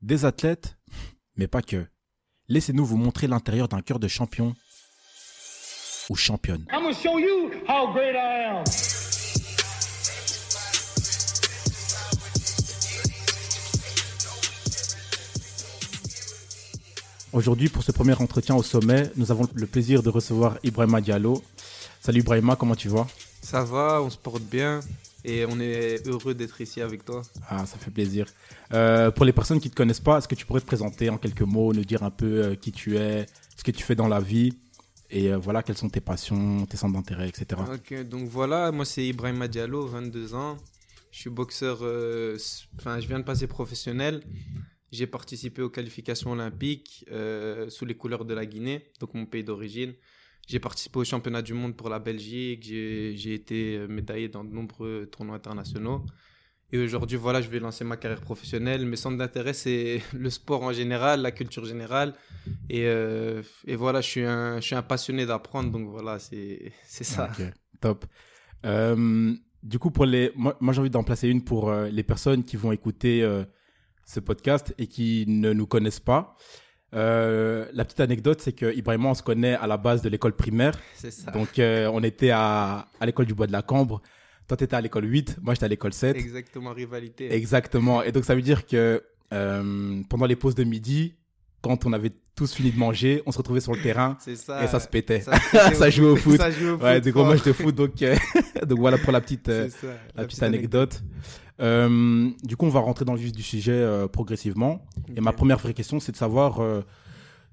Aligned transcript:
des 0.00 0.24
athlètes, 0.24 0.76
mais 1.36 1.48
pas 1.48 1.62
que. 1.62 1.86
Laissez-nous 2.48 2.84
vous 2.84 2.96
montrer 2.96 3.26
l'intérieur 3.26 3.68
d'un 3.68 3.82
cœur 3.82 3.98
de 3.98 4.08
champion 4.08 4.54
ou 6.08 6.16
championne. 6.16 6.64
I'm 6.72 6.82
gonna 6.82 6.94
show 6.94 7.18
you 7.18 7.50
how 7.68 7.92
great 7.92 8.14
I 8.14 8.44
am. 8.44 8.64
Aujourd'hui, 17.34 17.68
pour 17.68 17.82
ce 17.82 17.92
premier 17.92 18.14
entretien 18.14 18.54
au 18.54 18.62
sommet, 18.62 19.10
nous 19.16 19.30
avons 19.30 19.46
le 19.54 19.66
plaisir 19.66 20.02
de 20.02 20.08
recevoir 20.08 20.58
Ibrahima 20.62 21.02
Diallo. 21.02 21.42
Salut 22.00 22.20
Ibrahima, 22.20 22.56
comment 22.56 22.74
tu 22.74 22.88
vas? 22.88 23.06
Ça 23.42 23.62
va, 23.64 24.00
on 24.02 24.08
se 24.08 24.16
porte 24.16 24.42
bien 24.42 24.80
et 25.28 25.44
on 25.46 25.60
est 25.60 26.06
heureux 26.06 26.34
d'être 26.34 26.60
ici 26.60 26.80
avec 26.80 27.04
toi. 27.04 27.22
Ah, 27.48 27.66
ça 27.66 27.76
fait 27.76 27.90
plaisir. 27.90 28.26
Euh, 28.72 29.10
pour 29.10 29.24
les 29.24 29.32
personnes 29.32 29.60
qui 29.60 29.68
ne 29.68 29.72
te 29.72 29.76
connaissent 29.76 30.00
pas, 30.00 30.18
est-ce 30.18 30.28
que 30.28 30.34
tu 30.34 30.46
pourrais 30.46 30.60
te 30.60 30.66
présenter 30.66 31.10
en 31.10 31.18
quelques 31.18 31.42
mots, 31.42 31.72
nous 31.74 31.84
dire 31.84 32.02
un 32.02 32.10
peu 32.10 32.44
euh, 32.44 32.54
qui 32.54 32.72
tu 32.72 32.96
es, 32.96 33.26
ce 33.56 33.62
que 33.62 33.70
tu 33.70 33.84
fais 33.84 33.94
dans 33.94 34.08
la 34.08 34.20
vie 34.20 34.54
et 35.10 35.32
euh, 35.32 35.38
voilà, 35.38 35.62
quelles 35.62 35.76
sont 35.76 35.88
tes 35.88 36.00
passions, 36.00 36.66
tes 36.66 36.76
centres 36.76 36.94
d'intérêt, 36.94 37.28
etc. 37.28 37.60
Ok, 37.72 38.08
donc 38.08 38.28
voilà, 38.28 38.70
moi 38.72 38.84
c'est 38.84 39.06
Ibrahima 39.06 39.48
Diallo, 39.48 39.86
22 39.86 40.34
ans. 40.34 40.56
Je 41.10 41.20
suis 41.20 41.30
boxeur, 41.30 41.76
enfin 42.76 43.00
je 43.00 43.06
viens 43.08 43.18
de 43.18 43.24
passer 43.24 43.46
professionnel. 43.46 44.22
J'ai 44.92 45.06
participé 45.06 45.62
aux 45.62 45.70
qualifications 45.70 46.32
olympiques 46.32 47.06
sous 47.68 47.86
les 47.86 47.94
couleurs 47.94 48.26
de 48.26 48.34
la 48.34 48.44
Guinée, 48.44 48.84
donc 49.00 49.14
mon 49.14 49.24
pays 49.24 49.42
d'origine. 49.42 49.94
J'ai 50.48 50.60
participé 50.60 50.98
au 50.98 51.04
championnat 51.04 51.42
du 51.42 51.52
monde 51.52 51.76
pour 51.76 51.90
la 51.90 51.98
Belgique. 51.98 52.62
J'ai 52.62 53.34
été 53.34 53.76
euh, 53.76 53.86
médaillé 53.86 54.28
dans 54.28 54.44
de 54.44 54.50
nombreux 54.50 55.06
tournois 55.12 55.36
internationaux. 55.36 56.06
Et 56.72 56.78
aujourd'hui, 56.78 57.18
voilà, 57.18 57.42
je 57.42 57.48
vais 57.50 57.60
lancer 57.60 57.84
ma 57.84 57.98
carrière 57.98 58.22
professionnelle. 58.22 58.86
Mes 58.86 58.96
centres 58.96 59.18
d'intérêt, 59.18 59.52
c'est 59.52 60.00
le 60.14 60.30
sport 60.30 60.62
en 60.62 60.72
général, 60.72 61.20
la 61.20 61.32
culture 61.32 61.66
générale. 61.66 62.14
Et, 62.70 62.86
euh, 62.86 63.42
et 63.66 63.76
voilà, 63.76 64.00
je 64.00 64.08
suis 64.08 64.24
un, 64.24 64.56
je 64.56 64.62
suis 64.64 64.74
un 64.74 64.80
passionné 64.80 65.26
d'apprendre. 65.26 65.70
Donc 65.70 65.86
voilà, 65.90 66.18
c'est 66.18 66.72
ça. 66.88 67.30
Ok, 67.38 67.44
top. 67.82 68.06
Euh, 68.64 69.34
du 69.62 69.78
coup, 69.78 69.90
pour 69.90 70.06
les, 70.06 70.32
moi, 70.34 70.56
j'ai 70.72 70.80
envie 70.80 70.88
d'en 70.88 71.04
placer 71.04 71.28
une 71.28 71.44
pour 71.44 71.70
les 71.70 72.02
personnes 72.02 72.42
qui 72.42 72.56
vont 72.56 72.72
écouter 72.72 73.22
ce 74.06 74.20
podcast 74.20 74.74
et 74.78 74.86
qui 74.86 75.24
ne 75.26 75.52
nous 75.52 75.66
connaissent 75.66 76.00
pas. 76.00 76.36
Euh, 76.94 77.66
la 77.72 77.84
petite 77.84 78.00
anecdote, 78.00 78.40
c'est 78.40 78.52
que 78.52 78.74
Ibrahima, 78.74 79.08
on 79.10 79.14
se 79.14 79.22
connaît 79.22 79.54
à 79.54 79.66
la 79.66 79.76
base 79.76 80.00
de 80.02 80.08
l'école 80.08 80.32
primaire. 80.34 80.74
C'est 80.94 81.10
ça. 81.10 81.30
Donc, 81.30 81.58
euh, 81.58 81.90
on 81.92 82.02
était 82.02 82.30
à, 82.30 82.86
à 83.00 83.06
l'école 83.06 83.26
du 83.26 83.34
Bois 83.34 83.46
de 83.46 83.52
la 83.52 83.62
Cambre. 83.62 84.00
Toi, 84.46 84.56
tu 84.56 84.64
étais 84.64 84.76
à 84.76 84.80
l'école 84.80 85.04
8, 85.04 85.36
moi, 85.42 85.52
j'étais 85.54 85.66
à 85.66 85.68
l'école 85.68 85.92
7. 85.92 86.16
Exactement, 86.16 86.72
rivalité. 86.72 87.32
Exactement. 87.34 88.02
Et 88.02 88.12
donc, 88.12 88.24
ça 88.24 88.34
veut 88.34 88.40
dire 88.42 88.66
que 88.66 89.02
euh, 89.34 90.00
pendant 90.08 90.24
les 90.24 90.36
pauses 90.36 90.54
de 90.54 90.64
midi, 90.64 91.14
quand 91.60 91.84
on 91.84 91.92
avait 91.92 92.12
tous 92.34 92.54
fini 92.54 92.70
de 92.70 92.78
manger, 92.78 93.22
on 93.26 93.32
se 93.32 93.38
retrouvait 93.38 93.60
sur 93.60 93.74
le 93.74 93.82
terrain 93.82 94.16
C'est 94.20 94.36
ça. 94.36 94.64
et 94.64 94.68
ça 94.68 94.80
se 94.80 94.88
pétait. 94.88 95.20
Ça, 95.20 95.38
se 95.70 95.74
Ça 95.74 95.90
jouait 95.90 96.08
au 96.08 96.16
foot. 96.16 96.38
Ça 96.38 96.50
jouait 96.50 96.70
au 96.70 96.76
Ouais, 96.78 96.94
foot 96.94 97.04
des 97.04 97.10
gros 97.10 97.24
matchs 97.26 97.42
de 97.42 97.52
foot. 97.52 97.74
Donc, 97.74 97.92
donc 98.66 98.78
voilà 98.78 98.96
pour 98.96 99.12
la 99.12 99.20
petite, 99.20 99.46
ça, 99.50 99.86
la 100.14 100.24
petite 100.24 100.42
anecdote. 100.42 101.02
Euh, 101.60 102.30
du 102.44 102.56
coup, 102.56 102.66
on 102.66 102.70
va 102.70 102.80
rentrer 102.80 103.04
dans 103.04 103.14
le 103.14 103.18
vif 103.18 103.32
du 103.32 103.42
sujet 103.42 103.72
euh, 103.72 104.06
progressivement. 104.08 104.84
Et 105.16 105.20
ma 105.20 105.32
première 105.32 105.58
vraie 105.58 105.74
question, 105.74 105.98
c'est 106.00 106.12
de 106.12 106.16
savoir. 106.16 106.60
euh, 106.60 106.82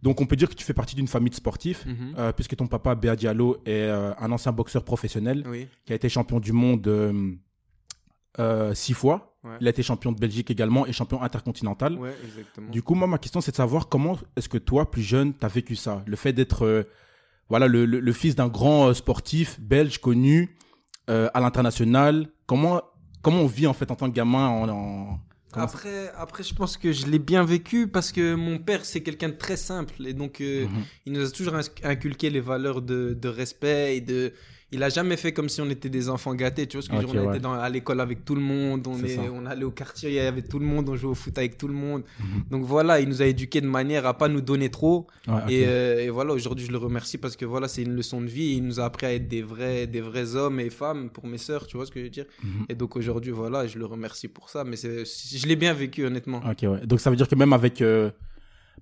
donc, 0.03 0.21
on 0.21 0.25
peut 0.27 0.35
dire 0.35 0.49
que 0.49 0.53
tu 0.53 0.63
fais 0.63 0.73
partie 0.73 0.95
d'une 0.95 1.07
famille 1.07 1.31
de 1.31 1.35
sportifs, 1.35 1.85
Mhm. 1.85 2.31
puisque 2.35 2.55
ton 2.55 2.67
papa, 2.67 2.93
Béa 2.95 3.15
Diallo, 3.15 3.57
est 3.65 3.89
un 3.89 4.31
ancien 4.31 4.51
boxeur 4.51 4.83
professionnel 4.83 5.43
Oui, 5.49 5.67
qui 5.85 5.93
a 5.93 5.95
été 5.95 6.09
champion 6.09 6.39
du 6.39 6.51
monde 6.51 6.87
six 8.73 8.93
fois. 8.93 9.31
Ouais. 9.43 9.51
Il 9.61 9.67
a 9.67 9.69
été 9.69 9.83
champion 9.83 10.11
de 10.11 10.19
Belgique 10.19 10.49
également 10.51 10.85
et 10.87 10.91
champion 10.93 11.21
intercontinental. 11.21 11.97
ouais. 11.97 12.13
Du 12.71 12.81
coup, 12.81 12.95
moi, 12.95 13.07
ma 13.07 13.17
question, 13.19 13.41
c'est 13.41 13.51
de 13.51 13.55
savoir 13.55 13.87
comment 13.89 14.17
est-ce 14.35 14.49
que 14.49 14.57
toi, 14.57 14.89
plus 14.89 15.03
jeune, 15.03 15.33
tu 15.37 15.45
as 15.45 15.49
vécu 15.49 15.75
ça? 15.75 16.03
Le 16.05 16.15
fait 16.15 16.33
d'être 16.33 16.87
voilà, 17.47 17.67
le, 17.67 17.85
le- 17.85 17.99
le 17.99 18.11
fils 18.13 18.35
d'un 18.35 18.47
grand 18.47 18.91
sportif 18.93 19.59
belge 19.59 19.99
connu 19.99 20.55
à 21.07 21.39
l'international. 21.39 22.27
Comment, 22.47 22.81
comment 23.25 23.41
on 23.41 23.47
vit 23.59 23.67
en 23.67 23.73
fait 23.73 23.89
en 23.91 23.95
tant 23.95 24.07
que 24.09 24.15
gamin 24.15 24.47
en, 24.47 24.69
en- 24.69 25.19
Après, 25.67 26.11
après, 26.25 26.43
je 26.43 26.53
pense 26.53 26.75
que 26.77 26.91
je 26.91 27.05
l'ai 27.11 27.17
bien 27.31 27.43
vécu 27.55 27.87
parce 27.87 28.11
que 28.11 28.35
mon 28.35 28.57
père, 28.67 28.83
c'est 28.83 29.01
quelqu'un 29.07 29.29
de 29.29 29.39
très 29.45 29.55
simple. 29.71 29.95
Et 30.05 30.13
donc, 30.21 30.33
euh, 30.41 30.65
Mhm. 30.67 30.83
il 31.05 31.11
nous 31.13 31.25
a 31.27 31.31
toujours 31.31 31.55
inculqué 31.83 32.29
les 32.29 32.41
valeurs 32.51 32.81
de, 32.81 32.99
de 33.23 33.29
respect 33.41 33.97
et 33.97 34.01
de. 34.01 34.33
Il 34.71 34.81
a 34.83 34.89
jamais 34.89 35.15
fait 35.15 35.31
comme 35.31 35.47
si 35.47 35.61
on 35.61 35.69
était 35.69 35.89
des 35.89 36.09
enfants 36.09 36.33
gâtés. 36.33 36.65
Tu 36.67 36.75
vois 36.75 36.81
ce 36.83 36.89
que 36.89 36.95
je 36.95 37.01
veux 37.01 37.07
Ok, 37.07 37.11
dire? 37.11 37.21
On 37.21 37.27
ouais. 37.27 37.35
était 37.35 37.43
dans, 37.43 37.53
à 37.53 37.69
l'école 37.69 38.01
avec 38.01 38.25
tout 38.25 38.35
le 38.35 38.41
monde. 38.41 38.85
On, 38.87 38.97
est, 39.03 39.17
on 39.29 39.45
allait 39.45 39.63
au 39.63 39.71
quartier, 39.71 40.09
il 40.09 40.15
y 40.15 40.19
avait 40.19 40.41
tout 40.41 40.57
le 40.59 40.65
monde. 40.65 40.89
On 40.89 40.95
jouait 40.95 41.11
au 41.11 41.15
foot 41.15 41.37
avec 41.37 41.57
tout 41.57 41.67
le 41.67 41.73
monde. 41.75 42.03
Mhm. 42.19 42.43
Donc 42.49 42.63
voilà, 42.63 42.99
il 42.99 43.07
nous 43.07 43.21
a 43.21 43.25
éduqués 43.25 43.61
de 43.61 43.67
manière 43.67 44.05
à 44.07 44.17
pas 44.17 44.27
nous 44.27 44.41
donner 44.41 44.69
trop. 44.69 45.05
Ouais, 45.27 45.35
ok. 45.35 45.51
Et, 45.51 45.65
euh, 45.67 46.01
et 46.01 46.09
voilà, 46.09 46.33
aujourd'hui, 46.33 46.65
je 46.65 46.71
le 46.71 46.77
remercie 46.79 47.17
parce 47.19 47.35
que 47.35 47.45
voilà, 47.45 47.67
c'est 47.67 47.83
une 47.83 47.95
leçon 47.95 48.21
de 48.21 48.27
vie. 48.27 48.55
Il 48.57 48.63
nous 48.65 48.79
a 48.79 48.85
appris 48.85 49.05
à 49.05 49.13
être 49.13 49.27
des 49.27 49.43
vrais, 49.43 49.85
des 49.87 50.01
vrais 50.01 50.35
hommes 50.35 50.59
et 50.59 50.71
femmes 50.71 51.09
pour 51.11 51.27
mes 51.27 51.37
sœurs. 51.37 51.67
Tu 51.67 51.77
vois 51.77 51.85
ce 51.85 51.91
que 51.91 51.99
je 51.99 52.05
veux 52.05 52.09
dire? 52.11 52.25
Mhm. 52.43 52.65
Et 52.67 52.75
donc 52.75 52.95
aujourd'hui, 52.95 53.31
voilà, 53.31 53.67
je 53.67 53.77
le 53.77 53.85
remercie 53.85 54.27
pour 54.27 54.49
ça. 54.49 54.63
Mais 54.63 54.75
je 54.77 55.47
l'ai 55.47 55.55
bien 55.55 55.73
vécu, 55.73 56.05
honnêtement. 56.05 56.41
Ok, 56.49 56.63
ouais. 56.63 56.85
Donc 56.87 56.99
ça 56.99 57.11
veut 57.11 57.15
dire 57.15 57.27
que 57.27 57.35
même 57.35 57.53
avec, 57.53 57.81
euh, 57.81 58.09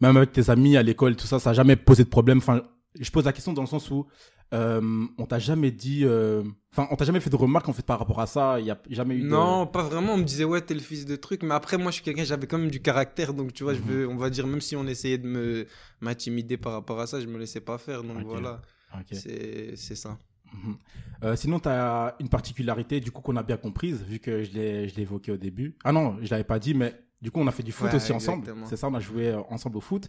même 0.01 0.15
avec 0.17 0.31
tes 0.31 0.49
amis 0.49 0.77
à 0.77 0.81
l'école, 0.81 1.17
tout 1.17 1.27
ça, 1.27 1.39
ça 1.39 1.49
n'a 1.49 1.53
jamais 1.53 1.75
posé 1.75 2.03
de 2.05 2.09
problème? 2.09 2.37
Enfin, 2.39 2.63
je 2.99 3.09
pose 3.11 3.25
la 3.25 3.33
question 3.33 3.53
dans 3.53 3.61
le 3.63 3.67
sens 3.67 3.89
où 3.91 4.05
euh, 4.53 5.05
on 5.17 5.25
t'a 5.25 5.39
jamais 5.39 5.71
dit, 5.71 6.01
euh, 6.05 6.43
enfin, 6.71 6.87
on 6.91 6.95
t'a 6.95 7.05
jamais 7.05 7.19
fait 7.19 7.31
de 7.31 7.35
remarques 7.35 7.67
en 7.69 7.73
fait 7.73 7.85
par 7.85 7.97
rapport 7.97 8.19
à 8.21 8.27
ça. 8.27 8.59
Il 8.59 8.67
y 8.67 8.71
a 8.71 8.79
jamais 8.91 9.15
eu. 9.15 9.21
de- 9.21 9.27
Non, 9.27 9.65
pas 9.65 9.81
vraiment. 9.81 10.13
On 10.13 10.17
me 10.17 10.23
disait, 10.23 10.43
ouais, 10.43 10.61
t'es 10.61 10.75
le 10.75 10.79
fils 10.79 11.05
de 11.05 11.15
truc. 11.15 11.41
Mais 11.41 11.55
après, 11.55 11.77
moi, 11.79 11.89
je 11.89 11.95
suis 11.95 12.03
quelqu'un, 12.03 12.23
j'avais 12.23 12.45
quand 12.45 12.59
même 12.59 12.69
du 12.69 12.79
caractère. 12.81 13.33
Donc, 13.33 13.53
tu 13.53 13.63
vois, 13.63 13.73
Mhm. 13.73 13.79
je 13.79 13.83
veux, 13.91 14.07
on 14.07 14.15
va 14.15 14.29
dire, 14.29 14.45
même 14.45 14.61
si 14.61 14.75
on 14.75 14.85
essayait 14.85 15.17
de 15.17 15.27
me 15.27 15.65
m'intimider 16.01 16.57
par 16.57 16.73
rapport 16.73 16.99
à 16.99 17.07
ça, 17.07 17.19
je 17.19 17.25
me 17.25 17.39
laissais 17.39 17.61
pas 17.61 17.77
faire. 17.79 18.03
Donc, 18.03 18.23
voilà, 18.25 18.61
Ok. 18.93 19.17
c'est 19.17 19.95
ça. 19.95 20.19
Mhm. 20.53 20.75
Euh, 21.23 21.35
sinon, 21.35 21.59
tu 21.59 21.69
as 21.69 22.15
une 22.19 22.29
particularité, 22.29 22.99
du 22.99 23.09
coup, 23.09 23.21
qu'on 23.23 23.37
a 23.37 23.43
bien 23.43 23.57
comprise, 23.57 24.03
vu 24.07 24.19
que 24.19 24.43
je 24.43 24.51
l'ai 24.51 24.93
évoqué 24.99 25.31
au 25.31 25.37
début. 25.37 25.75
Ah 25.83 25.91
non, 25.91 26.17
je 26.21 26.29
l'avais 26.29 26.43
pas 26.43 26.59
dit, 26.59 26.75
mais 26.75 26.93
du 27.23 27.31
coup, 27.31 27.39
on 27.39 27.47
a 27.47 27.51
fait 27.51 27.63
du 27.63 27.71
foot 27.71 27.87
Ouais, 27.89 27.95
aussi 27.95 28.11
ensemble. 28.11 28.53
C'est 28.65 28.75
ça, 28.77 28.87
on 28.87 28.93
a 28.93 28.99
joué 28.99 29.33
ensemble 29.49 29.77
au 29.77 29.81
foot. 29.81 30.07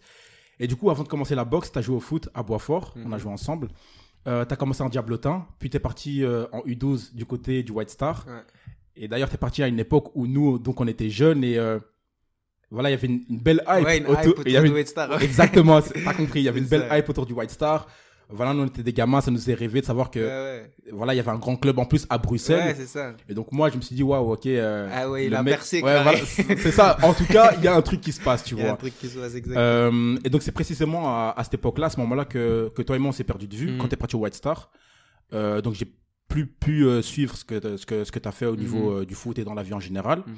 Et 0.60 0.66
du 0.66 0.76
coup, 0.76 0.90
avant 0.90 1.02
de 1.02 1.08
commencer 1.08 1.34
la 1.34 1.44
boxe, 1.44 1.72
tu 1.72 1.78
as 1.78 1.82
joué 1.82 1.96
au 1.96 2.00
foot 2.00 2.28
à 2.34 2.42
Boisfort. 2.42 2.94
On 2.96 3.12
a 3.12 3.16
Mhm. 3.16 3.18
joué 3.20 3.32
ensemble. 3.32 3.68
Euh, 4.26 4.44
tu 4.44 4.52
as 4.54 4.56
commencé 4.56 4.82
en 4.82 4.88
Diablotin, 4.88 5.46
puis 5.58 5.68
tu 5.68 5.76
es 5.76 5.80
parti 5.80 6.22
euh, 6.24 6.46
en 6.52 6.60
U12 6.64 7.14
du 7.14 7.26
côté 7.26 7.62
du 7.62 7.72
White 7.72 7.90
Star. 7.90 8.24
Ouais. 8.26 8.32
Et 8.96 9.08
d'ailleurs, 9.08 9.28
tu 9.28 9.34
es 9.34 9.38
parti 9.38 9.62
à 9.62 9.68
une 9.68 9.78
époque 9.80 10.10
où 10.14 10.26
nous, 10.26 10.58
donc, 10.58 10.80
on 10.80 10.86
était 10.86 11.10
jeunes 11.10 11.42
et 11.44 11.58
euh, 11.58 11.78
voilà, 12.70 12.88
il 12.90 12.92
y 12.92 12.96
avait 12.96 13.06
une, 13.08 13.22
une 13.28 13.38
belle 13.38 13.62
hype. 13.68 13.84
ouais, 13.84 13.98
une 13.98 14.06
autour- 14.06 14.20
hype 14.22 14.28
autour 14.38 14.48
y 14.48 14.56
avait 14.56 14.68
une- 14.68 14.74
White 14.74 14.88
Star. 14.88 15.10
ouais. 15.10 15.24
Exactement, 15.24 15.80
t'as 15.82 16.14
compris. 16.14 16.40
Il 16.40 16.44
y 16.44 16.48
avait 16.48 16.60
une 16.60 16.66
belle 16.66 16.88
hype 16.90 17.08
autour 17.08 17.26
du 17.26 17.32
White 17.32 17.50
Star. 17.50 17.86
Voilà, 18.30 18.54
nous, 18.54 18.62
on 18.62 18.66
était 18.66 18.82
des 18.82 18.92
gamins, 18.92 19.20
ça 19.20 19.30
nous 19.30 19.36
faisait 19.38 19.54
rêver 19.54 19.80
de 19.82 19.86
savoir 19.86 20.10
que 20.10 20.18
Ouais, 20.18 20.24
ouais. 20.26 20.72
voilà, 20.92 21.12
il 21.14 21.18
y 21.18 21.20
avait 21.20 21.30
un 21.30 21.38
grand 21.38 21.56
club 21.56 21.78
en 21.78 21.84
plus 21.84 22.06
à 22.08 22.18
Bruxelles. 22.18 22.68
Ouais, 22.68 22.74
c'est 22.74 22.86
ça. 22.86 23.12
Et 23.28 23.34
donc 23.34 23.52
moi, 23.52 23.68
je 23.70 23.76
me 23.76 23.82
suis 23.82 23.94
dit, 23.94 24.02
waouh, 24.02 24.32
ok. 24.32 24.46
euh, 24.46 24.88
Ah 24.92 25.10
ouais, 25.10 25.26
il 25.26 25.34
a 25.34 25.42
mec- 25.42 25.54
percé, 25.56 25.80
voilà, 25.80 26.14
c'est 26.24 26.70
ça. 26.72 26.96
En 27.02 27.12
tout 27.12 27.26
cas, 27.26 27.52
il 27.58 27.62
y 27.64 27.68
a 27.68 27.74
un 27.76 27.82
truc 27.82 28.00
qui 28.00 28.12
se 28.12 28.20
passe, 28.20 28.42
tu 28.42 28.54
Il 28.56 28.58
y 28.58 28.62
a 28.62 28.64
un 28.64 28.68
vois. 28.68 28.76
truc 28.78 28.98
qui 28.98 29.08
se 29.08 29.18
passe 29.18 29.34
exactement. 29.34 29.60
Euh, 29.60 30.16
et 30.24 30.30
donc 30.30 30.42
c'est 30.42 30.52
précisément 30.52 31.08
à, 31.08 31.34
à 31.36 31.44
cette 31.44 31.54
époque-là, 31.54 31.86
à 31.86 31.90
ce 31.90 32.00
moment-là, 32.00 32.24
que, 32.24 32.70
que 32.74 32.82
toi 32.82 32.96
et 32.96 32.98
moi 32.98 33.10
on 33.10 33.12
s'est 33.12 33.24
perdu 33.24 33.46
de 33.46 33.54
vue 33.56 33.70
Mhm. 33.72 33.78
quand 33.78 33.88
t'es 33.88 33.96
parti 33.96 34.16
au 34.16 34.20
White 34.20 34.34
Star. 34.34 34.70
Euh, 35.32 35.60
donc 35.60 35.74
j'ai 35.74 35.86
plus 36.28 36.46
pu 36.46 36.86
suivre 37.02 37.36
ce 37.36 37.44
que 37.44 37.76
ce 37.76 37.84
que 37.86 38.04
ce 38.04 38.10
que 38.10 38.18
t'as 38.18 38.32
fait 38.32 38.46
au 38.46 38.56
niveau 38.56 38.90
Mhm. 38.92 38.98
euh, 39.02 39.04
du 39.04 39.14
foot 39.14 39.38
et 39.38 39.44
dans 39.44 39.54
la 39.54 39.62
vie 39.62 39.74
en 39.74 39.80
général. 39.80 40.20
Mhm. 40.26 40.34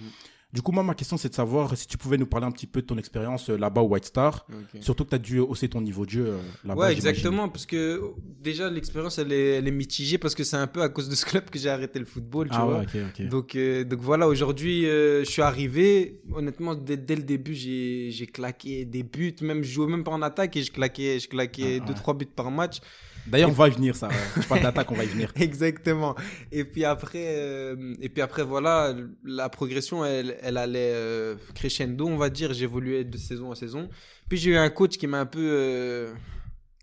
Du 0.57 0.63
coup, 0.63 0.73
moi, 0.73 0.83
ma 0.83 0.95
question, 0.95 1.19
c'est 1.19 1.29
de 1.29 1.35
savoir 1.35 1.77
si 1.77 1.87
tu 1.87 1.99
pouvais 1.99 2.17
nous 2.17 2.25
parler 2.25 2.47
un 2.47 2.51
petit 2.51 2.67
peu 2.67 2.81
de 2.81 2.87
ton 2.87 2.97
expérience 2.97 3.51
euh, 3.51 3.59
là-bas 3.59 3.83
au 3.83 3.89
White 3.89 4.07
Star. 4.07 4.47
Surtout 4.81 5.05
que 5.05 5.11
tu 5.11 5.15
as 5.17 5.19
dû 5.19 5.39
hausser 5.39 5.69
ton 5.69 5.83
niveau 5.83 6.07
de 6.07 6.11
jeu 6.11 6.27
euh, 6.29 6.39
là-bas. 6.65 6.81
Ouais, 6.87 6.93
exactement, 6.93 7.51
parce 7.51 7.67
que 7.67 8.01
déjà 8.41 8.71
l'expérience 8.71 9.19
elle 9.19 9.35
est, 9.35 9.57
elle 9.57 9.69
est 9.69 9.71
mitigée 9.71 10.17
parce 10.17 10.35
que 10.35 10.45
c'est 10.45 10.57
un 10.57 10.67
peu 10.67 10.81
à 10.81 10.89
cause 10.89 11.11
de 11.11 11.15
ce 11.15 11.27
club 11.27 11.51
que 11.51 11.59
j'ai 11.59 11.69
arrêté 11.69 11.99
le 11.99 12.07
football, 12.07 12.49
tu 12.49 12.57
Ah 12.59 12.65
vois. 12.65 12.79
ouais. 12.79 13.27
Donc, 13.29 13.55
euh, 13.55 13.85
donc 13.85 14.01
voilà, 14.01 14.27
aujourd'hui, 14.29 14.87
euh, 14.87 15.25
je 15.25 15.31
suis 15.31 15.43
arrivé. 15.43 16.23
Honnêtement, 16.33 16.75
dès, 16.75 16.97
dès 16.97 17.17
le 17.17 17.23
début, 17.23 17.53
j'ai 17.55 18.11
j'ai 18.11 18.27
claqué 18.27 18.87
des 18.87 19.03
buts. 19.03 19.37
Même, 19.43 19.63
je 19.63 19.71
jouais 19.71 19.89
même 19.89 20.05
pas 20.05 20.13
en 20.13 20.23
attaque 20.23 20.57
et 20.57 20.63
je 20.63 20.73
claquais, 20.73 21.19
je 21.21 21.29
claquais 21.29 21.83
Ah, 21.87 21.93
2-3 21.93 22.17
buts 22.17 22.25
par 22.35 22.51
match. 22.51 22.79
D'ailleurs, 23.27 23.51
on 23.51 23.55
va 23.55 23.69
y 23.69 23.73
venir, 23.73 23.97
ça. 23.97 24.09
Je 24.37 24.47
parle 24.47 24.63
d'attaque, 24.63 24.91
on 24.91 24.95
va 24.95 25.05
y 25.05 25.09
venir. 25.09 25.33
Exactement. 25.41 26.15
Et 26.53 26.65
puis 26.65 26.85
après, 26.85 27.25
euh, 27.39 27.95
et 28.01 28.09
puis 28.09 28.23
après 28.23 28.43
voilà, 28.45 28.95
la 29.25 29.49
progression, 29.49 30.05
elle, 30.05 30.37
elle 30.43 30.57
allait 30.57 30.93
euh, 30.95 31.35
crescendo, 31.55 32.07
on 32.07 32.17
va 32.17 32.31
dire. 32.31 32.53
J'évoluais 32.53 33.05
de 33.05 33.17
saison 33.19 33.51
à 33.51 33.55
saison. 33.57 33.89
Puis 34.29 34.39
j'ai 34.39 34.51
eu 34.51 34.57
un 34.57 34.71
coach 34.71 34.97
qui 34.97 35.07
m'a 35.07 35.21
un 35.21 35.27
peu 35.27 35.41
euh, 35.43 36.13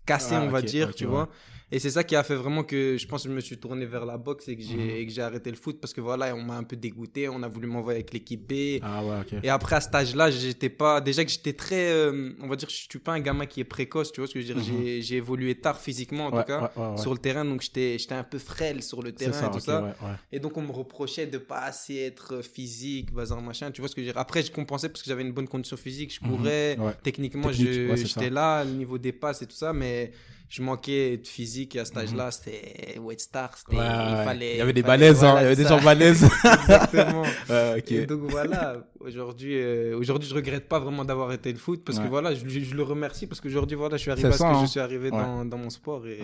cassé, 0.06 0.34
Ah, 0.34 0.42
on 0.42 0.48
va 0.50 0.62
dire, 0.62 0.94
tu 0.94 1.04
ouais. 1.04 1.10
vois. 1.10 1.28
Et 1.74 1.80
c'est 1.80 1.90
ça 1.90 2.04
qui 2.04 2.14
a 2.14 2.22
fait 2.22 2.36
vraiment 2.36 2.62
que 2.62 2.96
je 2.96 3.04
pense 3.08 3.24
que 3.24 3.28
je 3.28 3.34
me 3.34 3.40
suis 3.40 3.58
tourné 3.58 3.84
vers 3.84 4.06
la 4.06 4.16
boxe 4.16 4.46
et 4.46 4.56
que 4.56 4.62
j'ai 4.62 5.08
j'ai 5.08 5.22
arrêté 5.22 5.50
le 5.50 5.56
foot 5.56 5.80
parce 5.80 5.92
que 5.92 6.00
voilà, 6.00 6.32
on 6.36 6.40
m'a 6.40 6.56
un 6.56 6.62
peu 6.62 6.76
dégoûté. 6.76 7.28
On 7.28 7.42
a 7.42 7.48
voulu 7.48 7.66
m'envoyer 7.66 7.96
avec 7.98 8.12
l'équipe 8.12 8.46
B. 8.48 8.78
Ah 8.80 9.04
ouais. 9.04 9.40
Et 9.42 9.48
après, 9.48 9.74
à 9.76 9.80
cet 9.80 9.92
âge-là, 9.94 10.30
j'étais 10.30 10.68
pas. 10.68 11.00
Déjà 11.00 11.24
que 11.24 11.30
j'étais 11.32 11.52
très. 11.52 11.90
euh, 11.90 12.30
on 12.40 12.46
va 12.46 12.54
dire, 12.54 12.68
je 12.70 12.76
suis 12.76 12.98
pas 13.00 13.12
un 13.12 13.18
gamin 13.20 13.46
qui 13.46 13.58
est 13.60 13.64
précoce, 13.64 14.12
tu 14.12 14.20
vois 14.20 14.28
ce 14.28 14.34
que 14.34 14.40
je 14.40 14.52
veux 14.52 14.60
dire? 14.60 14.72
Mhm. 14.72 15.00
J'ai- 15.02 15.16
évolué 15.16 15.56
tard 15.56 15.80
physiquement, 15.80 16.26
en 16.26 16.32
Ouais, 16.32 16.42
tout 16.42 16.46
cas, 16.48 16.72
ouais, 16.76 16.96
sur 16.98 17.12
le 17.12 17.18
terrain. 17.18 17.44
Donc, 17.44 17.60
j'étais 17.62 17.98
un 18.10 18.22
peu 18.24 18.38
frêle 18.38 18.80
sur 18.82 19.02
le 19.02 19.10
terrain 19.12 19.32
ça, 19.32 19.46
et 19.48 19.50
tout 19.50 19.58
ça. 19.60 19.96
Et 20.30 20.38
donc, 20.38 20.56
on 20.56 20.62
me 20.62 20.70
reprochait 20.72 21.26
de 21.26 21.38
pas 21.38 21.62
assez 21.62 21.96
être 21.96 22.42
physique, 22.42 23.12
bazar, 23.12 23.40
machin. 23.42 23.70
Tu 23.72 23.80
vois 23.80 23.88
ce 23.88 23.96
que 23.96 24.00
je 24.02 24.06
veux 24.06 24.12
dire? 24.12 24.20
Après, 24.20 24.42
je 24.44 24.52
compensais 24.52 24.88
parce 24.88 25.02
que 25.02 25.08
j'avais 25.08 25.22
une 25.22 25.32
bonne 25.32 25.48
condition 25.48 25.76
physique. 25.76 26.14
Je 26.14 26.24
Mhm. 26.24 26.36
courais. 26.36 26.76
Ouais. 26.78 26.92
Techniquement, 27.02 27.50
j'étais 27.50 28.30
là, 28.30 28.62
le 28.64 28.70
niveau 28.72 28.96
des 28.98 29.12
passes 29.12 29.42
et 29.42 29.46
tout 29.46 29.56
ça, 29.56 29.72
mais 29.72 30.12
je 30.48 30.62
manquais 30.62 31.16
de 31.16 31.26
physique. 31.26 31.74
Et 31.76 31.80
à 31.80 31.84
cet 31.84 31.96
Mhm. 31.96 32.02
âge-là, 32.02 32.30
c'était 32.30 32.98
White 32.98 33.20
Star. 33.20 33.50
Ouais, 33.70 33.76
il 33.78 34.24
fallait. 34.24 34.52
il 34.54 34.58
y 34.58 34.60
avait 34.60 34.72
des 34.72 34.82
balaises, 34.82 35.24
hein, 35.24 35.36
il 35.38 35.42
y 35.42 35.46
avait 35.46 35.56
des 35.56 35.64
gens 35.66 35.80
balaises. 35.82 36.22
Exactement. 36.44 37.22
Ouais, 37.48 37.74
ok. 37.78 37.92
Et 37.92 38.06
donc 38.06 38.20
voilà, 38.30 38.86
aujourd'hui, 39.00 39.56
euh, 39.60 39.96
aujourd'hui, 39.98 40.28
je 40.28 40.34
regrette 40.34 40.68
pas 40.68 40.78
vraiment 40.78 41.04
d'avoir 41.04 41.32
été 41.32 41.52
le 41.52 41.58
foot 41.58 41.82
parce 41.84 41.98
Ouais. 41.98 42.04
que 42.04 42.08
voilà, 42.10 42.34
je, 42.34 42.44
le 42.74 42.82
remercie 42.82 43.26
parce 43.26 43.40
qu'aujourd'hui, 43.40 43.76
voilà, 43.76 43.96
je 43.96 44.02
suis 44.02 44.10
arrivé 44.10 44.28
à 44.28 44.32
ce 44.32 44.38
que 44.38 44.44
hein. 44.44 44.60
je 44.62 44.66
suis 44.70 44.80
arrivé 44.80 45.10
dans, 45.10 45.44
dans 45.44 45.58
mon 45.58 45.70
sport 45.70 46.06
et, 46.06 46.20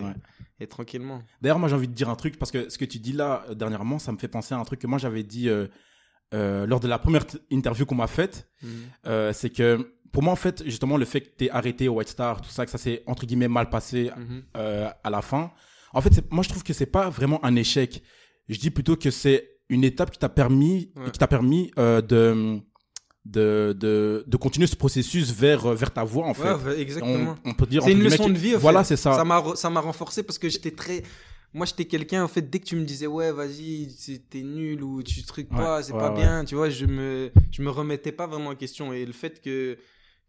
et 0.59 0.67
tranquillement. 0.67 1.21
D'ailleurs, 1.41 1.59
moi, 1.59 1.67
j'ai 1.69 1.75
envie 1.75 1.87
de 1.87 1.93
dire 1.93 2.09
un 2.09 2.15
truc 2.15 2.37
parce 2.39 2.51
que 2.51 2.69
ce 2.69 2.77
que 2.77 2.85
tu 2.85 2.99
dis 2.99 3.13
là 3.13 3.43
euh, 3.49 3.55
dernièrement, 3.55 3.99
ça 3.99 4.11
me 4.11 4.17
fait 4.17 4.27
penser 4.27 4.53
à 4.53 4.57
un 4.59 4.63
truc 4.63 4.79
que 4.79 4.87
moi 4.87 4.97
j'avais 4.97 5.23
dit 5.23 5.49
euh, 5.49 5.67
euh, 6.33 6.65
lors 6.65 6.79
de 6.79 6.87
la 6.87 6.97
première 6.97 7.25
interview 7.49 7.85
qu'on 7.85 7.95
m'a 7.95 8.07
faite. 8.07 8.47
Euh, 9.05 9.33
c'est 9.33 9.49
que 9.49 9.93
pour 10.11 10.23
moi, 10.23 10.33
en 10.33 10.37
fait, 10.37 10.63
justement, 10.65 10.97
le 10.97 11.05
fait 11.05 11.21
que 11.21 11.29
tu 11.37 11.49
arrêté 11.49 11.87
au 11.87 11.93
White 11.93 12.09
Star, 12.09 12.41
tout 12.41 12.49
ça, 12.49 12.65
que 12.65 12.71
ça 12.71 12.77
s'est 12.77 13.03
entre 13.07 13.25
guillemets 13.25 13.47
mal 13.47 13.69
passé 13.69 14.11
Mhm. 14.17 14.43
euh, 14.57 14.89
à 15.03 15.09
la 15.09 15.21
fin. 15.21 15.51
En 15.93 16.01
fait, 16.01 16.11
moi, 16.31 16.43
je 16.43 16.49
trouve 16.49 16.63
que 16.63 16.73
c'est 16.73 16.85
pas 16.85 17.09
vraiment 17.09 17.43
un 17.45 17.55
échec. 17.55 18.01
Je 18.49 18.57
dis 18.59 18.69
plutôt 18.71 18.95
que 18.95 19.09
c'est 19.11 19.47
une 19.69 19.83
étape 19.83 20.11
qui 20.11 20.19
t'a 20.19 20.29
permis, 20.29 20.91
Ouais. 20.95 21.11
qui 21.11 21.19
t'a 21.19 21.27
permis 21.27 21.71
euh, 21.77 22.01
de, 22.01 22.59
de, 23.25 23.75
de, 23.79 24.23
de 24.27 24.37
continuer 24.37 24.67
ce 24.67 24.75
processus 24.75 25.31
vers, 25.31 25.65
euh, 25.67 25.75
vers 25.75 25.91
ta 25.93 26.03
voie, 26.03 26.25
en 26.27 26.33
fait. 26.33 26.51
Ouais, 26.53 26.79
exactement. 26.81 27.35
On, 27.45 27.51
on 27.51 27.53
peut 27.53 27.65
dire 27.67 27.83
C'est 27.83 27.91
une 27.91 28.03
leçon 28.03 28.29
de 28.29 28.37
vie. 28.37 28.53
Voilà, 28.55 28.83
fait. 28.83 28.95
c'est 28.95 29.01
ça. 29.01 29.13
Ça 29.55 29.69
m'a 29.69 29.79
renforcé 29.81 30.23
parce 30.23 30.37
que 30.39 30.49
j'étais 30.49 30.71
très. 30.71 31.03
Moi, 31.53 31.65
j'étais 31.65 31.85
quelqu'un, 31.85 32.23
en 32.23 32.27
fait, 32.29 32.49
dès 32.49 32.59
que 32.59 32.65
tu 32.65 32.77
me 32.77 32.85
disais, 32.85 33.07
ouais, 33.07 33.31
vas-y, 33.31 33.89
t'es 34.29 34.41
nul 34.41 34.81
ou 34.83 35.03
tu 35.03 35.21
trucs 35.23 35.51
Ouais, 35.51 35.57
pas, 35.57 35.83
c'est 35.83 35.91
ouais, 35.91 35.99
pas 35.99 36.09
ouais. 36.13 36.19
bien, 36.21 36.45
tu 36.45 36.55
vois, 36.55 36.69
je 36.69 36.85
me, 36.85 37.29
je 37.51 37.61
me 37.61 37.69
remettais 37.69 38.13
pas 38.13 38.25
vraiment 38.25 38.51
en 38.51 38.55
question. 38.55 38.93
Et 38.93 39.05
le 39.05 39.11
fait 39.11 39.41
que, 39.41 39.77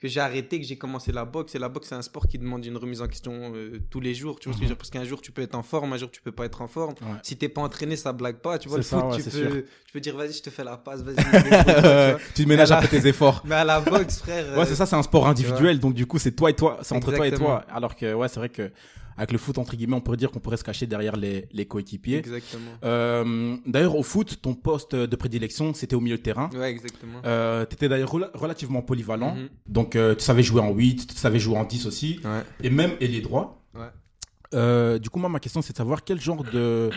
que 0.02 0.08
j'ai 0.08 0.18
arrêté, 0.18 0.60
que 0.60 0.66
j'ai 0.66 0.74
commencé 0.74 1.12
la 1.12 1.24
boxe, 1.24 1.54
et 1.54 1.60
la 1.60 1.68
boxe, 1.68 1.86
c'est 1.90 1.94
un 1.94 2.02
sport 2.02 2.26
qui 2.26 2.36
demande 2.36 2.66
une 2.66 2.76
remise 2.76 3.00
en 3.00 3.06
question 3.06 3.52
euh, 3.54 3.78
tous 3.88 4.00
les 4.00 4.14
jours, 4.14 4.40
tu 4.40 4.48
vois 4.48 4.54
ce 4.54 4.58
que 4.58 4.64
je 4.64 4.68
veux 4.68 4.74
dire, 4.74 4.76
parce 4.76 4.90
qu'un 4.90 5.04
jour, 5.04 5.22
tu 5.22 5.30
peux 5.30 5.42
être 5.42 5.54
en 5.54 5.62
forme, 5.62 5.92
un 5.92 5.96
jour, 5.96 6.10
tu 6.10 6.20
peux 6.20 6.32
pas 6.32 6.44
être 6.44 6.60
en 6.60 6.66
forme. 6.66 6.94
Ouais. 7.02 7.18
Si 7.22 7.36
t'es 7.36 7.48
pas 7.48 7.60
entraîné, 7.60 7.94
ça 7.94 8.12
blague 8.12 8.38
pas, 8.38 8.58
tu 8.58 8.68
vois, 8.68 8.78
le 8.78 8.82
ça, 8.82 8.98
foot, 8.98 9.12
ouais, 9.12 9.22
tu, 9.22 9.30
peux, 9.30 9.64
tu 9.86 9.92
peux 9.92 10.00
dire, 10.00 10.16
vas-y, 10.16 10.32
je 10.32 10.42
te 10.42 10.50
fais 10.50 10.64
la 10.64 10.76
passe, 10.76 11.02
vas-y. 11.02 11.14
tu 12.34 12.42
tu 12.42 12.46
ménages 12.46 12.76
peu 12.80 12.88
tes 12.88 13.06
efforts. 13.06 13.42
Mais 13.46 13.54
à 13.54 13.64
la 13.64 13.80
boxe, 13.80 14.18
frère. 14.18 14.44
Ouais, 14.54 14.62
euh, 14.62 14.64
c'est 14.66 14.74
ça, 14.74 14.86
c'est 14.86 14.96
un 14.96 15.04
sport 15.04 15.28
individuel, 15.28 15.78
donc 15.78 15.94
du 15.94 16.04
coup, 16.04 16.18
c'est 16.18 16.32
toi 16.32 16.50
et 16.50 16.54
toi, 16.54 16.80
c'est 16.82 16.96
entre 16.96 17.12
toi 17.12 17.28
et 17.28 17.32
toi. 17.32 17.64
Alors 17.72 17.94
que, 17.94 18.12
ouais, 18.12 18.26
c'est 18.26 18.40
vrai 18.40 18.48
que 18.48 18.72
avec 19.16 19.32
le 19.32 19.38
foot, 19.38 19.58
entre 19.58 19.76
guillemets, 19.76 19.94
on 19.96 20.00
pourrait 20.00 20.16
dire 20.16 20.30
qu'on 20.30 20.40
pourrait 20.40 20.56
se 20.56 20.64
cacher 20.64 20.86
derrière 20.86 21.16
les, 21.16 21.46
les 21.52 21.66
coéquipiers. 21.66 22.18
Exactement. 22.18 22.70
Euh, 22.84 23.56
d'ailleurs, 23.66 23.96
au 23.96 24.02
foot, 24.02 24.40
ton 24.42 24.54
poste 24.54 24.94
de 24.94 25.16
prédilection, 25.16 25.74
c'était 25.74 25.94
au 25.96 26.00
milieu 26.00 26.16
de 26.16 26.22
terrain. 26.22 26.48
Ouais, 26.54 26.70
exactement. 26.70 27.20
Euh, 27.24 27.64
tu 27.66 27.74
étais 27.74 27.88
d'ailleurs 27.88 28.12
rela- 28.12 28.30
relativement 28.34 28.82
polyvalent. 28.82 29.34
Mhm. 29.34 29.48
Donc, 29.68 29.96
euh, 29.96 30.14
tu 30.14 30.22
savais 30.22 30.42
jouer 30.42 30.60
en 30.60 30.72
8, 30.72 31.08
tu 31.08 31.14
savais 31.16 31.38
jouer 31.38 31.56
en 31.56 31.64
10 31.64 31.86
aussi, 31.86 32.20
Ouais. 32.24 32.42
et 32.62 32.70
même 32.70 32.92
ailier 33.00 33.20
droit. 33.20 33.62
Ouais. 33.74 34.98
Du 35.00 35.08
coup, 35.10 35.18
moi, 35.18 35.28
ma 35.28 35.40
question, 35.40 35.62
c'est 35.62 35.72
de 35.72 35.78
savoir 35.78 36.04
quel 36.04 36.20
genre 36.20 36.44
de, 36.44 36.90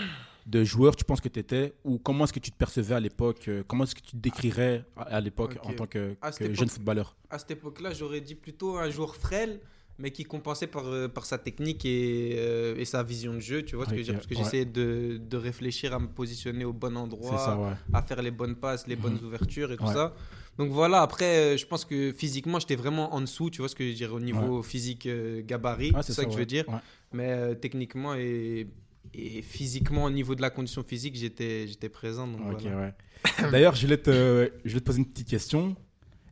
de 0.46 0.64
joueur 0.64 0.96
tu 0.96 1.04
penses 1.06 1.22
que 1.22 1.30
tu 1.30 1.40
étais, 1.40 1.74
ou 1.84 1.98
comment 2.00 2.26
est-ce 2.26 2.34
que 2.34 2.40
tu 2.40 2.52
te 2.52 2.58
percevais 2.58 2.96
à 2.96 3.00
l'époque, 3.00 3.50
comment 3.68 3.84
est-ce 3.86 3.96
que 3.96 4.02
tu 4.02 4.12
te 4.12 4.18
décrirais 4.18 4.84
à, 4.98 5.04
à 5.04 5.22
l'époque 5.22 5.58
en 5.64 5.74
tant 5.74 5.86
que, 5.88 6.16
que 6.38 6.54
jeune 6.54 6.70
footballeur? 6.70 7.16
À 7.30 7.40
cette 7.40 7.52
époque-là, 7.52 7.94
j'aurais 7.94 8.22
dit 8.22 8.36
plutôt 8.36 8.78
un 8.78 8.90
joueur 8.90 9.16
frêle, 9.16 9.60
mais 9.98 10.12
qui 10.12 10.24
compensait 10.26 10.68
par, 10.68 10.88
euh, 10.88 11.08
par 11.08 11.26
sa 11.26 11.38
technique 11.38 11.86
et, 11.86 12.36
euh, 12.38 12.76
et 12.78 12.86
sa 12.86 13.02
vision 13.04 13.34
de 13.34 13.40
jeu, 13.40 13.64
tu 13.64 13.76
vois 13.78 13.86
ce 13.86 13.92
que 13.92 13.98
je 13.98 14.02
veux 14.02 14.04
Ok, 14.04 14.06
dire 14.08 14.16
Parce 14.16 14.28
que 14.28 14.36
ouais. 14.36 14.44
j'essayais 14.44 14.66
de, 14.66 15.18
de 15.18 15.38
réfléchir 15.38 15.94
à 15.94 16.00
me 16.00 16.08
positionner 16.08 16.66
au 16.66 16.74
bon 16.74 16.94
ça, 16.94 17.00
endroit, 17.00 17.58
ouais. 17.70 17.74
à 17.94 18.02
faire 18.02 18.22
les 18.22 18.32
bonnes 18.32 18.56
passes, 18.56 18.88
les 18.88 18.96
bonnes 18.98 19.20
ouvertures 19.24 19.72
et 19.72 19.78
tout 19.78 19.86
Ouais. 19.86 19.94
ça. 19.94 20.14
Donc 20.58 20.72
voilà, 20.72 21.02
après, 21.02 21.38
euh, 21.38 21.58
je 21.58 21.66
pense 21.66 21.84
que 21.86 22.14
physiquement, 22.14 22.60
j'étais 22.60 22.76
vraiment 22.78 23.14
en 23.14 23.20
dessous, 23.22 23.50
tu 23.50 23.60
vois 23.60 23.68
ce 23.70 23.76
que 23.76 23.84
je 23.84 23.90
veux 23.90 23.96
dire, 23.96 24.14
au 24.14 24.20
niveau 24.22 24.64
physique 24.64 25.06
euh, 25.06 25.42
gabarit, 25.46 25.92
c'est 26.02 26.14
ça, 26.14 26.24
que 26.26 26.32
je 26.32 26.38
veux 26.38 26.46
dire. 26.46 26.66
Mais 27.12 27.30
euh, 27.32 27.56
techniquement 27.56 28.16
et, 28.16 28.68
et 29.14 29.42
physiquement, 29.42 30.06
au 30.06 30.10
niveau 30.10 30.34
de 30.36 30.42
la 30.42 30.50
condition 30.50 30.84
physique, 30.84 31.16
j'étais 31.16 31.68
j'étais 31.68 31.90
présent. 31.90 32.28
D'ailleurs, 33.52 33.76
je 33.76 33.82
voulais 33.86 33.98
te, 33.98 34.52
je 34.64 34.70
voulais 34.70 34.82
te 34.82 34.86
poser 34.86 35.00
une 35.00 35.06
petite 35.06 35.28
question. 35.28 35.76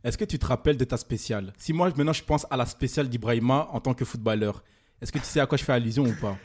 Est-ce 0.04 0.18
que 0.18 0.24
tu 0.24 0.38
te 0.38 0.46
rappelles 0.46 0.76
de 0.76 0.84
ta 0.84 0.96
spéciale? 0.98 1.52
Si 1.56 1.72
moi, 1.72 1.88
maintenant, 1.96 2.12
je 2.12 2.22
pense 2.22 2.46
à 2.50 2.56
la 2.56 2.66
spéciale 2.66 3.08
d'Ibrahima 3.08 3.68
en 3.72 3.80
tant 3.80 3.94
que 3.94 4.04
footballeur, 4.04 4.62
est-ce 5.00 5.10
que 5.10 5.18
tu 5.18 5.24
sais 5.24 5.40
à 5.40 5.46
quoi 5.46 5.56
je 5.58 5.64
fais 5.64 5.72
allusion 5.72 6.04
ou 6.04 6.14
pas? 6.20 6.36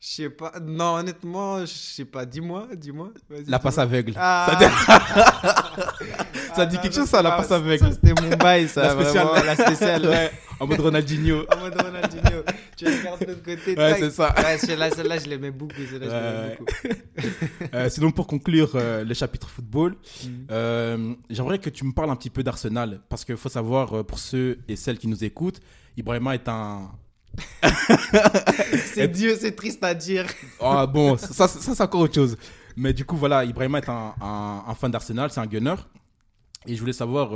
Je 0.00 0.06
sais 0.08 0.30
pas, 0.30 0.52
non, 0.62 0.94
honnêtement, 0.94 1.58
je 1.62 1.66
sais 1.72 2.04
pas, 2.04 2.24
dis-moi, 2.24 2.68
dis-moi. 2.76 3.10
La 3.48 3.58
passe 3.58 3.78
aveugle. 3.78 4.12
Ah. 4.16 4.46
Ça 4.48 4.56
dit- 4.56 4.74
Ça 6.54 6.66
dit 6.66 6.76
non, 6.76 6.82
quelque 6.82 6.94
chose, 6.94 7.08
ça, 7.08 7.20
la 7.22 7.30
c'est 7.30 7.36
passe 7.36 7.48
pas- 7.48 7.56
aveugle. 7.56 7.92
C'était 7.92 8.22
mon 8.22 8.36
bail, 8.36 8.68
ça. 8.68 8.82
La 8.82 8.90
spéciale. 8.92 9.26
vraiment, 9.26 9.44
la 9.46 9.56
spéciale. 9.56 10.06
Ouais, 10.08 10.30
en 10.60 10.66
mode 10.66 10.80
Ronaldinho. 10.80 11.44
En 11.52 11.58
mode 11.60 11.80
Ronaldinho. 11.80 12.42
Tu 12.78 12.84
regardes 12.86 13.20
de 13.20 13.26
l'autre 13.26 13.42
côté. 13.42 13.76
Ouais, 13.76 13.96
c'est 13.98 14.10
ça. 14.10 14.34
Ouais, 14.38 14.56
celle-là, 14.58 14.90
celle-là, 14.90 15.18
je 15.18 15.26
l'aimais 15.28 15.50
beaucoup. 15.50 15.74
Celle-là, 15.90 16.06
je 16.08 16.48
Ouais. 16.48 16.56
beaucoup. 16.58 17.74
Euh, 17.74 17.88
sinon, 17.90 18.10
pour 18.12 18.26
conclure 18.26 18.72
euh, 18.76 19.04
le 19.04 19.14
chapitre 19.14 19.48
football, 19.48 19.96
Mhm. 20.24 20.46
euh, 20.50 21.14
j'aimerais 21.28 21.58
que 21.58 21.70
tu 21.70 21.84
me 21.84 21.92
parles 21.92 22.10
un 22.10 22.16
petit 22.16 22.30
peu 22.30 22.42
d'Arsenal. 22.42 23.00
Parce 23.08 23.24
qu'il 23.24 23.36
faut 23.36 23.48
savoir, 23.48 24.04
pour 24.04 24.18
ceux 24.18 24.58
et 24.68 24.76
celles 24.76 24.98
qui 24.98 25.08
nous 25.08 25.24
écoutent, 25.24 25.60
Ibrahima 25.96 26.34
est 26.34 26.48
un. 26.48 26.90
C'est 28.94 29.08
Dieu, 29.08 29.36
c'est 29.38 29.52
triste 29.54 29.82
à 29.84 29.94
dire. 29.94 30.26
Ah 30.60 30.86
bon, 30.86 31.16
ça, 31.16 31.28
ça, 31.28 31.48
ça, 31.48 31.74
c'est 31.74 31.82
encore 31.82 32.00
autre 32.02 32.14
chose. 32.14 32.36
Mais 32.76 32.92
du 32.92 33.04
coup, 33.04 33.16
voilà, 33.16 33.44
Ibrahima 33.44 33.78
est 33.78 33.88
un, 33.88 34.14
un- 34.20 34.64
un 34.66 34.74
fan 34.74 34.90
d'Arsenal, 34.90 35.30
c'est 35.30 35.40
un 35.40 35.46
gunner. 35.46 35.74
Et 36.66 36.74
je 36.74 36.80
voulais 36.80 36.92
savoir, 36.92 37.30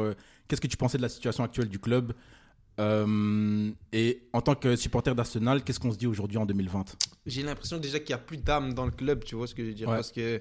qu'est-ce 0.49 0.61
que 0.61 0.67
tu 0.67 0.77
pensais 0.77 0.99
de 0.99 1.03
la 1.03 1.09
situation 1.09 1.45
actuelle 1.45 1.69
du 1.69 1.79
club 1.79 2.12
Euh, 2.81 3.71
Et 3.93 4.23
en 4.33 4.41
tant 4.41 4.55
que 4.55 4.77
supporter 4.77 5.15
d'Arsenal, 5.15 5.63
qu'est-ce 5.63 5.79
qu'on 5.81 5.93
se 5.93 5.99
dit 5.99 6.07
aujourd'hui 6.07 6.39
en 6.39 6.47
2020 6.47 6.97
J'ai 7.27 7.43
l'impression 7.43 7.79
déjà 7.79 7.99
qu'il 7.99 8.09
n'y 8.09 8.21
a 8.21 8.25
plus 8.25 8.39
d'âme 8.39 8.73
dans 8.75 8.87
le 8.87 8.91
club, 8.93 9.25
tu 9.25 9.35
vois 9.35 9.47
ce 9.47 9.55
que 9.55 9.63
je 9.63 9.69
veux 9.69 9.75
dire 9.75 9.89
Ouais. 9.89 9.97
Parce 9.97 10.11
que 10.13 10.41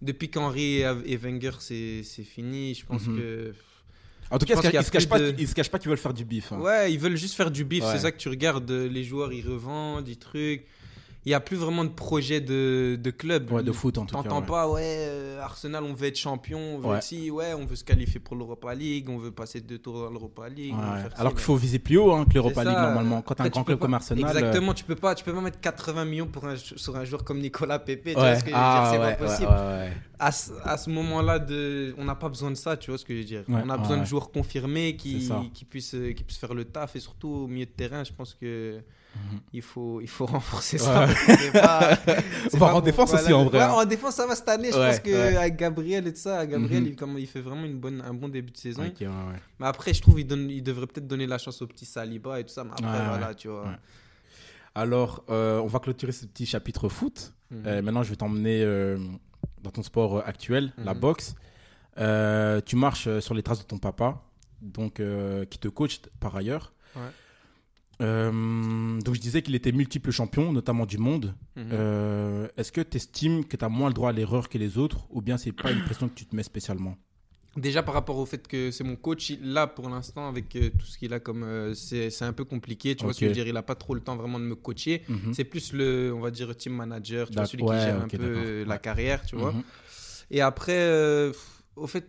depuis 0.00 0.30
qu'Henri 0.30 0.82
et 1.04 1.16
Wenger, 1.16 1.52
c'est 1.60 2.02
fini, 2.24 2.74
je 2.74 2.86
pense 2.86 3.06
Mhm. 3.06 3.16
que. 3.18 3.54
En 4.30 4.38
tout 4.38 4.46
cas, 4.46 4.54
ils 4.62 4.76
a 4.78 4.82
se 4.82 4.90
cachent 4.90 5.08
pas, 5.08 5.18
de- 5.18 5.34
ils 5.38 5.46
se 5.48 5.54
cachent 5.54 5.68
pas 5.70 5.78
qu'ils 5.78 5.90
veulent 5.90 5.98
faire 5.98 6.14
du 6.14 6.24
bif. 6.24 6.52
hein. 6.52 6.60
Ouais, 6.60 6.90
ils 6.92 6.98
veulent 6.98 7.16
juste 7.16 7.34
faire 7.34 7.50
du 7.50 7.64
bif, 7.64 7.84
Ouais. 7.84 7.90
c'est 7.92 7.98
ça 7.98 8.10
que 8.12 8.16
tu 8.16 8.28
regardes. 8.30 8.70
Les 8.70 9.04
joueurs, 9.04 9.32
ils 9.32 9.46
revendent, 9.46 10.04
des 10.04 10.16
trucs. 10.16 10.64
Il 11.24 11.28
n'y 11.28 11.34
a 11.34 11.40
plus 11.40 11.56
vraiment 11.56 11.84
de 11.84 11.90
projet 11.90 12.40
de, 12.40 12.98
de 13.00 13.10
club. 13.12 13.52
Ouais, 13.52 13.62
de 13.62 13.70
foot 13.70 13.96
en 13.96 14.06
tout 14.06 14.16
cas. 14.16 14.22
T'entends 14.24 14.40
ouais. 14.40 14.46
pas, 14.46 14.68
ouais, 14.68 14.82
euh, 14.84 15.40
Arsenal, 15.40 15.84
on 15.84 15.94
veut 15.94 16.08
être 16.08 16.18
champion, 16.18 16.58
on 16.58 16.78
veut 16.78 16.88
Ouais. 16.88 17.00
ci, 17.00 17.30
ouais, 17.30 17.54
on 17.54 17.64
veut 17.64 17.76
se 17.76 17.84
qualifier 17.84 18.18
pour 18.18 18.34
l'Europa 18.34 18.74
League, 18.74 19.08
on 19.08 19.18
veut 19.18 19.30
passer 19.30 19.60
deux 19.60 19.78
tours 19.78 20.00
dans 20.02 20.10
l'Europa 20.10 20.48
League. 20.48 20.74
Ouais. 20.74 21.02
Alors 21.16 21.32
qu'il 21.32 21.42
faut 21.42 21.54
viser 21.54 21.78
plus 21.78 21.96
haut 21.98 22.12
hein, 22.12 22.24
que 22.24 22.34
l'Europa 22.34 22.62
C'est 22.64 22.68
League 22.70 22.76
normalement. 22.78 23.22
Quand 23.22 23.34
t'as 23.36 23.44
un 23.44 23.48
grand 23.50 23.62
club 23.62 23.78
pas- 23.78 23.84
comme 23.84 23.94
Arsenal. 23.94 24.24
euh, 24.24 24.28
Exactement, 24.28 24.74
tu 24.74 24.82
peux 24.82 24.96
pas, 24.96 25.14
tu 25.14 25.22
peux 25.24 25.32
pas 25.32 25.40
mettre 25.40 25.60
80 25.60 26.04
millions 26.06 26.26
pour 26.26 26.44
un, 26.44 26.56
sur 26.56 26.96
un 26.96 27.04
joueur 27.04 27.22
comme 27.22 27.38
Nicolas 27.38 27.78
Pepe. 27.78 28.02
Tu 28.06 28.12
vois 28.14 28.34
ce 28.34 28.40
que 28.44 28.50
je 28.50 28.54
veux 28.56 28.60
dire, 28.60 28.60
Ah, 28.60 28.88
c'est 28.92 28.98
ouais, 28.98 29.14
pas 29.16 29.24
possible. 29.26 29.48
À 30.18 30.30
ce, 30.32 30.52
à 30.64 30.76
ce 30.76 30.88
moment-là, 30.90 31.38
de, 31.40 31.94
on 31.98 32.04
n'a 32.04 32.14
pas 32.14 32.28
besoin 32.28 32.50
de 32.50 32.56
ça, 32.56 32.76
tu 32.76 32.90
vois 32.90 32.98
ce 32.98 33.04
que 33.04 33.12
je 33.14 33.18
veux 33.20 33.24
dire. 33.24 33.44
On 33.48 33.68
a 33.70 33.78
besoin 33.78 33.98
de 33.98 34.04
joueurs 34.04 34.30
confirmés 34.32 34.96
qui, 34.96 35.22
C'est 35.22 35.34
qui, 35.52 35.64
puissent, 35.64 35.94
euh, 35.94 36.12
qui 36.12 36.24
puissent 36.24 36.38
faire 36.38 36.54
le 36.54 36.64
taf 36.64 36.96
et 36.96 37.00
surtout 37.00 37.28
au 37.28 37.46
milieu 37.46 37.66
de 37.66 37.70
terrain, 37.70 38.02
je 38.02 38.12
pense 38.12 38.34
que 38.34 38.80
Mhm. 39.14 39.40
il, 39.52 39.62
faut, 39.62 40.00
il 40.00 40.08
faut 40.08 40.24
renforcer 40.36 40.78
Ouais. 40.80 40.84
ça. 40.84 41.96
Pas- 42.58 42.74
en 42.74 42.80
défense 42.80 43.12
aussi, 43.14 43.32
en 43.32 43.44
vrai, 43.44 43.58
Ouais, 43.58 43.64
hein. 43.64 43.72
en 43.72 43.84
défense, 43.84 44.14
ça 44.14 44.26
va 44.26 44.34
cette 44.34 44.48
année. 44.48 44.70
Je 44.72 44.76
pense 44.76 45.00
que 45.00 45.10
ouais. 45.10 45.36
avec 45.36 45.56
Gabriel 45.56 46.06
et 46.06 46.12
tout 46.12 46.18
ça, 46.20 46.46
Gabriel, 46.46 46.82
Mhm. 46.82 46.88
il, 46.88 46.96
comme, 46.96 47.18
il 47.18 47.26
fait 47.26 47.40
vraiment 47.40 47.64
une 47.64 47.78
bonne, 47.78 48.02
un 48.06 48.14
bon 48.14 48.28
début 48.28 48.50
de 48.52 48.56
saison. 48.56 48.82
Mais 49.60 49.66
après, 49.66 49.92
je 49.94 50.00
trouve 50.00 50.14
qu'il 50.16 50.26
donne- 50.26 50.48
il 50.50 50.62
devrait 50.62 50.86
peut-être 50.86 51.06
donner 51.06 51.26
la 51.26 51.38
chance 51.38 51.60
au 51.62 51.66
petit 51.66 51.84
Saliba 51.84 52.40
et 52.40 52.44
tout 52.44 52.52
ça. 52.52 52.64
Mais 52.64 52.70
après, 52.72 53.06
voilà, 53.08 53.34
tu 53.34 53.48
vois. 53.48 53.66
Alors, 54.74 55.22
euh, 55.28 55.60
on 55.60 55.66
va 55.66 55.78
clôturer 55.80 56.12
ce 56.12 56.24
petit 56.26 56.46
chapitre 56.46 56.88
foot. 56.88 57.32
Mhm. 57.50 57.62
Euh, 57.66 57.82
maintenant, 57.82 58.02
je 58.02 58.10
vais 58.10 58.16
t'emmener 58.16 58.62
euh, 58.62 58.98
dans 59.62 59.70
ton 59.70 59.82
sport 59.82 60.26
actuel, 60.26 60.72
la 60.78 60.94
boxe. 60.94 61.34
Tu 62.66 62.76
marches 62.76 63.18
sur 63.20 63.34
les 63.34 63.42
traces 63.42 63.58
de 63.60 63.64
ton 63.66 63.78
papa, 63.78 64.22
donc 64.62 65.02
qui 65.50 65.58
te 65.58 65.68
coach 65.68 66.00
par 66.20 66.34
ailleurs. 66.36 66.72
Ouais. 66.96 67.02
Euh, 68.00 69.00
donc, 69.00 69.14
je 69.14 69.20
disais 69.20 69.42
qu'il 69.42 69.54
était 69.54 69.72
multiple 69.72 70.10
champion, 70.10 70.52
notamment 70.52 70.86
du 70.86 70.98
monde. 70.98 71.34
Mhm. 71.56 71.66
Euh, 71.72 72.48
Est-ce 72.56 72.72
que 72.72 72.80
tu 72.80 72.96
estimes 72.96 73.44
que 73.44 73.56
tu 73.56 73.64
as 73.64 73.68
moins 73.68 73.88
le 73.88 73.94
droit 73.94 74.10
à 74.10 74.12
l'erreur 74.12 74.48
que 74.48 74.58
les 74.58 74.78
autres, 74.78 75.06
ou 75.10 75.20
bien 75.20 75.36
c'est 75.36 75.52
pas 75.52 75.70
une 75.70 75.82
pression 75.84 76.08
que 76.08 76.14
tu 76.14 76.24
te 76.26 76.34
mets 76.34 76.42
spécialement? 76.42 76.96
Déjà 77.54 77.82
par 77.82 77.92
rapport 77.92 78.16
au 78.16 78.24
fait 78.24 78.48
que 78.48 78.70
c'est 78.70 78.82
mon 78.82 78.96
coach, 78.96 79.30
là 79.42 79.66
pour 79.66 79.90
l'instant 79.90 80.26
avec 80.26 80.56
euh, 80.56 80.70
tout 80.70 80.86
ce 80.86 80.96
qu'il 80.96 81.12
a 81.12 81.20
comme 81.20 81.42
euh, 81.42 81.74
c'est 81.74 82.22
un 82.22 82.32
peu 82.32 82.46
compliqué, 82.46 82.96
tu 82.96 83.04
vois 83.04 83.12
ce 83.12 83.20
que 83.20 83.26
je 83.26 83.28
veux 83.28 83.34
dire, 83.34 83.46
il 83.46 83.54
a 83.58 83.62
pas 83.62 83.74
trop 83.74 83.94
le 83.94 84.00
temps 84.00 84.16
vraiment 84.16 84.40
de 84.40 84.44
me 84.46 84.54
coacher. 84.54 85.02
Mhm. 85.06 85.34
C'est 85.34 85.44
plus 85.44 85.74
le 85.74 86.14
on 86.16 86.20
va 86.20 86.30
dire 86.30 86.56
team 86.56 86.72
manager, 86.72 87.28
tu 87.28 87.34
vois 87.34 87.42
D'ac- 87.42 87.50
celui 87.50 87.64
ouais, 87.64 87.76
qui 87.76 87.82
gère 87.84 88.00
un 88.00 88.08
peu 88.08 88.64
la 88.66 88.78
carrière, 88.78 89.22
tu 89.26 89.36
vois. 89.36 89.52
Mhm. 89.52 89.62
Et 90.30 90.40
après 90.40 90.72
euh, 90.78 91.30
au 91.76 91.86
fait 91.86 92.08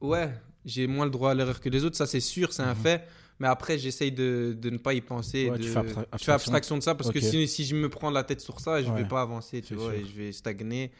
ouais, 0.00 0.32
j'ai 0.64 0.86
moins 0.86 1.04
le 1.04 1.10
droit 1.10 1.32
à 1.32 1.34
l'erreur 1.34 1.60
que 1.60 1.68
les 1.68 1.84
autres, 1.84 1.96
ça 1.98 2.06
c'est 2.06 2.20
sûr, 2.20 2.54
c'est 2.54 2.62
un 2.62 2.74
fait. 2.74 3.06
Mais 3.42 3.48
après, 3.48 3.76
j'essaye 3.76 4.12
de, 4.12 4.56
de 4.56 4.70
ne 4.70 4.78
pas 4.78 4.94
y 4.94 5.00
penser. 5.00 5.50
Ouais, 5.50 5.58
de... 5.58 5.64
tu 5.64 5.68
fais 5.68 5.80
abstra- 5.80 5.84
je 5.84 5.90
fais 5.90 5.98
abstraction. 6.12 6.32
abstraction 6.32 6.76
de 6.78 6.82
ça 6.82 6.94
parce 6.94 7.10
que 7.10 7.18
si, 7.20 7.48
si 7.48 7.64
je 7.64 7.74
me 7.74 7.88
prends 7.88 8.08
la 8.10 8.22
tête 8.22 8.40
sur 8.40 8.60
ça, 8.60 8.80
je 8.80 8.88
Ouais. 8.88 9.02
vais 9.02 9.08
pas 9.08 9.20
avancer, 9.20 9.60
tu 9.62 9.74
vois, 9.74 9.90
sûr. 9.92 10.00
et 10.00 10.04
je 10.04 10.12
vais 10.14 10.30
stagner. 10.30 10.92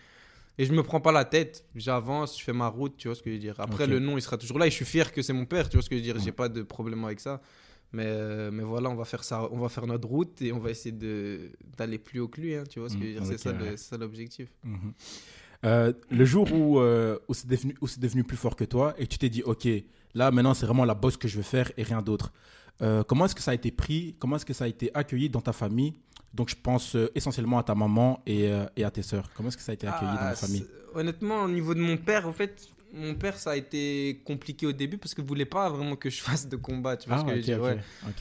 Et 0.58 0.64
je 0.64 0.72
me 0.72 0.82
prends 0.82 1.00
pas 1.00 1.12
la 1.12 1.24
tête, 1.24 1.64
j'avance, 1.76 2.36
je 2.38 2.42
fais 2.44 2.52
ma 2.52 2.66
route, 2.66 2.94
tu 2.98 3.06
vois 3.06 3.14
ce 3.14 3.22
que 3.22 3.30
je 3.30 3.36
veux 3.36 3.40
dire. 3.40 3.54
Après, 3.58 3.86
le 3.86 4.00
nom, 4.00 4.18
il 4.18 4.22
sera 4.22 4.36
toujours 4.36 4.58
là 4.58 4.66
et 4.66 4.70
je 4.70 4.74
suis 4.74 4.84
fier 4.84 5.12
que 5.12 5.22
c'est 5.22 5.32
mon 5.32 5.46
père, 5.46 5.68
tu 5.68 5.76
vois 5.76 5.82
ce 5.84 5.88
que 5.88 5.94
je 5.96 6.00
veux 6.00 6.04
dire. 6.04 6.18
J'ai 6.18 6.32
pas 6.32 6.48
de 6.48 6.62
problème 6.62 7.04
avec 7.04 7.20
ça. 7.20 7.40
Mais, 7.92 8.04
euh, 8.06 8.50
mais 8.52 8.64
voilà, 8.64 8.90
on 8.90 8.94
va 8.96 9.04
faire 9.04 9.22
ça, 9.22 9.48
on 9.52 9.58
va 9.58 9.68
faire 9.68 9.86
notre 9.86 10.08
route 10.08 10.42
et 10.42 10.52
on 10.52 10.58
va 10.58 10.70
essayer 10.70 10.90
de 10.96 11.52
d'aller 11.76 11.98
plus 11.98 12.18
haut 12.20 12.26
que 12.28 12.40
lui, 12.40 12.56
hein, 12.56 12.64
tu 12.68 12.80
vois 12.80 12.88
ce 12.88 12.94
que 12.96 13.02
je 13.02 13.06
veux 13.06 13.12
dire. 13.12 13.22
Mm, 13.22 13.36
c'est 13.38 13.76
ça, 13.76 13.96
l'objectif. 13.98 14.48
Mhm. 14.64 14.92
Euh, 15.64 15.92
le 16.10 16.24
jour 16.24 16.52
où, 16.52 16.80
euh, 16.80 17.18
où 17.28 17.34
c'est 17.34 17.46
devenu, 17.46 17.74
devenu 17.98 18.24
plus 18.24 18.36
fort 18.36 18.56
que 18.56 18.64
toi 18.64 18.94
et 18.98 19.06
tu 19.06 19.16
t'es 19.18 19.28
dit, 19.28 19.42
OK, 19.44 19.68
là 20.14 20.30
maintenant 20.30 20.54
c'est 20.54 20.66
vraiment 20.66 20.84
la 20.84 20.94
boxe 20.94 21.16
que 21.16 21.28
je 21.28 21.36
veux 21.36 21.42
faire 21.42 21.70
et 21.76 21.82
rien 21.82 22.02
d'autre. 22.02 22.32
Euh, 22.80 23.02
comment 23.04 23.26
est-ce 23.26 23.34
que 23.34 23.42
ça 23.42 23.52
a 23.52 23.54
été 23.54 23.70
pris? 23.70 24.16
Comment 24.18 24.36
est-ce 24.36 24.46
que 24.46 24.54
ça 24.54 24.64
a 24.64 24.68
été 24.68 24.90
accueilli 24.94 25.28
dans 25.28 25.40
ta 25.40 25.52
famille? 25.52 25.92
Donc 26.34 26.48
je 26.48 26.56
pense 26.60 26.96
euh, 26.96 27.10
essentiellement 27.14 27.58
à 27.58 27.62
ta 27.62 27.74
maman 27.74 28.20
et, 28.26 28.48
euh, 28.50 28.64
et 28.76 28.84
à 28.84 28.90
tes 28.90 29.02
sœurs. 29.02 29.28
Comment 29.36 29.48
est-ce 29.50 29.56
que 29.58 29.62
ça 29.62 29.72
a 29.72 29.74
été 29.74 29.86
accueilli 29.86 30.10
dans 30.12 30.18
Ah, 30.18 30.30
la 30.30 30.34
famille? 30.34 30.64
Honnêtement, 30.94 31.42
au 31.44 31.48
niveau 31.48 31.74
de 31.74 31.80
mon 31.80 31.96
père, 31.96 32.26
en 32.26 32.32
fait, 32.32 32.66
mon 32.94 33.14
père, 33.14 33.38
ça 33.38 33.50
a 33.52 33.56
été 33.56 34.20
compliqué 34.24 34.66
au 34.66 34.72
début 34.72 34.98
parce 34.98 35.14
qu'il 35.14 35.24
voulait 35.24 35.44
pas 35.44 35.68
vraiment 35.70 35.94
que 35.96 36.10
je 36.10 36.20
fasse 36.22 36.48
de 36.48 36.56
combat, 36.56 36.96
tu 36.96 37.08
vois 37.08 37.18
ce 37.18 37.24
que 37.24 37.40
je 37.40 37.52
ouais. 37.52 37.78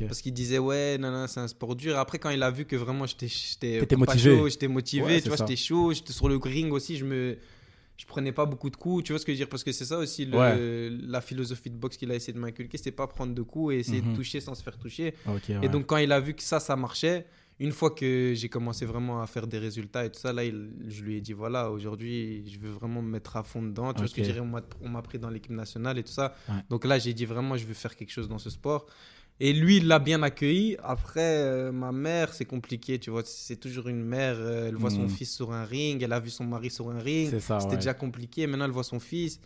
Parce 0.08 0.22
qu'il 0.22 0.34
disait, 0.34 0.60
ouais, 0.60 0.98
non, 0.98 1.12
non, 1.12 1.26
c'est 1.28 1.40
un 1.40 1.48
sport 1.48 1.76
dur. 1.76 1.98
Après, 1.98 2.20
quand 2.20 2.30
il 2.30 2.44
a 2.44 2.52
vu 2.52 2.66
que 2.66 2.76
vraiment 2.76 3.06
j'étais 3.06 3.28
j'étais 3.28 3.96
motivé. 3.96 4.38
chaud, 4.38 4.50
j'étais 4.50 4.68
motivé, 4.68 5.06
Ouais, 5.06 5.22
tu 5.22 5.30
vois, 5.30 5.38
j'étais 5.38 5.56
chaud, 5.56 5.94
j'étais 5.94 6.14
sur 6.14 6.30
le 6.30 6.38
ring 6.38 6.72
aussi, 6.74 6.98
je 6.98 7.06
me. 7.06 7.38
Je 8.01 8.08
prenais 8.08 8.31
pas 8.31 8.48
beaucoup 8.48 8.72
de 8.72 8.75
coups, 8.75 9.03
tu 9.03 9.12
vois 9.12 9.20
ce 9.20 9.25
que 9.25 9.31
je 9.31 9.36
veux 9.38 9.43
dire? 9.46 9.50
Parce 9.50 9.63
que 9.63 9.72
c'est 9.72 9.86
ça 9.86 10.00
aussi 10.00 10.25
le- 10.25 10.36
Ouais. 10.36 10.89
la 11.08 11.22
philosophie 11.22 11.70
de 11.70 11.75
boxe 11.75 11.98
qu'il 11.98 12.10
a 12.12 12.15
essayé 12.15 12.34
de 12.34 12.39
m'inculquer, 12.39 12.77
c'était 12.77 12.91
pas 12.91 13.05
prendre 13.05 13.36
de 13.36 13.41
coups 13.43 13.75
et 13.75 13.77
essayer 13.77 14.01
Mhm. 14.01 14.12
de 14.12 14.15
toucher 14.15 14.39
sans 14.41 14.55
se 14.55 14.63
faire 14.63 14.77
toucher. 14.79 15.13
Et 15.50 15.58
ouais. 15.60 15.70
donc, 15.70 15.86
quand 15.86 15.98
il 15.98 16.12
a 16.12 16.20
vu 16.20 16.34
que 16.34 16.41
ça, 16.41 16.60
ça 16.60 16.75
marchait, 16.75 17.27
une 17.60 17.72
fois 17.72 17.91
que 17.91 18.34
j'ai 18.36 18.50
commencé 18.50 18.86
vraiment 18.88 19.22
à 19.22 19.27
faire 19.27 19.46
des 19.46 19.60
résultats 19.60 20.03
et 20.05 20.10
tout 20.12 20.20
ça, 20.20 20.34
là, 20.34 20.43
il- 20.43 20.72
je 20.88 21.03
lui 21.03 21.17
ai 21.17 21.22
dit 21.22 21.34
voilà, 21.34 21.70
aujourd'hui, 21.70 22.43
je 22.51 22.58
veux 22.58 22.72
vraiment 22.72 23.03
me 23.03 23.10
mettre 23.12 23.38
à 23.38 23.43
fond 23.43 23.62
dedans. 23.62 23.93
Tu 23.93 24.00
vois 24.00 24.08
ce 24.08 24.15
que 24.15 24.24
je 24.24 24.29
dirais? 24.31 24.39
On 24.39 24.48
m'a- 24.48 24.63
On 24.81 24.89
m'a 24.89 25.03
pris 25.03 25.20
dans 25.20 25.29
l'équipe 25.29 25.51
nationale 25.51 26.00
et 26.00 26.03
tout 26.03 26.12
ça. 26.12 26.34
Ouais. 26.50 26.55
Donc 26.72 26.86
là, 26.86 26.98
j'ai 26.98 27.13
dit 27.13 27.25
vraiment, 27.25 27.55
je 27.55 27.65
veux 27.67 27.75
faire 27.75 27.96
quelque 27.96 28.12
chose 28.12 28.27
dans 28.27 28.39
ce 28.39 28.50
sport. 28.50 28.88
Et 29.44 29.54
lui, 29.54 29.78
il 29.78 29.88
l'a 29.88 29.98
bien 29.98 30.22
accueilli. 30.22 30.78
Après, 30.84 31.20
euh, 31.40 31.72
ma 31.72 31.92
mère, 31.92 32.32
c'est 32.32 32.46
compliqué, 32.46 33.00
tu 33.00 33.10
vois. 33.10 33.24
C'est 33.26 33.56
toujours 33.56 33.88
une 33.88 34.04
mère, 34.04 34.36
euh, 34.38 34.68
elle 34.70 34.76
voit 34.76 34.92
son 34.92 35.04
Mhm. 35.04 35.10
fils 35.10 35.34
sur 35.36 35.52
un 35.52 35.66
ring, 35.66 36.04
elle 36.04 36.14
a 36.14 36.20
vu 36.20 36.30
son 36.30 36.44
mari 36.46 36.70
sur 36.70 36.92
un 36.92 37.00
ring. 37.00 37.32
c'est 37.32 37.40
ça. 37.40 37.60
C'était 37.60 37.72
ouais. 37.72 37.78
déjà 37.78 37.96
compliqué. 37.96 38.46
Maintenant, 38.46 38.66
elle 38.66 38.72
voit 38.72 38.84
son 38.84 39.00
fils. 39.00 39.40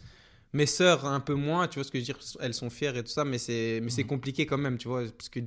Mes 0.52 0.66
sœurs, 0.66 1.06
un 1.06 1.22
peu 1.22 1.34
moins, 1.34 1.70
tu 1.70 1.76
vois 1.76 1.86
ce 1.86 1.92
que 1.92 1.98
je 1.98 2.02
veux 2.04 2.06
dire. 2.14 2.20
Elles 2.42 2.54
sont 2.54 2.70
fières 2.70 2.98
et 2.98 3.04
tout 3.06 3.12
ça, 3.12 3.24
mais 3.24 3.38
c'est, 3.38 3.80
mais 3.82 3.90
c'est 3.90 4.04
Mhm. 4.04 4.10
compliqué 4.10 4.46
quand 4.46 4.58
même, 4.58 4.78
tu 4.78 4.90
vois. 4.90 5.04
Parce 5.18 5.30
que 5.30 5.40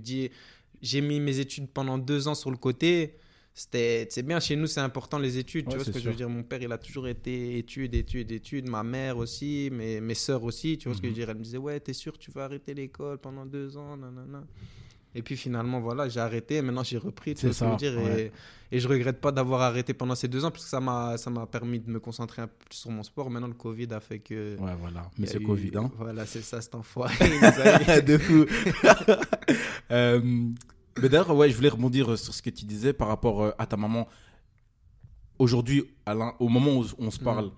j'ai 0.81 1.01
mis 1.03 1.21
mes 1.21 1.39
études 1.41 1.69
pendant 1.69 1.99
deux 1.99 2.27
ans 2.27 2.35
sur 2.35 2.51
le 2.51 2.57
côté. 2.57 3.17
C'était, 3.61 4.07
c'est 4.09 4.23
bien, 4.23 4.39
chez 4.39 4.55
nous, 4.55 4.69
c'est 4.69 4.79
important 4.81 5.19
les 5.19 5.37
études. 5.37 5.67
Ouais, 5.67 5.73
tu 5.73 5.77
vois 5.79 5.85
ce 5.85 5.91
c'est 5.91 5.99
que 5.99 6.05
je 6.05 6.09
veux 6.11 6.15
dire? 6.15 6.29
Mon 6.29 6.45
père, 6.45 6.63
il 6.63 6.71
a 6.71 6.79
toujours 6.79 7.09
été 7.09 7.59
études, 7.59 7.93
études, 7.97 8.31
études. 8.31 8.69
Ma 8.69 8.85
mère 8.85 9.17
aussi, 9.19 9.69
mes, 9.73 10.01
mes 10.01 10.15
sœurs 10.15 10.45
aussi. 10.45 10.79
Tu 10.79 10.87
vois 10.89 10.95
ce 10.97 11.01
que 11.01 11.09
je 11.09 11.13
veux 11.13 11.19
Mhm. 11.19 11.25
dire? 11.25 11.31
Elle 11.31 11.39
me 11.39 11.43
disait, 11.43 11.59
ouais, 11.59 11.81
t'es 11.81 11.93
sûr, 11.93 12.17
tu 12.19 12.31
vas 12.31 12.45
arrêter 12.45 12.73
l'école 12.73 13.19
pendant 13.19 13.45
deux 13.45 13.77
ans, 13.77 13.97
nanana. 13.97 14.45
Et 15.15 15.23
puis 15.23 15.37
finalement, 15.37 15.81
voilà, 15.81 16.09
j'ai 16.09 16.21
arrêté. 16.21 16.63
Maintenant, 16.63 16.85
j'ai 16.85 16.99
repris. 16.99 17.35
Tu 17.35 17.41
C'est 17.41 17.47
vois 17.49 17.55
ce 17.55 17.59
que 17.61 17.65
je 17.65 17.71
veux 17.71 17.77
dire? 17.97 18.01
ouais. 18.15 18.33
Et, 18.71 18.77
et 18.77 18.79
je 18.79 18.87
regrette 18.87 19.21
pas 19.21 19.33
d'avoir 19.33 19.63
arrêté 19.63 19.93
pendant 19.93 20.15
ces 20.15 20.29
deux 20.29 20.45
ans 20.45 20.53
parce 20.53 20.63
que 20.63 20.71
ça 20.71 20.79
m'a, 20.81 21.17
ça 21.19 21.29
m'a 21.29 21.45
permis 21.47 21.81
de 21.81 21.91
me 21.91 21.99
concentrer 21.99 22.43
un 22.43 22.47
peu 22.47 22.55
plus 22.69 22.77
sur 22.79 22.91
mon 22.93 23.03
sport. 23.03 23.29
Maintenant, 23.29 23.49
le 23.49 23.55
Covid 23.55 23.89
a 23.93 23.99
fait 23.99 24.21
que. 24.21 24.57
Ouais, 24.61 24.77
voilà. 24.81 25.11
Monsieur 25.19 25.41
eu- 25.41 25.45
Covid, 25.45 25.73
hein. 25.77 25.91
Voilà, 25.97 26.27
c'est 26.27 26.43
ça, 26.43 26.61
cet 26.61 26.77
enfoiré. 26.77 27.13
de 28.03 28.19
fou. 28.19 28.45
Euh, 29.91 30.21
mais 31.01 31.09
d'ailleurs, 31.09 31.35
ouais, 31.35 31.51
je 31.51 31.57
voulais 31.57 31.69
rebondir 31.69 32.19
sur 32.19 32.35
ce 32.35 32.43
que 32.43 32.51
tu 32.51 32.65
disais 32.65 32.93
par 32.93 33.09
rapport 33.09 33.43
euh, 33.43 33.51
à 33.59 33.67
ta 33.67 33.77
maman. 33.77 34.09
Aujourd'hui, 35.39 35.85
au 36.41 36.49
moment 36.49 36.79
où 36.79 36.85
on 36.99 37.11
se 37.11 37.21
parle, 37.21 37.53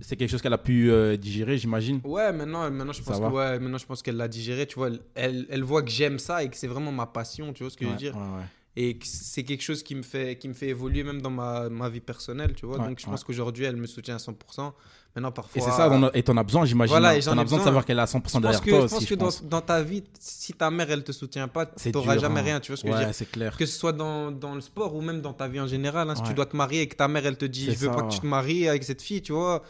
c'est 0.00 0.16
quelque 0.16 0.30
chose 0.30 0.42
qu'elle 0.42 0.52
a 0.52 0.58
pu 0.58 0.90
euh, 0.90 1.16
digérer, 1.16 1.58
j'imagine. 1.58 2.00
ouais, 2.04 2.32
maintenant, 2.32 2.70
maintenant, 2.70 2.92
je 2.92 3.02
pense 3.02 3.18
que, 3.18 3.24
ouais, 3.24 3.58
maintenant, 3.58 3.78
je 3.78 3.86
pense 3.86 4.02
qu'elle 4.02 4.16
l'a 4.16 4.28
digéré. 4.28 4.66
Tu 4.66 4.74
vois, 4.74 4.90
elle, 5.14 5.46
elle, 5.50 5.62
voit 5.62 5.82
que 5.82 5.90
j'aime 5.90 6.18
ça 6.18 6.42
et 6.42 6.48
que 6.48 6.56
c'est 6.56 6.66
vraiment 6.66 6.92
ma 6.92 7.06
passion. 7.06 7.52
Tu 7.52 7.62
vois 7.62 7.70
ce 7.70 7.76
que 7.76 7.84
je 7.84 7.90
veux 7.90 7.96
dire 7.96 8.16
ouais, 8.16 8.22
ouais. 8.22 8.44
Et 8.76 8.96
que 8.96 9.06
c'est 9.06 9.42
quelque 9.42 9.62
chose 9.62 9.82
qui 9.82 9.96
me 9.96 10.02
fait, 10.02 10.38
qui 10.38 10.46
me 10.46 10.54
fait 10.54 10.68
évoluer 10.68 11.02
même 11.02 11.20
dans 11.20 11.30
ma, 11.30 11.68
ma 11.68 11.88
vie 11.88 12.00
personnelle. 12.00 12.54
Tu 12.54 12.66
vois 12.66 12.78
Donc, 12.78 13.00
je 13.00 13.06
pense 13.06 13.24
qu'aujourd'hui, 13.24 13.64
elle 13.64 13.76
me 13.76 13.86
soutient 13.86 14.14
à 14.14 14.18
100%. 14.18 14.72
Maintenant, 15.16 15.32
parfois. 15.32 15.60
Et 15.60 15.64
c'est 15.64 15.70
ça, 15.72 15.90
et 16.14 16.22
t'en 16.22 16.36
as 16.36 16.42
besoin, 16.44 16.64
j'imagine. 16.64 16.92
Voilà, 16.92 17.08
hein. 17.08 17.14
et 17.14 17.20
T'en 17.22 17.36
as 17.38 17.42
besoin 17.42 17.58
de 17.58 17.64
savoir 17.64 17.84
qu'elle 17.84 17.98
est 17.98 18.02
à 18.02 18.04
100% 18.04 18.10
Je 18.12 18.20
pense 18.20 18.40
derrière 18.40 18.60
que, 18.60 18.70
toi 18.70 18.80
je 18.82 18.86
pense 18.86 19.02
je 19.02 19.08
que 19.08 19.14
dans, 19.16 19.24
pense. 19.24 19.42
dans 19.44 19.60
ta 19.60 19.82
vie, 19.82 20.04
si 20.20 20.52
ta 20.52 20.70
mère, 20.70 20.90
elle 20.90 21.02
te 21.02 21.10
soutient 21.12 21.48
pas, 21.48 21.66
t'auras 21.66 22.12
dur, 22.12 22.20
jamais 22.22 22.40
hein. 22.40 22.44
rien. 22.44 22.60
Tu 22.60 22.70
vois 22.70 22.76
ce 22.76 22.82
que 22.82 22.88
je 22.88 22.92
veux 22.92 22.98
Ouais, 23.00 23.04
dire? 23.06 23.14
c'est 23.14 23.30
clair. 23.30 23.56
Que 23.56 23.66
ce 23.66 23.76
soit 23.78 23.92
dans, 23.92 24.30
dans 24.30 24.54
le 24.54 24.60
sport 24.60 24.94
ou 24.94 25.00
même 25.00 25.20
dans 25.20 25.32
ta 25.32 25.48
vie 25.48 25.60
en 25.60 25.66
général. 25.66 26.08
hein, 26.08 26.14
si 26.14 26.22
tu 26.22 26.34
dois 26.34 26.46
te 26.46 26.56
marier 26.56 26.82
et 26.82 26.86
que 26.88 26.94
ta 26.96 27.08
mère, 27.08 27.26
elle 27.26 27.36
te 27.36 27.46
dit 27.46 27.64
Je 27.66 27.70
veux 27.78 27.88
ça, 27.88 27.94
pas 27.94 28.02
que 28.02 28.12
tu 28.12 28.20
te 28.20 28.26
maries 28.26 28.68
avec 28.68 28.84
cette 28.84 29.02
fille, 29.02 29.22
tu 29.22 29.32
vois. 29.32 29.62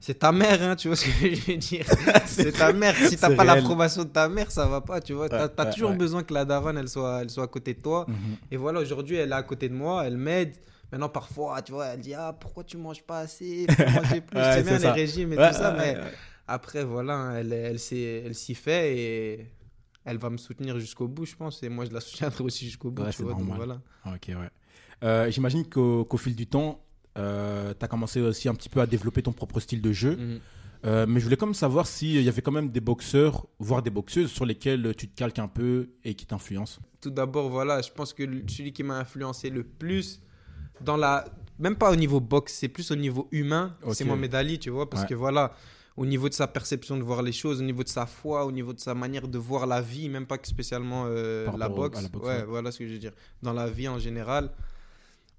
C'est 0.00 0.18
ta 0.20 0.32
mère, 0.32 0.62
hein, 0.62 0.76
tu 0.76 0.88
vois 0.88 0.96
ce 0.96 1.04
que 1.04 1.10
je 1.34 1.52
veux 1.52 1.56
dire? 1.58 1.84
c'est 2.26 2.52
ta 2.52 2.72
mère. 2.72 2.94
Si 2.96 3.16
t'as 3.18 3.34
pas 3.34 3.44
l'approbation 3.44 4.02
de 4.04 4.08
ta 4.08 4.28
mère, 4.30 4.50
ça 4.50 4.66
va 4.66 4.80
pas, 4.80 5.00
tu 5.00 5.12
vois. 5.12 5.28
T'as 5.28 5.46
ouais, 5.48 5.70
toujours 5.72 5.92
besoin 5.92 6.22
que 6.22 6.32
la 6.34 6.44
daronne, 6.44 6.78
elle 6.78 6.88
soit, 6.88 7.20
elle 7.22 7.30
soit 7.30 7.44
à 7.44 7.48
côté 7.48 7.74
de 7.74 7.80
toi. 7.80 8.06
Mhm. 8.08 8.14
Et 8.50 8.56
voilà, 8.56 8.80
aujourd'hui, 8.80 9.16
elle 9.16 9.30
est 9.30 9.34
à 9.34 9.42
côté 9.42 9.68
de 9.68 9.74
moi, 9.74 10.04
elle 10.06 10.16
m'aide. 10.16 10.54
Maintenant, 10.94 11.08
parfois, 11.08 11.60
tu 11.60 11.72
vois, 11.72 11.86
elle 11.86 12.00
dit 12.00 12.14
Ah, 12.14 12.32
pourquoi 12.38 12.62
tu 12.62 12.76
manges 12.76 13.02
pas 13.02 13.18
assez? 13.18 13.66
Faut 13.76 13.82
manger 13.82 14.20
plus? 14.20 14.38
Ouais, 14.38 14.52
c'est 14.54 14.62
bien 14.62 14.78
les 14.78 14.90
régimes 14.90 15.32
et 15.32 15.36
Ouais, 15.36 15.50
tout 15.50 15.56
ça, 15.56 15.72
mais 15.72 15.98
après, 16.46 16.84
voilà, 16.84 17.32
elle, 17.38 17.52
elle, 17.52 17.78
elle 17.90 18.34
s'y 18.36 18.54
fait 18.54 18.96
et 18.96 19.46
elle 20.04 20.18
va 20.18 20.30
me 20.30 20.36
soutenir 20.36 20.78
jusqu'au 20.78 21.08
bout, 21.08 21.24
je 21.24 21.34
pense. 21.34 21.64
Et 21.64 21.68
moi, 21.68 21.84
je 21.84 21.90
la 21.90 21.98
soutiendrai 22.00 22.44
aussi 22.44 22.66
jusqu'au 22.66 22.92
bout, 22.92 23.02
tu 23.10 23.24
vois. 23.24 23.32
donc 23.34 23.42
voilà. 23.56 23.80
Ok, 24.06 24.28
ouais. 24.28 24.50
Euh, 25.02 25.28
J'imagine 25.32 25.68
qu'au 25.68 26.16
fil 26.16 26.36
du 26.36 26.46
temps, 26.46 26.84
tu 27.16 27.20
as 27.20 27.88
commencé 27.90 28.20
aussi 28.20 28.48
un 28.48 28.54
petit 28.54 28.68
peu 28.68 28.80
à 28.80 28.86
développer 28.86 29.20
ton 29.20 29.32
propre 29.32 29.58
style 29.58 29.82
de 29.82 29.92
jeu. 29.92 30.14
Mhm. 30.14 30.40
Euh, 30.84 31.06
mais 31.08 31.18
je 31.18 31.24
voulais 31.24 31.36
quand 31.36 31.46
même 31.46 31.54
savoir 31.54 31.88
s'il 31.88 32.22
y 32.22 32.28
avait 32.28 32.42
quand 32.42 32.52
même 32.52 32.68
des 32.68 32.80
boxeurs, 32.80 33.46
voire 33.58 33.82
des 33.82 33.90
boxeuses, 33.90 34.30
sur 34.30 34.44
lesquels 34.44 34.94
tu 34.96 35.08
te 35.08 35.16
calques 35.16 35.40
un 35.40 35.48
peu 35.48 35.88
et 36.04 36.14
qui 36.14 36.24
t'influencent. 36.24 36.78
Tout 37.00 37.10
d'abord, 37.10 37.48
voilà, 37.48 37.82
je 37.82 37.90
pense 37.90 38.12
que 38.12 38.22
celui 38.46 38.72
qui 38.72 38.84
m'a 38.84 38.98
influencé 39.00 39.50
le 39.50 39.64
plus 39.64 40.20
dans 40.80 40.96
la. 40.96 41.24
Même 41.58 41.76
pas 41.76 41.92
au 41.92 41.96
niveau 41.96 42.18
boxe, 42.20 42.52
c'est 42.54 42.68
plus 42.68 42.90
au 42.90 42.96
niveau 42.96 43.28
humain. 43.30 43.76
C'est 43.92 44.04
Mohamed 44.04 44.34
Ali, 44.34 44.58
tu 44.58 44.70
vois, 44.70 44.90
parce 44.90 45.02
Ouais. 45.02 45.08
que 45.10 45.14
voilà, 45.14 45.52
au 45.96 46.04
niveau 46.04 46.28
de 46.28 46.34
sa 46.34 46.48
perception 46.48 46.96
de 46.96 47.02
voir 47.04 47.22
les 47.22 47.30
choses, 47.30 47.60
au 47.60 47.64
niveau 47.64 47.84
de 47.84 47.88
sa 47.88 48.06
foi, 48.06 48.44
au 48.44 48.50
niveau 48.50 48.72
de 48.72 48.80
sa 48.80 48.94
manière 48.94 49.28
de 49.28 49.38
voir 49.38 49.66
la 49.68 49.80
vie, 49.80 50.08
même 50.08 50.26
pas 50.26 50.36
que 50.38 50.48
spécialement 50.48 51.04
euh, 51.06 51.46
la 51.56 51.68
boxe. 51.68 51.98
à 51.98 52.02
la 52.02 52.08
boxe, 52.08 52.26
ouais, 52.26 52.36
ouais. 52.38 52.44
voilà 52.44 52.72
ce 52.72 52.80
que 52.80 52.88
je 52.88 52.92
veux 52.94 52.98
dire. 52.98 53.12
Dans 53.40 53.52
la 53.52 53.68
vie 53.68 53.86
en 53.88 53.98
général. 54.00 54.50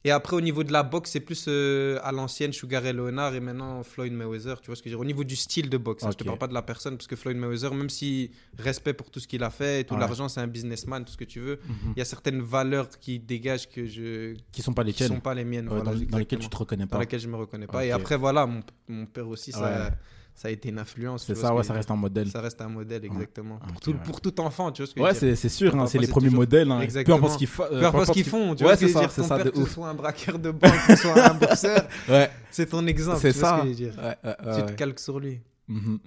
Et 0.05 0.11
après, 0.11 0.35
au 0.35 0.41
niveau 0.41 0.63
de 0.63 0.71
la 0.71 0.83
boxe, 0.83 1.09
c'est 1.11 1.19
plus 1.19 1.45
euh, 1.47 1.97
à 2.03 2.11
l'ancienne 2.11 2.53
Sugar 2.53 2.83
Ray 2.83 2.93
Leonard 2.93 3.33
et 3.33 3.39
maintenant 3.39 3.81
Floyd 3.81 4.13
Mayweather. 4.13 4.61
Tu 4.61 4.67
vois 4.67 4.75
ce 4.75 4.83
que 4.83 4.89
je 4.89 4.93
veux 4.95 4.99
dire? 4.99 5.01
Au 5.01 5.05
niveau 5.05 5.23
du 5.23 5.35
style 5.35 5.67
de 5.67 5.77
boxe, 5.77 6.03
hein, 6.03 6.11
je 6.11 6.17
te 6.17 6.21
Ok. 6.23 6.27
parle 6.27 6.37
pas 6.37 6.47
de 6.47 6.53
la 6.53 6.61
personne, 6.61 6.95
parce 6.95 7.07
que 7.07 7.15
Floyd 7.15 7.35
Mayweather, 7.37 7.73
même 7.73 7.89
si 7.89 8.29
respect 8.59 8.93
pour 8.93 9.09
tout 9.09 9.19
ce 9.19 9.27
qu'il 9.27 9.43
a 9.43 9.49
fait, 9.49 9.83
tout 9.83 9.95
Ouais. 9.95 9.99
l'argent, 9.99 10.29
c'est 10.29 10.39
un 10.41 10.47
businessman, 10.47 11.03
tout 11.03 11.11
ce 11.13 11.17
que 11.17 11.23
tu 11.23 11.39
veux, 11.39 11.59
il 11.95 11.97
y 11.97 12.01
a 12.01 12.05
certaines 12.05 12.41
valeurs 12.41 12.87
qui 12.99 13.17
dégagent 13.19 13.67
que 13.67 13.87
je 13.87 14.35
Qui 14.51 14.61
sont 14.61 14.73
pas 14.75 14.83
les 14.83 14.91
qui 14.91 14.97
tiennes, 14.97 15.09
sont 15.09 15.19
pas 15.21 15.33
les 15.33 15.43
miennes 15.43 15.67
voilà, 15.67 15.85
dans, 15.85 15.91
dans 15.93 15.97
exactement. 15.99 16.41
tu 16.41 16.49
te 16.49 16.55
reconnais 16.57 16.83
dans 16.83 16.89
pas. 16.89 16.99
lesquelles 16.99 17.19
je 17.19 17.27
me 17.27 17.35
reconnais 17.37 17.65
pas 17.67 17.83
et 17.83 17.91
après 17.91 18.15
voilà 18.17 18.45
mon, 18.45 18.61
mon 18.87 19.07
père 19.07 19.27
aussi 19.27 19.51
ça, 19.53 19.61
Ouais. 19.63 19.89
Ça 20.37 20.49
a 20.49 20.51
été 20.51 20.67
une 20.69 20.77
influence 20.79 21.23
C'est 21.25 21.33
ça, 21.35 21.55
ouais, 21.55 21.63
ça 21.63 21.73
reste 21.73 21.89
un 21.89 21.95
modèle. 21.95 22.29
ça 22.29 22.41
reste 22.41 22.59
un 22.61 22.67
modèle 22.67 23.05
exactement 23.05 23.55
Ok, 23.55 23.67
pour, 23.71 23.79
tout, 23.79 23.91
ouais. 23.91 23.97
pour 24.03 24.21
tout 24.21 24.41
enfant 24.41 24.71
tu 24.71 24.81
vois 24.81 24.87
ce 24.87 24.93
que 24.93 24.99
Ouais, 24.99 25.09
je 25.13 25.19
veux 25.21 25.27
dire 25.27 25.37
c'est 25.37 25.49
c'est 25.49 25.55
sûr, 25.55 25.73
hein, 25.75 25.87
c'est 25.87 25.97
les 25.97 26.07
premiers 26.07 26.25
toujours- 26.27 26.41
modèles. 26.41 26.69
hein. 26.71 26.85
Peu 27.05 27.13
importe 27.13 27.33
ce 27.33 27.37
qu'ils 27.37 27.49
euh, 27.61 27.79
peu 27.79 27.85
importe 27.85 28.07
ce 28.07 28.11
qu'ils 28.11 28.25
font 28.25 28.53
tu 28.53 28.63
Ouais, 28.63 28.69
vois 28.69 28.75
ce 28.75 28.81
que 28.81 28.87
c'est 28.87 28.93
je 28.93 28.93
veux 28.93 28.93
ça, 28.93 28.99
dire 28.99 29.11
c'est 29.11 29.21
ton 29.21 29.27
ça, 29.29 29.37
père 29.39 29.51
que 29.53 29.65
soit 29.65 29.87
un 29.87 29.93
braqueur 29.93 30.37
de 30.37 30.51
banque 30.51 30.87
que 30.87 30.95
soit 30.97 31.29
un 31.29 31.33
boxeur 31.39 31.87
Ouais, 32.09 32.29
c'est 32.51 32.65
ton 32.67 32.85
exemple 32.85 33.19
c'est 33.21 33.31
vois 33.31 33.49
ça. 33.49 33.55
ce 33.57 33.61
que 33.61 33.67
je 33.67 33.69
veux 33.69 33.75
dire 33.75 33.93
Ouais, 33.97 34.29
ouais, 34.29 34.55
tu 34.59 34.65
te 34.65 34.71
calques 34.73 34.99
sur 34.99 35.19
lui 35.19 35.39
Mhm. 35.67 35.99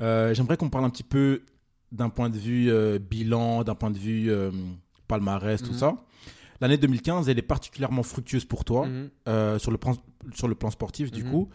Euh, 0.00 0.34
J'aimerais 0.34 0.56
qu'on 0.56 0.68
parle 0.70 0.84
un 0.84 0.90
petit 0.90 1.02
peu 1.02 1.42
d'un 1.90 2.08
point 2.10 2.28
de 2.30 2.36
vue 2.36 2.70
euh, 2.70 2.98
bilan, 2.98 3.64
d'un 3.64 3.74
point 3.74 3.90
de 3.90 3.98
vue 3.98 4.30
euh, 4.30 4.50
palmarès, 5.06 5.62
tout 5.62 5.72
Mhm. 5.72 5.78
ça. 5.78 5.96
L'année 6.60 6.76
2015, 6.76 7.28
elle 7.28 7.38
est 7.38 7.42
particulièrement 7.42 8.02
fructueuse 8.02 8.44
pour 8.44 8.64
toi 8.64 8.86
Mhm. 8.86 9.10
euh, 9.28 9.58
sur, 9.58 9.70
le 9.70 9.78
plan, 9.78 9.94
sur 10.34 10.48
le 10.48 10.54
plan 10.54 10.70
sportif, 10.70 11.10
du 11.10 11.24
coup. 11.24 11.48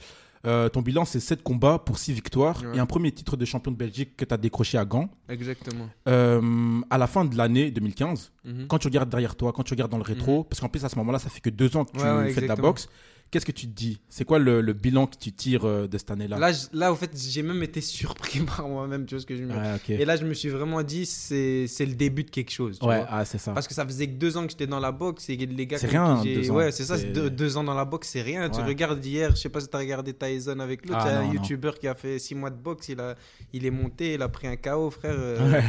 Euh, 0.45 0.67
ton 0.67 0.81
bilan, 0.81 1.05
c'est 1.05 1.21
7 1.21 1.41
combats 1.41 1.79
pour 1.79 1.97
6 1.97 2.11
victoires 2.11 2.61
Ouais. 2.63 2.75
et 2.77 2.79
un 2.79 2.85
premier 2.85 3.11
titre 3.13 3.37
de 3.37 3.45
champion 3.45 3.71
de 3.71 3.77
Belgique 3.77 4.17
que 4.17 4.25
tu 4.25 4.33
as 4.33 4.37
décroché 4.37 4.77
à 4.77 4.83
Gand. 4.83 5.09
exactement 5.29 5.87
Euh, 6.09 6.81
à 6.89 6.97
la 6.97 7.07
fin 7.07 7.23
de 7.23 7.37
l'année 7.37 7.71
2015, 7.71 8.31
Mhm. 8.43 8.67
quand 8.67 8.77
tu 8.77 8.87
regardes 8.87 9.09
derrière 9.09 9.35
toi, 9.37 9.53
quand 9.53 9.63
tu 9.63 9.73
regardes 9.73 9.91
dans 9.91 9.97
le 9.97 10.03
rétro, 10.03 10.43
parce 10.43 10.59
qu'en 10.59 10.67
plus 10.67 10.83
à 10.83 10.89
ce 10.89 10.97
moment-là, 10.97 11.19
ça 11.19 11.29
fait 11.29 11.39
que 11.39 11.49
deux 11.49 11.77
ans 11.77 11.85
que 11.85 11.91
tu 11.97 12.03
Ouais, 12.03 12.29
fais 12.33 12.41
de 12.41 12.47
la 12.47 12.57
boxe, 12.57 12.89
qu'est-ce 13.33 13.45
que 13.45 13.51
tu 13.51 13.67
te 13.67 13.73
dis? 13.73 13.99
C'est 14.09 14.25
quoi 14.25 14.37
le, 14.39 14.61
le 14.61 14.73
bilan 14.73 15.07
que 15.07 15.15
tu 15.17 15.31
tires 15.31 15.65
euh, 15.65 15.87
de 15.87 15.97
cette 15.97 16.11
année-là? 16.11 16.37
Là, 16.37 16.51
là, 16.71 16.91
en 16.91 16.95
fait, 16.95 17.11
j'ai 17.17 17.41
même 17.41 17.63
été 17.63 17.81
surpris 17.81 18.39
par 18.57 18.67
moi-même, 18.69 19.05
tu 19.05 19.15
vois 19.15 19.21
ce 19.21 19.25
que 19.25 19.35
je 19.35 19.43
me 19.43 19.51
Ouais, 19.53 19.73
ok. 19.75 19.89
Et 19.89 20.05
là, 20.05 20.15
je 20.15 20.23
me 20.25 20.33
suis 20.33 20.49
vraiment 20.49 20.81
dit, 20.83 21.05
c'est 21.05 21.65
le 21.79 21.95
début 21.95 22.23
de 22.23 22.29
quelque 22.29 22.51
chose. 22.51 22.77
tu 22.79 22.85
ouais, 22.85 22.97
vois. 22.97 23.07
ah, 23.09 23.25
c'est 23.25 23.39
ça. 23.39 23.51
Parce 23.53 23.67
que 23.67 23.73
ça 23.73 23.85
faisait 23.85 24.07
que 24.07 24.13
deux 24.13 24.37
ans 24.37 24.43
que 24.45 24.51
j'étais 24.51 24.67
dans 24.67 24.79
la 24.79 24.91
boxe 24.91 25.29
et 25.29 25.35
les 25.35 25.67
gars. 25.67 25.77
C'est 25.79 25.87
rien, 25.87 26.21
deux 26.23 26.51
ans. 26.51 26.55
Ouais, 26.55 26.71
c'est 26.71 26.83
ça, 26.85 26.97
deux, 26.97 27.29
deux 27.29 27.57
ans 27.57 27.63
dans 27.63 27.73
la 27.73 27.85
boxe, 27.85 28.09
c'est 28.09 28.21
rien. 28.21 28.49
Tu 28.49 28.61
regardes 28.61 29.03
hier, 29.03 29.31
je 29.35 29.41
sais 29.41 29.49
pas 29.49 29.59
si 29.59 29.67
t'as 29.67 29.79
regardé 29.79 30.13
Tyson 30.13 30.59
avec 30.59 30.85
l'autre, 30.85 31.01
Ah, 31.03 31.19
un. 31.21 31.33
YouTuber 31.33 31.71
qui 31.81 31.87
a 31.87 31.95
fait 31.95 32.19
six 32.19 32.35
mois 32.35 32.51
de 32.51 32.55
boxe, 32.55 32.89
il, 32.89 32.99
a, 32.99 33.15
il 33.51 33.65
est 33.65 33.71
monté, 33.71 34.13
il 34.13 34.21
a 34.21 34.29
pris 34.29 34.47
un 34.47 34.55
KO, 34.55 34.91
frère. 34.91 35.15
euh, 35.17 35.59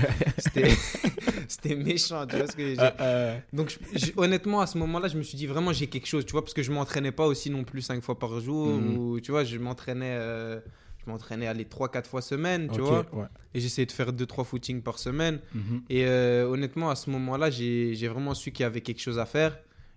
C'était 1.49 1.75
méchant, 1.76 2.26
tu 2.26 2.37
vois 2.37 2.47
ce 2.47 2.56
que 2.56 2.62
je 2.62 2.68
veux 2.71 2.75
dire. 2.76 2.92
Euh, 3.00 3.35
euh, 3.35 3.38
Donc, 3.52 3.71
je- 3.94 3.99
je- 3.99 4.12
honnêtement, 4.16 4.61
à 4.61 4.66
ce 4.66 4.78
moment-là, 4.78 5.09
je 5.09 5.16
me 5.16 5.23
suis 5.23 5.37
dit 5.37 5.47
vraiment, 5.47 5.73
j'ai 5.73 5.87
quelque 5.87 6.06
chose, 6.06 6.25
tu 6.26 6.33
vois, 6.33 6.42
parce 6.42 6.54
que 6.54 6.62
je 6.62 6.71
m'entraînais 6.73 7.12
pas 7.12 7.26
aussi 7.26 7.50
non 7.54 7.64
plus 7.64 7.82
cinq 7.82 8.02
fois 8.02 8.18
par 8.18 8.38
jour, 8.40 8.66
Mhm. 8.68 8.96
ou 8.99 9.20
tu 9.20 9.30
vois, 9.30 9.44
je 9.44 9.56
m'entraînais. 9.58 10.16
euh, 10.18 10.61
je 11.06 11.11
m'entraînais 11.11 11.46
aller 11.46 11.66
3-4 11.66 12.06
fois 12.08 12.23
semaine, 12.23 12.68
tu 12.73 12.80
vois. 12.80 13.04
ouais. 13.12 13.26
Et 13.52 13.61
j'essayais 13.61 13.84
de 13.84 13.92
faire 13.92 14.11
2-3 14.12 14.42
footings 14.44 14.80
par 14.80 14.99
semaine. 14.99 15.38
Mhm. 15.54 15.82
Et 15.90 16.06
euh, 16.06 16.46
honnêtement, 16.49 16.88
à 16.88 16.96
ce 16.96 17.11
moment-là, 17.11 17.50
j'ai 17.50 17.94
j'ai 17.94 18.08
vraiment 18.08 18.32
su 18.34 18.52
qu'il 18.52 18.62
y 18.62 18.66
avait 18.66 18.80
quelque 18.80 19.00
chose 19.02 19.18
à 19.18 19.26
faire. 19.26 19.52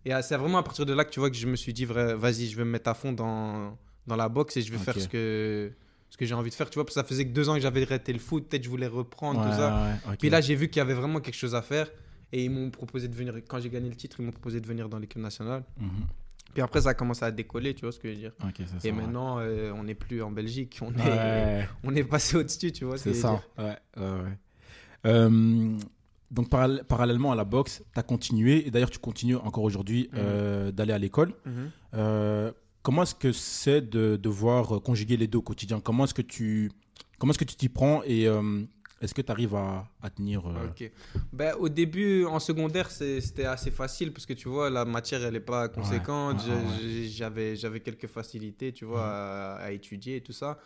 Et 0.06 0.14
euh, 0.14 0.22
c'est 0.22 0.36
vraiment 0.38 0.58
à 0.60 0.64
partir 0.64 0.86
de 0.86 0.94
là 0.94 1.06
que 1.06 1.12
tu 1.12 1.20
vois 1.22 1.30
que 1.30 1.38
je 1.38 1.48
me 1.48 1.56
suis 1.56 1.72
dit, 1.74 1.86
vas-y, 1.86 2.48
je 2.48 2.58
vais 2.58 2.66
me 2.66 2.72
mettre 2.72 2.90
à 2.90 2.94
fond 2.94 3.14
dans, 3.14 3.78
dans 4.06 4.16
la 4.18 4.28
boxe 4.30 4.58
et 4.58 4.62
je 4.62 4.72
vais 4.72 4.78
faire 4.78 5.00
ce 5.00 5.08
que, 5.08 5.72
ce 6.10 6.18
que 6.18 6.26
j'ai 6.26 6.34
envie 6.34 6.50
de 6.50 6.56
faire. 6.56 6.70
Tu 6.70 6.76
vois, 6.76 6.84
parce 6.86 6.96
que 6.96 7.02
ça 7.02 7.08
faisait 7.08 7.26
que 7.26 7.32
deux 7.32 7.48
ans 7.50 7.56
que 7.56 7.62
j'avais 7.62 7.84
arrêté 7.84 8.12
le 8.12 8.20
foot, 8.20 8.46
peut-être 8.50 8.64
je 8.66 8.70
voulais 8.70 8.88
reprendre 8.88 9.40
Ouais, 9.40 9.46
tout 9.50 9.56
ça. 9.56 9.70
ouais, 10.06 10.12
ok. 10.14 10.18
Puis 10.20 10.30
là, 10.30 10.42
j'ai 10.42 10.56
vu 10.56 10.68
qu'il 10.70 10.78
y 10.82 10.86
avait 10.88 10.94
vraiment 10.94 11.20
quelque 11.22 11.36
chose 11.44 11.56
à 11.56 11.62
faire. 11.62 11.90
Et 12.34 12.44
ils 12.44 12.50
m'ont 12.52 12.70
proposé 12.70 13.08
de 13.08 13.16
venir, 13.16 13.34
quand 13.48 13.60
j'ai 13.62 13.70
gagné 13.70 13.88
le 13.90 13.96
titre, 13.96 14.18
ils 14.20 14.26
m'ont 14.26 14.32
proposé 14.34 14.60
de 14.60 14.68
venir 14.68 14.90
dans 14.90 15.00
l'équipe 15.00 15.22
nationale. 15.22 15.64
Mhm. 15.80 15.90
Puis 16.58 16.64
après, 16.64 16.82
ça 16.82 16.90
a 16.90 16.94
commencé 16.96 17.24
à 17.24 17.30
décoller, 17.30 17.76
tu 17.76 17.82
vois 17.82 17.92
ce 17.92 18.00
que 18.00 18.08
je 18.10 18.14
veux 18.16 18.20
dire. 18.20 18.32
Et 18.84 18.92
maintenant, 18.92 19.38
euh, 19.38 19.72
on 19.76 19.84
n'est 19.84 19.94
plus 19.94 20.24
en 20.24 20.32
Belgique, 20.32 20.80
on 20.82 20.92
est, 20.92 21.08
Ouais. 21.08 21.70
on 21.84 21.96
est 21.96 22.04
passé 22.04 22.36
au-dessus, 22.36 22.72
tu 22.72 22.84
vois. 22.84 22.98
ce 22.98 23.04
C'est 23.04 23.14
ça. 23.14 23.44
Ouais. 23.60 23.78
Euh, 25.06 25.78
donc, 26.32 26.50
paral- 26.50 26.84
parallèlement 26.88 27.32
à 27.32 27.36
la 27.36 27.44
boxe, 27.44 27.84
tu 27.94 28.00
as 28.00 28.02
continué, 28.02 28.68
et 28.68 28.72
d'ailleurs, 28.72 28.90
tu 28.90 28.98
continues 28.98 29.36
encore 29.36 29.64
aujourd'hui 29.66 30.10
Mhm. 30.14 30.20
euh, 30.20 30.72
d'aller 30.72 30.94
à 30.94 30.98
l'école. 30.98 31.34
Mhm. 31.46 32.52
Comment 32.82 33.04
est-ce 33.04 33.14
que 33.14 33.32
c'est 33.32 33.82
de 33.88 34.16
devoir 34.16 34.82
conjuguer 34.82 35.16
les 35.18 35.28
deux 35.28 35.38
au 35.38 35.42
quotidien? 35.44 35.80
Comment 35.80 36.06
est-ce 36.06 36.16
que 36.16 36.24
tu 36.24 36.72
comment 37.20 37.32
est-ce 37.34 37.40
que 37.40 37.44
tu 37.46 37.56
t'y 37.56 37.70
prends? 37.70 38.02
Et 38.04 38.26
est-ce 39.02 39.14
que 39.14 39.22
tu 39.22 39.32
arrives 39.32 39.56
à, 39.56 39.88
à 40.02 40.10
tenir 40.10 40.46
euh, 40.48 40.68
Ok. 40.70 40.92
Ben, 41.32 41.54
au 41.60 41.70
début, 41.70 42.26
en 42.26 42.40
secondaire, 42.40 42.90
c'était 42.90 43.46
assez 43.46 43.72
facile 43.72 44.12
parce 44.12 44.26
que 44.26 44.34
tu 44.34 44.50
vois, 44.50 44.70
la 44.70 44.86
matière, 44.86 45.24
elle 45.24 45.34
n'est 45.34 45.40
pas 45.40 45.68
conséquente. 45.70 46.42
ouais, 46.48 47.08
J'avais, 47.08 47.80
quelques 47.80 48.08
facilités, 48.08 48.72
tu 48.74 48.86
vois, 48.86 49.06
à, 49.06 49.56
à 49.66 49.72
étudier 49.72 50.18
et 50.18 50.22
tout 50.22 50.34
ça. 50.34 50.58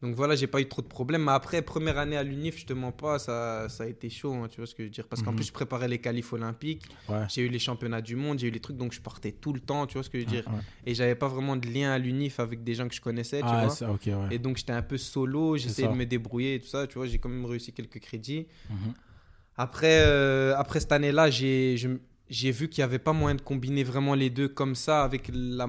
Donc 0.00 0.14
voilà, 0.14 0.36
j'ai 0.36 0.46
pas 0.46 0.60
eu 0.60 0.68
trop 0.68 0.80
de 0.80 0.86
problèmes. 0.86 1.24
Mais 1.24 1.32
après, 1.32 1.60
première 1.60 1.98
année 1.98 2.16
à 2.16 2.22
l'UNIF, 2.22 2.56
je 2.60 2.66
te 2.66 2.72
mens 2.72 2.92
pas, 2.92 3.18
ça, 3.18 3.68
ça 3.68 3.82
a 3.82 3.86
été 3.88 4.08
chaud, 4.08 4.32
hein, 4.32 4.46
tu 4.48 4.58
vois 4.58 4.66
ce 4.68 4.74
que 4.74 4.84
je 4.84 4.88
veux 4.88 4.92
dire. 4.92 5.08
Parce 5.08 5.22
qu'en 5.22 5.30
Mhm. 5.32 5.36
plus, 5.38 5.46
je 5.46 5.52
préparais 5.52 5.88
les 5.88 5.98
qualifs 5.98 6.32
olympiques. 6.32 6.84
Ouais. 7.08 7.24
J'ai 7.28 7.42
eu 7.42 7.48
les 7.48 7.58
championnats 7.58 8.00
du 8.00 8.14
monde, 8.14 8.38
j'ai 8.38 8.46
eu 8.46 8.50
les 8.52 8.60
trucs, 8.60 8.76
donc 8.76 8.92
je 8.92 9.00
partais 9.00 9.32
tout 9.32 9.52
le 9.52 9.58
temps, 9.58 9.88
tu 9.88 9.94
vois 9.94 10.04
ce 10.04 10.10
que 10.10 10.20
je 10.20 10.24
veux 10.24 10.30
dire. 10.30 10.46
Ouais, 10.46 10.54
ouais. 10.54 10.60
Et 10.86 10.94
j'avais 10.94 11.16
pas 11.16 11.26
vraiment 11.26 11.56
de 11.56 11.66
lien 11.68 11.90
à 11.90 11.98
l'UNIF 11.98 12.38
avec 12.38 12.62
des 12.62 12.74
gens 12.74 12.86
que 12.86 12.94
je 12.94 13.00
connaissais, 13.00 13.40
tu 13.40 13.46
Ah, 13.48 13.66
vois. 13.66 13.88
ouais. 13.90 14.28
Et 14.30 14.38
donc 14.38 14.56
j'étais 14.58 14.72
un 14.72 14.82
peu 14.82 14.98
solo, 14.98 15.56
j'essayais 15.56 15.88
de 15.88 15.94
me 15.94 16.06
débrouiller 16.06 16.54
et 16.54 16.60
tout 16.60 16.68
ça, 16.68 16.86
tu 16.86 16.94
vois, 16.96 17.06
j'ai 17.08 17.18
quand 17.18 17.28
même 17.28 17.44
réussi 17.46 17.72
quelques 17.72 17.98
crédits. 17.98 18.46
Mhm. 18.70 18.94
Après, 19.56 20.02
euh, 20.06 20.54
après 20.56 20.78
cette 20.80 20.92
année-là, 20.92 21.30
j'ai 21.30 21.76
j'ai 22.30 22.50
vu 22.52 22.68
qu'il 22.68 22.82
n'y 22.82 22.84
avait 22.84 22.98
pas 22.98 23.12
moyen 23.14 23.34
de 23.34 23.40
combiner 23.40 23.82
vraiment 23.82 24.14
les 24.14 24.28
deux 24.30 24.48
comme 24.48 24.74
ça 24.74 25.02
avec 25.02 25.30
la, 25.32 25.66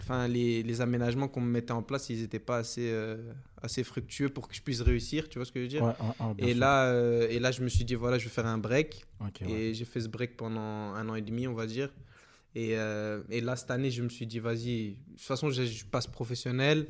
enfin, 0.00 0.28
les, 0.28 0.62
les 0.62 0.80
aménagements 0.80 1.26
qu'on 1.26 1.40
me 1.40 1.50
mettait 1.50 1.72
en 1.72 1.82
place, 1.82 2.08
ils 2.08 2.20
n'étaient 2.20 2.38
pas 2.38 2.58
assez, 2.58 2.88
euh, 2.88 3.16
assez 3.62 3.82
fructueux 3.84 4.28
pour 4.28 4.48
que 4.48 4.54
je 4.54 4.62
puisse 4.62 4.80
réussir, 4.80 5.28
tu 5.28 5.38
vois 5.38 5.44
ce 5.46 5.52
que 5.52 5.58
je 5.60 5.64
veux 5.64 5.68
dire? 5.68 5.82
Ouais, 5.84 5.92
et, 6.38 6.50
sûr. 6.52 6.60
là, 6.60 6.86
euh, 6.86 7.26
et 7.30 7.38
là, 7.38 7.50
je 7.50 7.62
me 7.62 7.68
suis 7.68 7.84
dit, 7.84 7.94
voilà, 7.94 8.18
je 8.18 8.24
vais 8.24 8.30
faire 8.30 8.46
un 8.46 8.58
break. 8.58 9.04
Ouais. 9.20 9.48
Et 9.50 9.74
j'ai 9.74 9.84
fait 9.84 10.00
ce 10.00 10.08
break 10.08 10.36
pendant 10.36 10.60
un 10.60 11.08
an 11.08 11.14
et 11.14 11.22
demi, 11.22 11.46
on 11.48 11.54
va 11.54 11.66
dire. 11.66 11.90
Et, 12.54 12.76
euh, 12.78 13.22
et 13.30 13.40
là, 13.40 13.56
cette 13.56 13.70
année, 13.70 13.90
je 13.90 14.02
me 14.02 14.08
suis 14.08 14.26
dit, 14.26 14.38
vas-y, 14.38 14.90
de 14.90 14.94
toute 15.16 15.20
façon, 15.22 15.50
je, 15.50 15.64
je 15.64 15.84
passe 15.84 16.06
professionnel. 16.06 16.86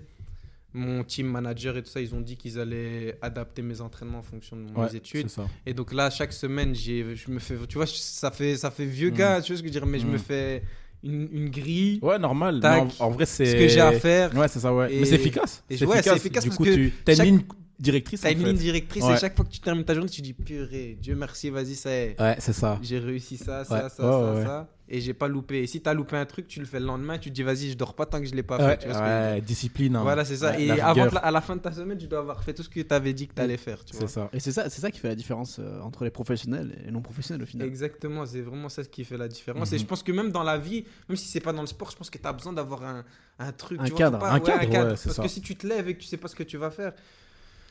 Mon 0.74 1.02
team 1.02 1.26
manager 1.28 1.78
et 1.78 1.82
tout 1.82 1.88
ça, 1.88 2.00
ils 2.00 2.14
ont 2.14 2.20
dit 2.20 2.36
qu'ils 2.36 2.58
allaient 2.60 3.18
adapter 3.22 3.62
mes 3.62 3.80
entraînements 3.80 4.18
en 4.18 4.22
fonction 4.22 4.54
de 4.54 4.70
Ouais, 4.78 4.86
mes 4.90 4.96
études. 4.96 5.28
ça. 5.30 5.48
Et 5.64 5.72
donc 5.72 5.94
là, 5.94 6.10
chaque 6.10 6.32
semaine, 6.34 6.74
je 6.74 7.30
me 7.30 7.38
fais, 7.38 7.56
tu 7.66 7.76
vois, 7.78 7.86
ça 7.86 8.30
fait, 8.30 8.56
ça 8.58 8.70
fait 8.70 8.84
vieux 8.84 9.10
Mm. 9.10 9.14
gars, 9.14 9.40
tu 9.42 9.52
vois 9.52 9.56
ce 9.56 9.62
que 9.62 9.68
je 9.68 9.72
veux 9.72 9.78
dire, 9.80 9.86
mais 9.86 9.98
je 9.98 10.06
Mm. 10.06 10.10
me 10.10 10.18
fais 10.18 10.62
une, 11.02 11.28
une 11.32 11.50
grille, 11.50 11.98
Ouais, 12.02 12.18
normal. 12.18 12.60
Tac. 12.60 12.82
En, 13.00 13.06
en 13.06 13.10
vrai, 13.10 13.26
c'est. 13.26 13.46
ce 13.46 13.56
que 13.56 13.68
j'ai 13.68 13.80
à 13.80 13.92
faire. 13.92 14.34
Ouais, 14.36 14.48
c'est 14.48 14.60
ça, 14.60 14.74
ouais. 14.74 14.92
Et- 14.94 15.00
Mais 15.00 15.06
c'est 15.06 15.14
efficace. 15.16 15.62
et 15.70 15.84
ouais, 15.84 16.02
c'est 16.02 16.16
efficace. 16.16 16.44
Du 16.44 16.50
parce 16.50 16.56
coup, 16.58 16.64
que 16.64 16.74
tu 16.74 16.92
chaque- 17.16 17.26
une 17.28 17.42
directrice. 17.78 18.20
T'as 18.22 18.32
une 18.32 18.44
ligne 18.44 18.56
directrice 18.56 19.04
Ouais. 19.04 19.14
et 19.14 19.18
chaque 19.18 19.36
fois 19.36 19.44
que 19.44 19.50
tu 19.50 19.60
termines 19.60 19.84
ta 19.84 19.94
journée, 19.94 20.08
tu 20.10 20.22
dis, 20.22 20.32
purée, 20.34 20.98
Dieu 21.00 21.14
merci, 21.14 21.50
vas-y, 21.50 21.74
ça 21.74 21.90
est. 21.90 22.20
Ouais, 22.20 22.36
c'est 22.38 22.52
ça. 22.52 22.78
J'ai 22.82 22.98
réussi 22.98 23.36
ça, 23.36 23.64
ça, 23.64 23.74
Ouais. 23.74 23.80
ça, 23.82 23.88
ça, 23.90 24.34
ouais, 24.34 24.44
ça. 24.44 24.68
Et 24.90 25.02
j'ai 25.02 25.12
pas 25.12 25.28
loupé. 25.28 25.62
Et 25.62 25.66
si 25.66 25.82
t'as 25.82 25.92
loupé 25.92 26.16
un 26.16 26.24
truc, 26.24 26.48
tu 26.48 26.60
le 26.60 26.64
fais 26.64 26.80
le 26.80 26.86
lendemain, 26.86 27.18
tu 27.18 27.28
te 27.28 27.34
dis, 27.34 27.42
vas-y, 27.42 27.70
je 27.72 27.76
dors 27.76 27.94
pas 27.94 28.06
tant 28.06 28.20
que 28.20 28.24
je 28.26 28.34
l'ai 28.34 28.42
pas 28.42 28.56
Ouais, 28.56 28.70
fait. 28.70 28.78
Tu 28.78 28.88
vois 28.88 28.94
ce 28.94 29.38
que 29.38 29.44
discipline. 29.44 29.96
hein. 29.96 30.02
Voilà, 30.02 30.24
c'est 30.24 30.36
ça. 30.38 30.52
Ouais, 30.52 30.62
et 30.62 30.66
la 30.68 30.86
avant 30.86 31.04
la- 31.04 31.18
à 31.18 31.30
la 31.30 31.40
fin 31.42 31.56
de 31.56 31.60
ta 31.60 31.70
semaine, 31.72 31.98
tu 31.98 32.06
dois 32.06 32.20
avoir 32.20 32.42
fait 32.42 32.54
tout 32.54 32.62
ce 32.62 32.70
que 32.70 32.80
tu 32.80 32.94
avais 32.94 33.12
dit 33.12 33.28
que 33.28 33.34
tu 33.34 33.42
allais 33.42 33.58
faire. 33.58 33.84
Tu 33.84 33.92
C'est 33.92 33.98
vois 33.98 34.08
ça. 34.08 34.30
Et 34.32 34.40
c'est 34.40 34.50
ça, 34.50 34.70
c'est 34.70 34.80
ça 34.80 34.90
qui 34.90 34.98
fait 34.98 35.08
la 35.08 35.14
différence 35.14 35.58
euh, 35.58 35.78
entre 35.82 36.04
les 36.04 36.10
professionnels 36.10 36.74
et 36.86 36.90
non 36.90 37.02
professionnels 37.02 37.42
au 37.42 37.46
final. 37.46 37.68
Exactement, 37.68 38.24
c'est 38.24 38.40
vraiment 38.40 38.70
ça 38.70 38.82
qui 38.82 39.04
fait 39.04 39.18
la 39.18 39.28
différence. 39.28 39.68
Mhm. 39.68 39.74
Et 39.76 39.78
je 39.78 39.84
pense 39.84 40.02
que 40.02 40.10
même 40.10 40.30
dans 40.32 40.42
la 40.42 40.56
vie, 40.56 40.86
même 41.06 41.16
si 41.16 41.28
c'est 41.28 41.40
pas 41.40 41.52
dans 41.52 41.60
le 41.60 41.66
sport, 41.66 41.90
je 41.90 41.96
pense 41.96 42.08
que 42.08 42.16
tu 42.16 42.26
as 42.26 42.32
besoin 42.32 42.54
d'avoir 42.54 42.82
un, 42.82 43.04
un 43.40 43.52
truc. 43.52 43.78
Un 43.80 43.84
tu 43.84 43.90
vois, 43.90 43.98
cadre. 43.98 44.16
faut 44.18 44.24
pas- 44.24 44.30
Un 44.30 44.38
ouais, 44.58 44.68
cadre, 44.70 44.88
Parce 44.88 45.10
ça. 45.10 45.22
que 45.22 45.28
si 45.28 45.42
tu 45.42 45.54
te 45.54 45.66
lèves 45.66 45.86
et 45.88 45.94
que 45.96 46.00
tu 46.00 46.06
sais 46.06 46.16
pas 46.16 46.28
ce 46.28 46.34
que 46.34 46.44
tu 46.44 46.56
vas 46.56 46.70
faire, 46.70 46.94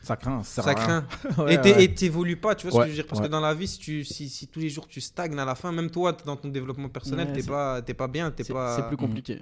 Ça 0.02 0.16
craint. 0.16 0.42
Ça, 0.44 0.74
craint. 0.74 1.06
Ouais, 1.38 1.56
et 1.56 1.62
t'es- 1.62 1.76
ouais. 1.76 1.94
t'évolues 1.94 2.38
pas, 2.38 2.56
tu 2.56 2.68
vois 2.68 2.72
ce 2.72 2.78
Ouais, 2.78 2.84
que 2.86 2.92
je 2.92 2.96
veux 2.96 3.02
dire? 3.04 3.08
Parce 3.08 3.20
ouais. 3.22 3.28
que 3.28 3.32
dans 3.32 3.42
la 3.42 3.54
vie, 3.54 3.68
si, 3.68 3.78
tu, 3.80 4.04
si, 4.06 4.30
si 4.30 4.48
tous 4.48 4.60
les 4.60 4.70
jours 4.70 4.88
tu 4.88 5.02
stagnes 5.02 5.38
à 5.38 5.46
la 5.46 5.56
fin, 5.56 5.72
même 5.72 5.90
toi, 5.90 6.14
dans 6.26 6.36
ton 6.38 6.48
développement 6.50 6.88
personnel, 6.90 7.28
Ouais, 7.28 7.34
t'es 7.34 7.44
pas, 7.44 7.82
t'es 7.82 7.94
pas 7.94 8.08
bien. 8.08 8.32
t'es 8.32 8.44
C'est 8.44 8.54
pas... 8.54 8.76
c'est 8.78 8.88
plus 8.88 8.98
compliqué. 8.98 9.42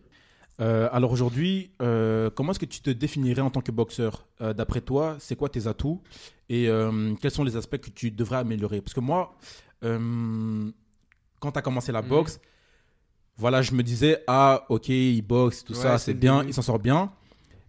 Euh, 0.61 0.87
alors 0.93 1.11
aujourd'hui, 1.11 1.71
euh, 1.81 2.29
comment 2.29 2.51
est-ce 2.51 2.59
que 2.59 2.65
tu 2.65 2.79
te 2.81 2.89
définirais 2.89 3.41
en 3.41 3.49
tant 3.51 3.59
que 3.61 3.71
boxeur? 3.71 4.25
Euh, 4.41 4.53
D'après 4.53 4.79
toi, 4.81 5.17
c'est 5.19 5.35
quoi 5.35 5.49
tes 5.49 5.67
atouts? 5.67 6.01
Et 6.47 6.69
euh, 6.69 7.13
quels 7.21 7.31
sont 7.31 7.43
les 7.43 7.57
aspects 7.57 7.77
que 7.77 7.89
tu 7.89 8.09
devrais 8.09 8.37
améliorer? 8.37 8.79
Parce 8.81 8.93
que 8.93 9.01
moi, 9.01 9.35
euh, 9.83 10.71
quand 11.41 11.51
tu 11.51 11.59
as 11.59 11.61
commencé 11.61 11.91
la 11.91 12.01
Mhm. 12.01 12.07
boxe, 12.07 12.39
voilà, 13.37 13.61
je 13.61 13.73
me 13.73 13.83
disais, 13.83 14.23
ah 14.27 14.65
ok, 14.69 14.87
il 14.89 15.21
boxe, 15.21 15.65
tout 15.65 15.73
Ouais, 15.73 15.79
ça, 15.81 15.97
c'est 15.97 16.13
bien, 16.13 16.43
il 16.45 16.53
s'en 16.53 16.61
sort 16.61 16.79
bien. 16.79 17.11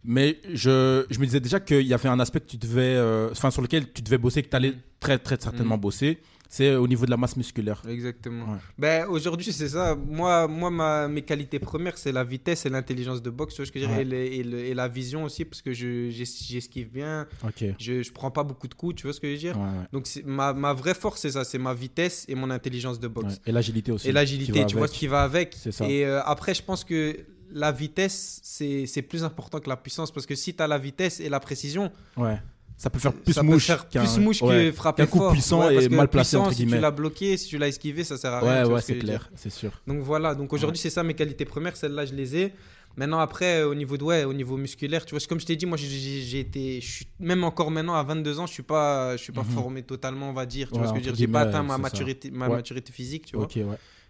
Mais 0.07 0.39
je, 0.55 1.05
je 1.11 1.19
me 1.19 1.25
disais 1.25 1.41
déjà 1.41 1.59
qu'il 1.61 1.83
y 1.87 1.93
avait 1.95 2.09
un 2.09 2.21
aspect 2.21 2.41
que 2.41 2.47
tu 2.47 2.57
devais, 2.57 2.95
euh, 2.97 3.29
enfin 3.33 3.51
sur 3.51 3.63
lequel 3.63 3.93
tu 3.93 4.03
devais 4.03 4.19
bosser, 4.19 4.43
que 4.43 4.49
tu 4.49 4.57
allais 4.57 4.71
Mhm. 4.71 4.77
très 5.01 5.19
très 5.19 5.37
certainement 5.41 5.75
Mhm. 5.77 5.81
bosser. 5.81 6.19
C'est 6.49 6.77
au 6.77 6.87
niveau 6.87 7.05
de 7.07 7.11
la 7.11 7.17
masse 7.17 7.37
musculaire. 7.37 7.83
Exactement. 7.89 8.45
Ouais. 8.53 8.59
Ben, 8.79 9.09
aujourd'hui, 9.09 9.53
c'est 9.53 9.69
ça. 9.69 9.97
Moi, 9.97 10.47
moi 10.47 10.71
ma, 10.71 11.09
mes 11.09 11.23
qualités 11.23 11.59
premières, 11.59 11.99
c'est 11.99 12.13
la 12.13 12.23
vitesse 12.23 12.65
et 12.67 12.69
l'intelligence 12.71 13.21
de 13.21 13.31
boxe. 13.31 13.55
tu 13.55 13.63
vois 13.63 13.67
ce 13.67 13.73
que 13.73 13.81
je 13.81 13.85
veux 13.85 13.91
dire, 13.91 13.97
Ouais. 13.97 14.03
et, 14.03 14.05
le- 14.05 14.33
et 14.33 14.43
le- 14.45 14.65
et 14.71 14.73
la 14.75 14.87
vision 14.87 15.25
aussi, 15.25 15.45
parce 15.45 15.61
que 15.61 15.73
je- 15.73 16.09
j'es- 16.11 16.25
j'esquive 16.49 16.89
bien. 16.93 17.27
Ok. 17.45 17.65
Je, 17.81 18.01
je 18.01 18.13
prends 18.13 18.31
pas 18.31 18.45
beaucoup 18.45 18.69
de 18.69 18.75
coups, 18.75 18.95
tu 18.95 19.03
vois 19.09 19.13
ce 19.13 19.19
que 19.19 19.27
je 19.27 19.33
veux 19.33 19.39
dire 19.39 19.59
Ouais, 19.59 19.67
Donc, 19.93 20.07
ma, 20.25 20.53
ma 20.53 20.73
vraie 20.73 20.95
force, 20.95 21.23
c'est 21.23 21.33
ça 21.33 21.43
c'est 21.43 21.59
ma 21.59 21.75
vitesse 21.75 22.25
et 22.29 22.37
mon 22.37 22.51
intelligence 22.51 23.01
de 23.01 23.09
boxe. 23.09 23.41
Et 23.45 23.51
l'agilité 23.51 23.91
aussi. 23.91 24.09
Et 24.09 24.13
l'agilité, 24.13 24.65
tu 24.67 24.77
vois 24.77 24.87
ce 24.87 24.95
qui 24.97 25.09
va 25.09 25.25
avec. 25.25 25.57
Ça. 25.73 25.89
Et 25.89 26.07
euh, 26.07 26.23
après, 26.23 26.55
je 26.55 26.63
pense 26.63 26.85
que 26.85 27.17
la 27.51 27.73
vitesse, 27.73 28.41
c'est 28.43 29.03
plus 29.03 29.25
important 29.25 29.61
que 29.61 29.69
la 29.69 29.77
puissance. 29.77 30.11
Parce 30.11 30.27
que 30.27 30.35
si 30.35 30.55
tu 30.55 30.63
as 30.63 30.67
la 30.67 30.79
vitesse 30.79 31.21
et 31.21 31.29
la 31.29 31.41
précision, 31.41 31.91
Ouais. 32.17 32.39
Ça 32.79 32.91
peut 32.91 32.99
faire 32.99 33.15
plus 33.15 33.33
ça 33.33 33.43
mouche. 33.43 33.55
peut 33.55 33.59
faire 33.73 33.89
qu'un- 33.89 34.05
plus 34.05 34.19
mouche 34.19 34.43
ouais, 34.43 34.67
que 34.67 34.73
frapper 34.73 35.05
qu'un 35.05 35.07
coup 35.11 35.17
fort. 35.19 35.33
puissant 35.33 35.67
Ouais, 35.67 35.85
et 35.85 35.89
mal 35.89 36.09
placé, 36.09 36.37
puissant, 36.37 36.43
entre 36.49 36.53
Si 36.57 36.67
tu 36.67 36.77
l'as 36.79 36.91
bloqué, 36.91 37.39
si 37.39 37.49
tu 37.49 37.57
l'as 37.57 37.69
esquivé, 37.69 38.05
ça 38.05 38.19
sert 38.19 38.31
à 38.35 38.41
rien. 38.41 38.67
Ouais, 38.67 38.75
ouais, 38.75 38.81
c'est 38.83 38.99
clair, 38.99 39.31
c'est 39.35 39.49
sûr. 39.49 39.71
Donc 39.87 40.01
voilà, 40.03 40.35
donc 40.35 40.53
aujourd'hui 40.53 40.77
c'est 40.79 40.91
ça 40.91 41.03
mes 41.03 41.15
qualités 41.15 41.47
premières, 41.47 41.75
celles-là 41.75 42.05
je 42.05 42.13
les 42.13 42.37
ai. 42.37 42.53
Maintenant 42.99 43.19
après 43.21 43.61
euh, 43.63 43.69
au 43.71 43.75
niveau 43.75 43.97
de 43.97 44.05
ouais, 44.05 44.25
au 44.25 44.35
niveau 44.35 44.59
musculaire, 44.59 45.07
tu 45.07 45.15
vois, 45.15 45.25
comme 45.27 45.41
je 45.41 45.47
t'ai 45.47 45.57
dit, 45.57 45.65
moi 45.65 45.79
j'ai- 45.79 46.39
été 46.39 46.83
je 46.83 46.87
suis 46.87 47.07
même 47.19 47.45
encore 47.45 47.71
maintenant 47.71 47.95
à 47.95 48.03
22 48.03 48.39
ans, 48.41 48.47
je 48.47 48.53
suis 48.53 48.63
pas 48.63 49.17
je 49.17 49.23
suis 49.23 49.33
pas 49.33 49.43
Mhm. 49.43 49.51
formé 49.53 49.83
totalement, 49.83 50.29
on 50.29 50.35
va 50.35 50.45
dire, 50.45 50.69
tu 50.69 50.75
Ouais, 50.75 50.81
vois 50.81 50.89
ce 50.89 50.93
que 50.93 50.99
je 50.99 51.05
veux 51.07 51.13
dire, 51.13 51.19
j'ai 51.19 51.33
pas 51.33 51.41
atteint 51.41 51.63
ma 51.63 51.75
ça. 51.75 51.79
maturité 51.79 52.31
ma 52.31 52.47
Ouais. 52.49 52.57
maturité 52.57 52.93
physique, 52.93 53.25
tu 53.25 53.37
vois. 53.37 53.49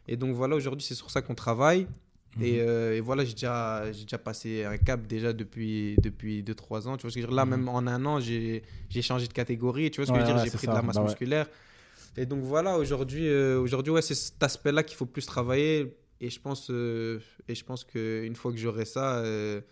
Et 0.08 0.16
donc 0.16 0.34
voilà, 0.34 0.56
aujourd'hui 0.56 0.84
c'est 0.84 0.94
sur 0.96 1.08
ça 1.12 1.22
qu'on 1.22 1.36
travaille. 1.36 1.86
Et, 2.40 2.58
Mhm. 2.60 2.66
euh, 2.68 2.92
et 2.96 3.00
voilà, 3.00 3.24
j'ai 3.24 3.32
déjà, 3.32 3.84
déjà 3.90 4.18
passé 4.18 4.64
un 4.64 4.76
cap 4.76 5.06
déjà 5.06 5.32
depuis, 5.32 5.96
depuis 6.02 6.42
2-3 6.42 6.86
ans. 6.86 6.96
Tu 6.96 7.02
vois 7.02 7.10
ce 7.10 7.14
que 7.14 7.20
je 7.22 7.26
veux 7.26 7.30
dire? 7.30 7.36
Là, 7.36 7.44
Mhm. 7.46 7.50
même 7.50 7.68
en 7.68 7.78
un 7.86 8.04
an, 8.04 8.20
j'ai 8.20 8.62
changé 9.00 9.26
de 9.26 9.32
catégorie. 9.32 9.90
Tu 9.90 9.96
vois 10.00 10.06
ce 10.06 10.12
que 10.12 10.16
Ouais, 10.16 10.22
je 10.22 10.26
veux 10.26 10.32
dire? 10.34 10.42
ouais, 10.42 10.44
J'ai 10.50 10.56
pris 10.56 10.66
ça. 10.66 10.72
de 10.72 10.76
la 10.76 10.82
masse 10.82 10.96
Bah 10.96 11.02
ouais. 11.02 11.08
musculaire. 11.08 11.48
Et 12.18 12.26
donc 12.26 12.42
voilà, 12.42 12.78
aujourd'hui, 12.78 13.26
euh, 13.28 13.58
aujourd'hui 13.60 13.92
ouais, 13.92 14.02
c'est 14.02 14.14
cet 14.14 14.42
aspect-là 14.42 14.82
qu'il 14.82 14.96
faut 14.96 15.06
plus 15.06 15.24
travailler. 15.26 15.96
Et 16.20 16.30
je 16.30 16.40
pense, 16.40 16.68
euh, 16.70 17.20
et 17.48 17.54
je 17.54 17.64
pense 17.64 17.84
qu'une 17.84 18.34
fois 18.36 18.50
que 18.52 18.58
j'aurai 18.58 18.84
ça, 18.86 19.22
ce, 19.22 19.62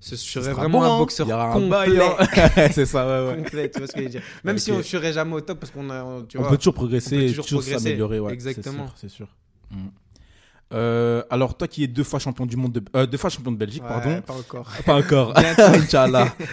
je 0.00 0.14
serai 0.16 0.44
sera 0.44 0.54
vraiment 0.54 0.78
bon, 0.80 0.84
un 0.84 0.94
hein. 0.94 0.98
boxeur 0.98 1.26
complet. 1.52 2.00
hein. 2.02 2.16
c'est 2.72 2.86
ça, 2.86 3.06
ouais, 3.06 3.28
ouais. 3.30 3.42
complet, 3.42 3.70
tu 3.70 3.78
vois 3.78 3.86
ce 3.88 3.92
que 3.92 3.98
je 4.00 4.04
veux 4.04 4.10
dire? 4.10 4.22
Même 4.44 4.58
si 4.58 4.70
on 4.70 4.78
ne 4.78 4.82
serait 4.82 5.12
jamais 5.12 5.34
au 5.34 5.40
top 5.40 5.58
parce 5.60 5.72
qu'on 5.72 5.88
a, 5.90 6.22
tu 6.28 6.36
On 6.38 6.42
vois, 6.42 6.50
peut 6.50 6.58
toujours 6.58 6.74
progresser, 6.74 7.16
on 7.16 7.20
peut 7.20 7.26
toujours 7.28 7.46
toujours 7.46 7.62
s'améliorer, 7.64 8.20
ouais. 8.20 8.32
Exactement. 8.32 8.86
C'est 8.96 9.08
sûr. 9.08 9.28
c'est 9.70 9.72
sûr. 9.72 9.76
Mhm. 9.78 9.90
Euh, 10.74 11.22
alors, 11.30 11.56
toi 11.56 11.68
qui 11.68 11.84
es 11.84 11.86
deux 11.86 12.02
fois 12.02 12.18
champion 12.18 12.44
du 12.44 12.56
monde, 12.56 12.72
de, 12.72 12.82
euh, 12.96 13.06
deux 13.06 13.18
fois 13.18 13.30
champion 13.30 13.52
de 13.52 13.56
Belgique, 13.56 13.82
Ouais, 13.84 13.88
pardon. 13.88 14.20
Pas 14.22 14.34
encore. 14.34 14.72
Pas 14.84 14.94
encore. 14.96 15.34
Inch'Allah. 15.58 16.34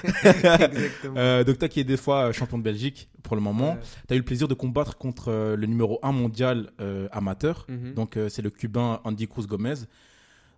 Euh, 1.15 1.43
donc, 1.43 1.58
toi 1.60 1.67
qui 1.67 1.80
es 1.80 1.84
deux 1.84 1.97
fois 1.97 2.32
champion 2.32 2.58
de 2.58 2.63
Belgique 2.63 3.10
pour 3.23 3.36
le 3.36 3.41
moment, 3.41 3.71
Ouais. 3.73 3.80
tu 4.08 4.13
as 4.13 4.15
eu 4.15 4.19
le 4.19 4.26
plaisir 4.26 4.47
de 4.47 4.54
combattre 4.54 4.97
contre 4.97 5.30
euh, 5.30 5.56
le 5.56 5.65
numéro 5.67 5.99
1 6.04 6.12
mondial 6.12 6.71
amateur. 7.12 7.65
Mhm. 7.69 7.93
Donc, 7.93 8.17
c'est 8.30 8.41
le 8.41 8.49
Cubain 8.49 8.99
Andy 9.04 9.28
Cruz 9.28 9.47
Gomez. 9.47 9.76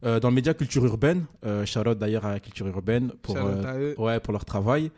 Dans 0.03 0.29
le 0.29 0.35
média 0.35 0.53
Culture 0.53 0.85
Urbaine, 0.85 1.25
out 1.43 1.97
d'ailleurs 1.97 2.25
à 2.25 2.39
Culture 2.39 2.67
Urbaine 2.67 3.11
pour, 3.23 3.35
ouais, 3.97 4.19
pour 4.19 4.33
leur 4.33 4.45
travail. 4.45 4.91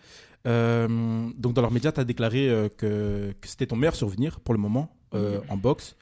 Donc, 0.44 1.54
dans 1.54 1.62
leurs 1.62 1.72
médias, 1.72 1.92
tu 1.94 2.00
as 2.02 2.04
déclaré 2.04 2.72
que, 2.78 3.34
que 3.40 3.48
c'était 3.48 3.68
ton 3.68 3.78
meilleur 3.78 3.96
souvenir 3.96 4.40
pour 4.42 4.54
le 4.54 4.60
moment 4.60 4.94
en 5.14 5.56
boxe. 5.58 5.96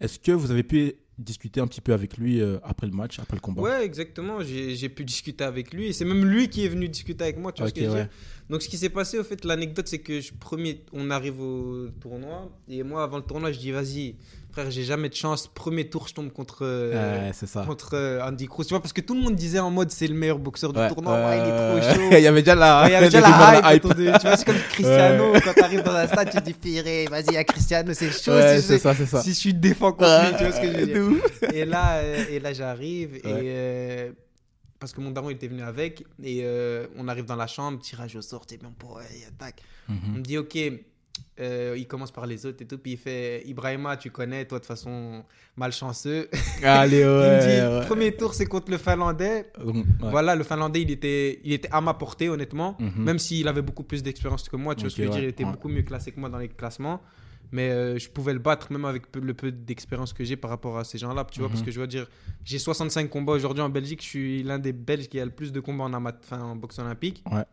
Est-ce 0.00 0.18
que 0.18 0.32
vous 0.32 0.50
avez 0.50 0.62
pu 0.62 0.94
discuter 1.18 1.60
un 1.60 1.66
petit 1.66 1.80
peu 1.80 1.92
avec 1.92 2.16
lui 2.16 2.40
euh, 2.40 2.58
après 2.62 2.86
le 2.86 2.92
match, 2.92 3.18
après 3.18 3.36
le 3.36 3.40
combat 3.40 3.62
Ouais, 3.62 3.84
exactement. 3.84 4.40
J'ai 4.42 4.88
pu 4.88 5.04
discuter 5.04 5.44
avec 5.44 5.72
lui. 5.72 5.86
Et 5.86 5.92
c'est 5.92 6.04
même 6.04 6.24
lui 6.24 6.48
qui 6.48 6.64
est 6.64 6.68
venu 6.68 6.88
discuter 6.88 7.24
avec 7.24 7.38
moi. 7.38 7.52
Tu 7.52 7.62
vois 7.62 7.68
ce 7.68 7.74
que 7.74 7.80
je 7.80 7.86
veux 7.86 7.92
ouais. 7.92 8.02
dire 8.04 8.10
Donc, 8.50 8.62
ce 8.62 8.68
qui 8.68 8.78
s'est 8.78 8.88
passé, 8.88 9.18
au 9.18 9.24
fait, 9.24 9.44
l'anecdote, 9.44 9.88
c'est 9.88 9.98
que 9.98 10.20
je, 10.20 10.32
premier, 10.32 10.84
on 10.92 11.10
arrive 11.10 11.40
au 11.40 11.88
tournoi. 12.00 12.50
Et 12.68 12.82
moi, 12.82 13.02
avant 13.02 13.18
le 13.18 13.24
tournoi, 13.24 13.52
je 13.52 13.58
dis, 13.58 13.70
vas-y, 13.72 14.14
frère, 14.52 14.70
j'ai 14.70 14.82
jamais 14.84 15.08
de 15.08 15.14
chance. 15.14 15.46
Premier 15.46 15.88
tour, 15.88 16.08
je 16.08 16.14
tombe 16.14 16.30
contre, 16.32 16.58
euh, 16.64 17.30
ça. 17.32 17.64
contre 17.64 17.90
euh, 17.94 18.20
Andy 18.26 18.46
Cruz. 18.48 18.64
Tu 18.66 18.70
vois, 18.74 18.80
parce 18.80 18.92
que 18.92 19.00
tout 19.00 19.14
le 19.14 19.20
monde 19.20 19.34
disait 19.36 19.58
en 19.58 19.70
mode, 19.70 19.90
c'est 19.90 20.06
le 20.06 20.14
meilleur 20.14 20.38
boxeur 20.38 20.72
du 20.72 20.78
Ouais, 20.80 20.88
tournoi. 20.88 21.14
euh, 21.14 21.28
Ouais, 21.28 21.38
il 21.38 21.48
est 21.48 21.90
trop 21.90 21.94
chaud. 21.94 22.08
Il 22.18 22.22
y 22.22 22.26
avait 22.26 22.42
déjà 22.42 22.54
la, 22.54 22.82
Ouais, 22.82 22.88
il 22.88 22.92
y 22.92 22.94
avait 22.96 23.06
déjà 23.10 23.20
des 23.20 23.26
rumeurs 23.32 23.52
la 23.52 23.60
de 23.70 23.76
hype, 23.76 23.86
de- 23.94 24.18
Tu 24.18 24.26
vois, 24.26 24.36
c'est 24.36 24.44
comme 24.44 24.58
Cristiano. 24.70 25.32
Quand 25.44 25.52
t'arrives 25.54 25.82
dans 25.82 25.92
un 25.94 26.06
stade, 26.06 26.30
tu 26.30 26.38
te 26.38 26.44
dis, 26.44 26.54
Piré, 26.54 27.06
vas-y, 27.10 27.24
il 27.28 27.32
y 27.34 27.36
a 27.36 27.44
Cristiano, 27.44 27.92
c'est 27.94 28.10
chaud. 28.10 28.32
Si, 28.60 28.72
je- 28.72 28.78
ça, 28.78 28.94
ça. 28.94 29.22
si 29.22 29.30
je 29.30 29.34
suis 29.34 29.54
défend 29.54 29.92
contre 29.92 30.30
lui, 30.30 30.36
tu 30.38 30.44
vois 30.44 30.52
ce 30.52 30.60
que 30.60 30.72
je 30.72 30.78
veux 30.78 30.86
dire. 30.86 31.54
Et 31.54 31.64
là, 31.64 31.96
euh, 31.98 32.24
et 32.30 32.40
là 32.40 32.52
j'arrive. 32.52 33.16
Et 33.16 33.20
euh, 33.26 34.10
parce 34.80 34.92
que 34.92 35.00
mon 35.00 35.10
daron 35.10 35.30
il 35.30 35.34
était 35.34 35.48
venu 35.48 35.62
avec. 35.62 36.04
Et 36.22 36.40
euh, 36.42 36.86
on 36.96 37.08
arrive 37.08 37.24
dans 37.26 37.36
la 37.36 37.46
chambre, 37.46 37.78
tirage 37.80 38.16
au 38.16 38.22
sort, 38.22 38.44
c'est 38.48 38.56
bien. 38.58 38.72
Ouais, 38.94 39.02
attaque. 39.28 39.62
On 39.88 39.92
Mhm. 39.92 40.16
me 40.18 40.20
dit, 40.22 40.38
ok. 40.38 40.56
Euh, 41.40 41.74
il 41.76 41.86
commence 41.86 42.10
par 42.10 42.26
les 42.26 42.46
autres 42.46 42.62
et 42.62 42.66
tout. 42.66 42.78
Puis 42.78 42.92
il 42.92 42.96
fait 42.98 43.42
Ibrahima, 43.46 43.96
tu 43.96 44.10
connais, 44.10 44.44
toi 44.44 44.58
de 44.58 44.64
façon, 44.66 45.24
malchanceux. 45.56 46.28
Allez, 46.62 47.00
il 47.00 47.04
me 47.06 47.40
dit 47.40 47.78
ouais. 47.80 47.86
premier 47.86 48.14
tour, 48.16 48.34
c'est 48.34 48.46
contre 48.46 48.70
le 48.70 48.78
Finlandais. 48.78 49.50
Ouais. 49.64 49.82
Voilà, 50.00 50.34
le 50.34 50.44
Finlandais, 50.44 50.82
il 50.82 50.90
était, 50.90 51.40
il 51.44 51.52
était 51.52 51.68
à 51.72 51.80
ma 51.80 51.94
portée, 51.94 52.28
honnêtement. 52.28 52.76
Mhm. 52.78 53.04
Même 53.04 53.18
s'il 53.18 53.46
avait 53.48 53.62
beaucoup 53.62 53.84
plus 53.84 54.02
d'expérience 54.02 54.48
que 54.48 54.56
moi, 54.56 54.74
tu 54.74 54.82
vois 54.82 54.90
ce 54.90 54.96
que 54.96 55.02
je 55.02 55.08
veux 55.08 55.14
dire, 55.14 55.22
il 55.24 55.28
était 55.28 55.44
beaucoup 55.44 55.68
mieux 55.68 55.82
classé 55.82 56.12
que 56.12 56.20
moi 56.20 56.28
dans 56.28 56.38
les 56.38 56.48
classements. 56.48 57.00
Mais 57.50 57.70
euh, 57.70 57.98
je 57.98 58.10
pouvais 58.10 58.34
le 58.34 58.40
battre 58.40 58.70
même 58.70 58.84
avec 58.84 59.04
le 59.16 59.32
peu 59.32 59.50
d'expérience 59.50 60.12
que 60.12 60.22
j'ai 60.22 60.36
par 60.36 60.50
rapport 60.50 60.76
à 60.76 60.84
ces 60.84 60.98
gens-là. 60.98 61.24
Tu 61.30 61.40
vois, 61.40 61.48
Mhm. 61.48 61.54
parce 61.54 61.64
que 61.64 61.70
je 61.70 61.80
veux 61.80 61.86
dire, 61.86 62.06
j'ai 62.44 62.58
65 62.58 63.08
combats 63.08 63.32
aujourd'hui 63.32 63.62
en 63.62 63.70
Belgique. 63.70 64.02
Je 64.02 64.06
suis 64.06 64.42
l'un 64.42 64.58
des 64.58 64.74
Belges 64.74 65.08
qui 65.08 65.18
a 65.18 65.24
le 65.24 65.30
plus 65.30 65.50
de 65.50 65.60
combats 65.60 65.84
en, 65.84 65.94
enfin, 65.94 66.40
en 66.42 66.56
boxe 66.56 66.78
olympique. 66.78 67.22
Ouais. 67.32 67.44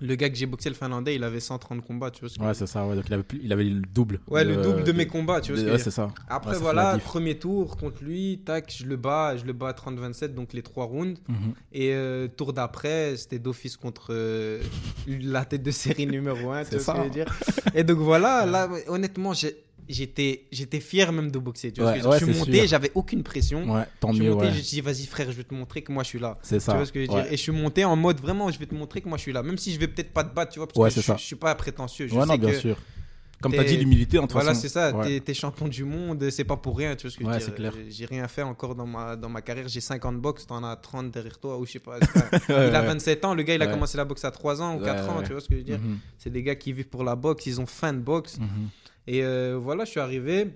Le 0.00 0.14
gars 0.14 0.30
que 0.30 0.36
j'ai 0.36 0.46
boxé, 0.46 0.68
le 0.68 0.76
Finlandais, 0.76 1.16
il 1.16 1.24
avait 1.24 1.40
130 1.40 1.84
combats. 1.84 2.10
Tu 2.12 2.20
vois 2.20 2.28
ce 2.28 2.38
que 2.38 2.44
Ouais, 2.44 2.54
c'est 2.54 2.68
ça. 2.68 2.86
Ouais. 2.86 2.94
Donc, 2.94 3.04
il 3.08 3.14
avait, 3.14 3.22
plus- 3.24 3.40
il 3.42 3.52
avait 3.52 3.64
le 3.64 3.80
double. 3.80 4.20
Ouais, 4.28 4.44
le 4.44 4.54
de- 4.56 4.62
double 4.62 4.84
de 4.84 4.92
mes 4.92 5.06
combats. 5.08 5.40
Tu 5.40 5.50
vois 5.52 5.60
ce 5.60 5.66
que 5.66 5.72
Ouais, 5.72 5.78
c'est 5.78 5.90
ça. 5.90 6.12
Après, 6.28 6.52
Ouais, 6.52 6.58
voilà, 6.58 6.96
premier 6.98 7.36
tour 7.36 7.76
contre 7.76 8.04
lui, 8.04 8.40
tac, 8.44 8.72
je 8.76 8.84
le 8.86 8.96
bats, 8.96 9.36
je 9.36 9.44
le 9.44 9.52
bats 9.52 9.70
à 9.70 9.72
30-27, 9.72 10.34
donc 10.34 10.52
les 10.52 10.62
trois 10.62 10.84
rounds. 10.84 11.18
Mhm. 11.28 11.36
Et 11.72 11.94
euh, 11.94 12.28
tour 12.28 12.52
d'après, 12.52 13.16
c'était 13.16 13.40
d'office 13.40 13.76
contre 13.76 14.08
euh, 14.10 14.60
la 15.08 15.44
tête 15.44 15.64
de 15.64 15.70
série 15.72 16.06
numéro 16.06 16.50
1, 16.52 16.64
tu 16.64 16.76
vois 16.76 16.80
ce 16.80 16.90
que 16.92 16.96
je 16.98 17.02
veux 17.02 17.10
dire. 17.10 17.26
Et 17.74 17.82
donc 17.82 17.98
voilà, 17.98 18.46
là, 18.46 18.68
honnêtement, 18.86 19.32
j'ai- 19.32 19.56
j'étais 19.88 20.44
j'étais 20.52 20.80
fier 20.80 21.12
même 21.12 21.30
de 21.30 21.38
boxer. 21.38 21.72
Tu 21.72 21.80
vois 21.80 21.90
Ouais, 21.92 21.98
ce 21.98 22.02
que 22.02 22.04
je, 22.04 22.24
ouais, 22.26 22.32
suis 22.32 22.38
monté, 22.38 22.66
j'avais 22.68 22.90
aucune 22.94 23.22
pression. 23.22 23.70
Ouais, 23.72 23.84
tant 24.00 24.08
je 24.10 24.16
suis 24.16 24.24
mieux. 24.24 24.34
monté, 24.34 24.52
j'ai 24.52 24.62
dit, 24.62 24.80
vas-y 24.80 25.06
frère, 25.06 25.30
je 25.30 25.36
vais 25.36 25.44
te 25.44 25.54
montrer 25.54 25.82
que 25.82 25.92
moi 25.92 26.02
je 26.02 26.08
suis 26.08 26.18
là. 26.18 26.38
C'est 26.42 26.60
ça. 26.60 26.72
Tu 26.72 26.76
vois 26.78 26.86
ce 26.86 26.92
que 26.92 27.04
je 27.04 27.10
veux 27.10 27.14
dire? 27.22 27.26
Et 27.32 27.36
je 27.36 27.42
suis 27.42 27.52
monté 27.52 27.84
en 27.84 27.96
mode 27.96 28.20
vraiment, 28.20 28.50
je 28.50 28.58
vais 28.58 28.66
te 28.66 28.74
montrer 28.74 29.00
que 29.00 29.08
moi 29.08 29.18
je 29.18 29.22
suis 29.22 29.32
là. 29.32 29.42
Même 29.42 29.58
si 29.58 29.72
je 29.72 29.78
vais 29.80 29.88
peut-être 29.88 30.12
pas 30.12 30.24
te 30.24 30.34
battre, 30.34 30.52
tu 30.52 30.58
vois, 30.58 30.66
parce 30.68 30.78
Ouais, 30.78 30.90
que 30.90 31.00
je, 31.00 31.12
je 31.20 31.26
suis 31.26 31.36
pas 31.36 31.54
prétentieux. 31.54 32.06
Je 32.08 32.14
non, 32.14 32.26
sais 32.26 32.38
bien 32.38 32.50
que 32.50 32.56
sûr. 32.58 32.76
Comme 33.40 33.52
tu 33.52 33.58
as 33.60 33.64
dit, 33.64 33.76
l'humilité, 33.76 34.18
en 34.18 34.22
toute 34.22 34.32
voilà, 34.32 34.48
façon. 34.48 34.62
c'est 34.62 34.68
ça. 34.68 34.92
T'es 35.04 35.20
t'es 35.20 35.32
champion 35.32 35.68
du 35.68 35.84
monde, 35.84 36.28
c'est 36.30 36.42
pas 36.42 36.56
pour 36.56 36.76
rien. 36.76 36.96
Tu 36.96 37.02
vois 37.06 37.12
ce 37.12 37.16
que 37.18 37.24
je 37.24 37.30
veux 37.50 37.56
dire 37.70 37.72
J'ai 37.88 38.06
rien 38.06 38.26
fait 38.26 38.42
encore 38.42 38.74
dans 38.74 38.86
ma, 38.86 39.14
dans 39.14 39.28
ma 39.28 39.42
carrière. 39.42 39.68
J'ai 39.68 39.80
50 39.80 40.16
box, 40.20 40.46
t'en 40.46 40.64
as 40.64 40.74
30 40.74 41.12
derrière 41.12 41.38
toi, 41.38 41.56
ou 41.56 41.64
je 41.64 41.72
sais 41.72 41.78
pas. 41.78 41.98
Il 42.48 42.52
a 42.54 42.80
ouais. 42.80 42.86
27 42.86 43.24
ans, 43.24 43.34
le 43.34 43.44
gars 43.44 43.54
il 43.54 43.62
a 43.62 43.68
commencé 43.68 43.96
la 43.96 44.04
boxe 44.04 44.24
à 44.24 44.32
3 44.32 44.60
ans 44.60 44.74
ou 44.74 44.78
Ouais, 44.80 44.86
4 44.86 45.08
ans, 45.10 45.22
tu 45.24 45.30
vois 45.32 45.40
ce 45.40 45.48
que 45.48 45.54
je 45.54 45.58
veux 45.58 45.64
dire? 45.64 45.78
Mhm. 45.78 45.98
C'est 46.18 46.30
des 46.30 46.42
gars 46.42 46.56
qui 46.56 46.72
vivent 46.72 46.88
pour 46.88 47.04
la 47.04 47.14
boxe, 47.14 47.46
ils 47.46 47.60
ont 47.60 47.66
faim 47.66 47.92
de 47.92 48.00
boxe. 48.00 48.38
Et 49.10 49.22
euh, 49.24 49.58
voilà, 49.60 49.84
je 49.86 49.90
suis 49.90 50.00
arrivé. 50.00 50.48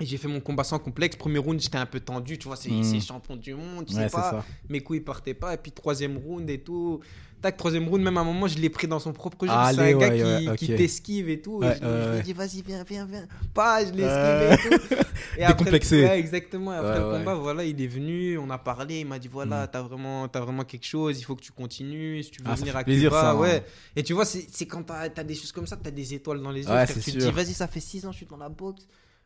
J'ai 0.00 0.16
fait 0.16 0.26
mon 0.28 0.40
combat 0.40 0.64
sans 0.64 0.78
complexe. 0.80 1.14
Premier 1.16 1.38
round, 1.38 1.60
j'étais 1.60 1.78
un 1.78 1.86
peu 1.86 2.00
tendu, 2.00 2.38
tu 2.38 2.46
vois, 2.48 2.56
c'est 2.56 2.70
c'est 2.82 3.00
champion 3.00 3.36
du 3.36 3.54
monde, 3.54 3.84
je 3.88 3.94
sais 3.94 4.00
Ouais, 4.00 4.10
pas. 4.10 4.30
ça. 4.30 4.44
Mes 4.68 4.80
coups, 4.80 4.98
ils 4.98 5.04
partaient 5.04 5.34
pas. 5.34 5.54
Et 5.54 5.56
puis, 5.56 5.70
troisième 5.72 6.16
round 6.18 6.48
et 6.50 6.60
tout. 6.60 7.00
Tac, 7.40 7.56
troisième 7.56 7.86
round, 7.88 8.02
même 8.02 8.16
à 8.16 8.20
un 8.20 8.24
moment, 8.24 8.48
je 8.48 8.58
l'ai 8.58 8.68
pris 8.68 8.88
dans 8.88 8.98
son 8.98 9.12
propre 9.12 9.46
jeu. 9.46 9.52
c'est 9.52 9.80
un 9.80 9.92
gars 9.96 10.08
ouais, 10.08 10.16
qui, 10.18 10.48
ouais, 10.48 10.56
qui 10.56 10.72
ok. 10.72 10.76
t'esquive 10.76 11.28
et 11.28 11.40
tout. 11.40 11.62
Et 11.62 11.68
je, 11.68 11.84
je 11.84 12.16
lui 12.16 12.22
dit, 12.24 12.32
vas-y, 12.32 12.62
viens, 12.62 12.82
viens, 12.82 13.06
viens. 13.06 13.26
Pas, 13.54 13.84
je 13.84 13.92
l'ai 13.92 14.02
Euh. 14.02 14.50
esquivé 14.50 14.74
et 14.74 14.78
tout. 14.78 14.94
Et 15.38 15.46
Décomplexé. 15.46 16.02
exactement. 16.02 16.72
Et 16.74 16.76
après 16.78 16.98
le 16.98 17.18
combat, 17.18 17.34
voilà, 17.34 17.62
il 17.64 17.80
est 17.80 17.86
venu, 17.86 18.36
on 18.38 18.50
a 18.50 18.58
parlé, 18.58 19.00
il 19.00 19.06
m'a 19.06 19.20
dit, 19.20 19.28
voilà, 19.28 19.64
Mm. 19.64 19.68
t'as 19.72 19.82
vraiment, 19.82 20.26
vraiment 20.34 20.64
quelque 20.64 20.86
chose, 20.86 21.18
il 21.20 21.22
faut 21.22 21.36
que 21.36 21.42
tu 21.42 21.52
continues. 21.52 22.22
Si 22.24 22.30
tu 22.32 22.42
veux 22.42 22.48
Ah, 22.50 22.54
venir 22.56 22.76
à 22.76 22.82
plaisir, 22.82 23.10
Cuba, 23.10 23.20
ça, 23.20 23.30
hein. 23.30 23.36
ouais. 23.38 23.62
Et 23.94 24.02
tu 24.02 24.14
vois, 24.14 24.24
c'est 24.24 24.66
quand 24.66 24.82
t'as 24.82 25.02
as 25.16 25.24
des 25.24 25.34
choses 25.36 25.52
comme 25.52 25.66
ça, 25.68 25.76
t'as 25.80 25.92
des 25.92 26.14
étoiles 26.14 26.42
dans 26.42 26.50
les 26.50 26.62
yeux. 26.64 26.74
Tu 27.02 27.12
te 27.12 27.18
dis, 27.18 27.30
vas-y, 27.30 27.52
ça 27.54 27.68
fait 27.68 27.78
6 27.80 28.04
ans, 28.04 28.10
je 28.10 28.16
suis 28.16 28.26
dans 28.26 28.36
la 28.36 28.48
boxe. 28.48 28.82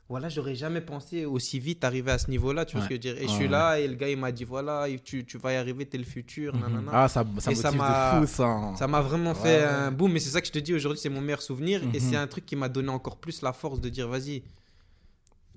Voilà, 0.08 0.28
j'aurais 0.28 0.54
jamais 0.54 0.82
pensé 0.82 1.24
aussi 1.24 1.58
vite 1.58 1.84
arriver 1.84 2.10
à 2.10 2.18
ce 2.18 2.28
niveau-là, 2.30 2.66
tu 2.66 2.76
vois 2.76 2.82
Ouais. 2.86 2.88
ce 2.90 2.94
que 2.96 3.02
je 3.02 3.08
veux 3.08 3.14
dire. 3.14 3.22
Et 3.22 3.28
je 3.28 3.32
suis 3.32 3.48
là, 3.48 3.78
et 3.78 3.88
le 3.88 3.94
gars, 3.94 4.10
il 4.10 4.18
m'a 4.18 4.30
dit, 4.30 4.44
voilà, 4.44 4.86
tu, 5.02 5.24
tu 5.24 5.38
vas 5.38 5.52
y 5.54 5.56
arriver, 5.56 5.86
t'es 5.86 5.96
le 5.96 6.04
futur, 6.04 6.54
nanana. 6.54 6.90
Ah, 6.92 7.08
ça, 7.08 7.24
ça 7.38 7.50
Et 7.50 7.54
ça 7.54 7.70
m'a- 7.72 8.20
fou, 8.20 8.26
ça. 8.26 8.72
Ça 8.76 8.86
m'a 8.86 9.00
vraiment 9.00 9.34
fait 9.34 9.58
ouais. 9.60 9.64
un 9.64 9.90
boom. 9.90 10.14
Et 10.16 10.20
c'est 10.20 10.30
ça 10.30 10.40
que 10.42 10.46
je 10.48 10.52
te 10.52 10.58
dis 10.58 10.74
aujourd'hui, 10.74 11.00
c'est 11.00 11.08
mon 11.08 11.22
meilleur 11.22 11.40
souvenir. 11.40 11.82
Et 11.82 11.86
Mhm. 11.86 12.00
c'est 12.00 12.16
un 12.16 12.26
truc 12.26 12.44
qui 12.44 12.56
m'a 12.56 12.68
donné 12.68 12.90
encore 12.90 13.16
plus 13.16 13.40
la 13.40 13.54
force 13.54 13.80
de 13.80 13.88
dire, 13.88 14.06
vas-y, 14.08 14.42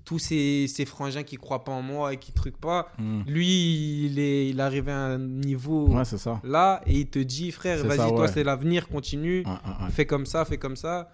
tous 0.05 0.19
ces, 0.19 0.67
ces 0.67 0.85
frangins 0.85 1.23
qui 1.23 1.35
croient 1.35 1.63
pas 1.63 1.71
en 1.73 1.81
moi 1.81 2.13
et 2.13 2.17
qui 2.17 2.31
truquent 2.31 2.61
pas, 2.61 2.91
Mhm. 2.99 3.23
lui, 3.27 4.05
il 4.05 4.19
est, 4.19 4.49
il 4.49 4.59
est 4.59 4.63
arrivé 4.63 4.91
à 4.91 4.99
un 4.99 5.17
niveau 5.17 5.87
Ouais, 5.87 6.05
c'est 6.05 6.19
ça. 6.19 6.39
là 6.45 6.81
et 6.85 6.99
il 6.99 7.07
te 7.07 7.19
dit, 7.19 7.51
frère, 7.51 7.79
C'est 7.81 7.87
vas-y, 7.87 8.09
toi, 8.09 8.27
c'est 8.27 8.43
l'avenir, 8.43 8.87
continue. 8.87 9.43
Fais 9.89 10.05
comme 10.05 10.25
ça, 10.27 10.45
fais 10.45 10.57
comme 10.59 10.75
ça. 10.77 11.11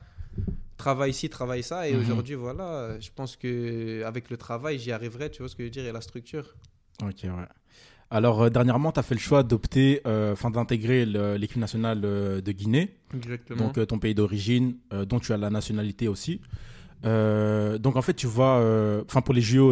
Travaille 0.82 1.12
ici, 1.12 1.30
travaille 1.30 1.64
ça. 1.64 1.88
Et 1.88 1.94
Mhm. 1.94 2.02
aujourd'hui, 2.02 2.36
voilà, 2.36 3.00
je 3.00 3.10
pense 3.16 3.36
que 3.36 4.04
avec 4.04 4.30
le 4.32 4.38
travail, 4.38 4.80
j'y 4.80 4.92
arriverai, 4.92 5.30
tu 5.30 5.40
vois 5.42 5.50
ce 5.50 5.56
que 5.56 5.62
je 5.64 5.68
veux 5.68 5.72
dire, 5.78 5.86
et 5.86 5.92
la 5.92 6.02
structure. 6.02 6.56
Ok, 7.04 7.20
ouais. 7.24 7.30
Alors, 8.10 8.42
euh, 8.42 8.50
dernièrement, 8.50 8.92
tu 8.92 9.00
as 9.00 9.04
fait 9.04 9.14
le 9.16 9.20
choix 9.22 9.44
d'opter, 9.44 10.02
euh, 10.08 10.34
enfin, 10.34 10.50
d'intégrer 10.50 11.06
l'équipe 11.42 11.58
nationale 11.68 12.02
euh, 12.04 12.42
de 12.42 12.52
Guinée, 12.52 12.98
Exactement. 13.16 13.68
donc 13.68 13.88
ton 13.88 14.00
pays 14.00 14.16
d'origine, 14.16 14.76
dont 15.08 15.20
tu 15.20 15.32
as 15.34 15.38
la 15.38 15.50
nationalité 15.50 16.08
aussi. 16.08 16.42
Donc, 17.04 17.96
en 17.96 18.02
fait, 18.02 18.14
tu 18.16 18.28
euh, 18.38 19.04
enfin, 19.08 19.22
pour 19.22 19.34
les 19.34 19.42
JO 19.42 19.72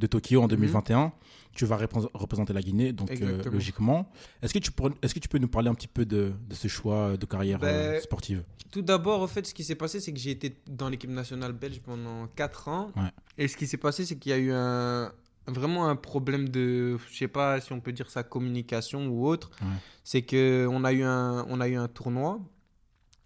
de 0.00 0.06
Tokyo 0.06 0.42
en 0.42 0.48
2021, 0.48 1.12
tu 1.60 1.66
vas 1.66 1.76
représ- 1.76 2.08
représenter 2.14 2.52
la 2.54 2.62
Guinée, 2.62 2.92
donc 2.92 3.10
euh, 3.10 3.42
logiquement. 3.50 4.10
Est-ce 4.42 4.54
que, 4.54 4.58
tu 4.58 4.72
pourrais- 4.72 4.94
est-ce 5.02 5.14
que 5.14 5.18
tu 5.20 5.28
peux 5.28 5.38
nous 5.38 5.48
parler 5.48 5.68
un 5.68 5.74
petit 5.74 5.88
peu 5.88 6.04
de, 6.06 6.32
de 6.48 6.54
ce 6.54 6.68
choix 6.68 7.16
de 7.16 7.26
carrière 7.26 7.58
euh, 7.62 7.92
Ben, 7.94 8.00
sportive? 8.00 8.42
Tout 8.70 8.82
d'abord, 8.82 9.20
en 9.22 9.26
fait, 9.26 9.46
ce 9.46 9.52
qui 9.52 9.62
s'est 9.64 9.74
passé, 9.74 10.00
c'est 10.00 10.12
que 10.12 10.18
j'ai 10.18 10.30
été 10.30 10.56
dans 10.66 10.88
l'équipe 10.88 11.10
nationale 11.10 11.52
belge 11.52 11.80
pendant 11.80 12.26
4 12.28 12.68
ans. 12.68 12.92
Ouais. 12.96 13.10
Et 13.36 13.46
ce 13.48 13.56
qui 13.56 13.66
s'est 13.66 13.76
passé, 13.76 14.04
c'est 14.06 14.16
qu'il 14.16 14.30
y 14.30 14.32
a 14.34 14.38
eu 14.38 14.52
un, 14.52 15.12
vraiment 15.48 15.88
un 15.88 15.96
problème 15.96 16.48
de, 16.48 16.96
je 17.10 17.16
sais 17.18 17.28
pas 17.28 17.60
si 17.60 17.72
on 17.72 17.80
peut 17.80 17.92
dire 17.92 18.08
ça, 18.10 18.22
communication 18.22 19.06
ou 19.08 19.26
autre. 19.26 19.50
Ouais. 19.60 19.68
C'est 20.04 20.22
qu'on 20.22 20.82
a, 20.84 20.92
eu 20.92 21.02
un- 21.02 21.44
on 21.48 21.60
a 21.60 21.68
eu 21.68 21.76
un 21.76 21.88
tournoi. 21.88 22.40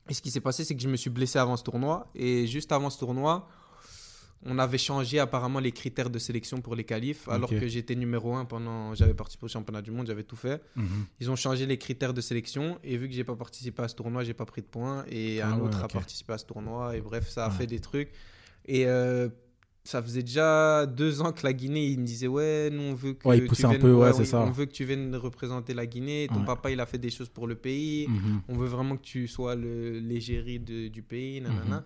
Et 0.08 0.14
ce 0.14 0.20
qui 0.22 0.30
s'est 0.30 0.40
passé, 0.40 0.64
c'est 0.64 0.74
que 0.74 0.82
je 0.82 0.88
me 0.88 0.96
suis 0.96 1.10
blessé 1.10 1.38
avant 1.38 1.56
ce 1.56 1.62
tournoi. 1.64 2.10
Et 2.14 2.46
juste 2.46 2.72
avant 2.72 2.90
ce 2.90 2.98
tournoi, 2.98 3.48
on 4.46 4.58
avait 4.58 4.78
changé 4.78 5.18
apparemment 5.18 5.58
les 5.58 5.72
critères 5.72 6.10
de 6.10 6.18
sélection 6.18 6.60
pour 6.60 6.74
les 6.76 6.84
qualifs. 6.84 7.28
Alors 7.28 7.48
que 7.50 7.66
j'étais 7.66 7.94
numéro 7.94 8.34
1 8.34 8.44
pendant. 8.44 8.94
J'avais 8.94 9.14
participé 9.14 9.46
au 9.46 9.48
championnat 9.48 9.82
du 9.82 9.90
monde, 9.90 10.06
j'avais 10.06 10.22
tout 10.24 10.36
fait. 10.36 10.62
Mhm. 10.76 10.86
Ils 11.20 11.30
ont 11.30 11.36
changé 11.36 11.66
les 11.66 11.78
critères 11.78 12.12
de 12.14 12.20
sélection 12.20 12.78
et 12.84 12.96
vu 12.96 13.08
que 13.08 13.14
j'ai 13.14 13.24
pas 13.24 13.36
participé 13.36 13.82
à 13.82 13.88
ce 13.88 13.94
tournoi, 13.94 14.24
j'ai 14.24 14.34
pas 14.34 14.44
pris 14.46 14.60
de 14.62 14.66
points 14.66 15.04
et 15.10 15.40
Ah 15.40 15.48
un 15.48 15.56
ouais, 15.58 15.62
autre 15.66 15.82
a 15.82 15.88
participé 15.88 16.32
à 16.34 16.38
ce 16.38 16.44
tournoi 16.46 16.96
et 16.96 17.00
bref, 17.00 17.28
ça 17.28 17.46
a 17.46 17.48
Ouais. 17.50 17.54
fait 17.54 17.66
des 17.66 17.80
trucs 17.80 18.10
et 18.66 18.86
euh, 18.86 19.28
ça 19.86 20.02
faisait 20.02 20.22
déjà 20.22 20.86
deux 20.86 21.20
ans 21.20 21.32
que 21.32 21.42
la 21.44 21.52
Guinée, 21.52 21.86
ils 21.88 21.98
me 22.00 22.06
disaient 22.06 22.26
ouais, 22.26 22.70
nous 22.72 22.82
on 22.82 22.94
veut 22.94 23.12
que 23.14 23.28
Ouais, 23.28 23.46
tu 23.46 23.66
un 23.66 23.68
viennes- 23.70 23.80
peu, 23.82 23.92
ouais, 23.92 24.12
c'est 24.14 24.20
oui, 24.20 24.26
ça. 24.26 24.40
on 24.40 24.50
veut 24.50 24.64
que 24.66 24.72
tu 24.72 24.84
viennes 24.86 25.14
représenter 25.16 25.74
la 25.74 25.84
Guinée. 25.86 26.26
Ton 26.32 26.42
papa, 26.44 26.70
il 26.70 26.80
a 26.80 26.86
fait 26.86 26.96
des 26.98 27.10
choses 27.10 27.28
pour 27.28 27.46
le 27.46 27.54
pays. 27.54 28.06
Mhm. 28.08 28.40
On 28.48 28.56
veut 28.56 28.66
vraiment 28.66 28.96
que 28.96 29.02
tu 29.02 29.28
sois 29.28 29.54
l'égérie 29.54 30.58
du 30.58 31.02
pays, 31.02 31.40
nanana. 31.40 31.76
Mhm. 31.80 31.84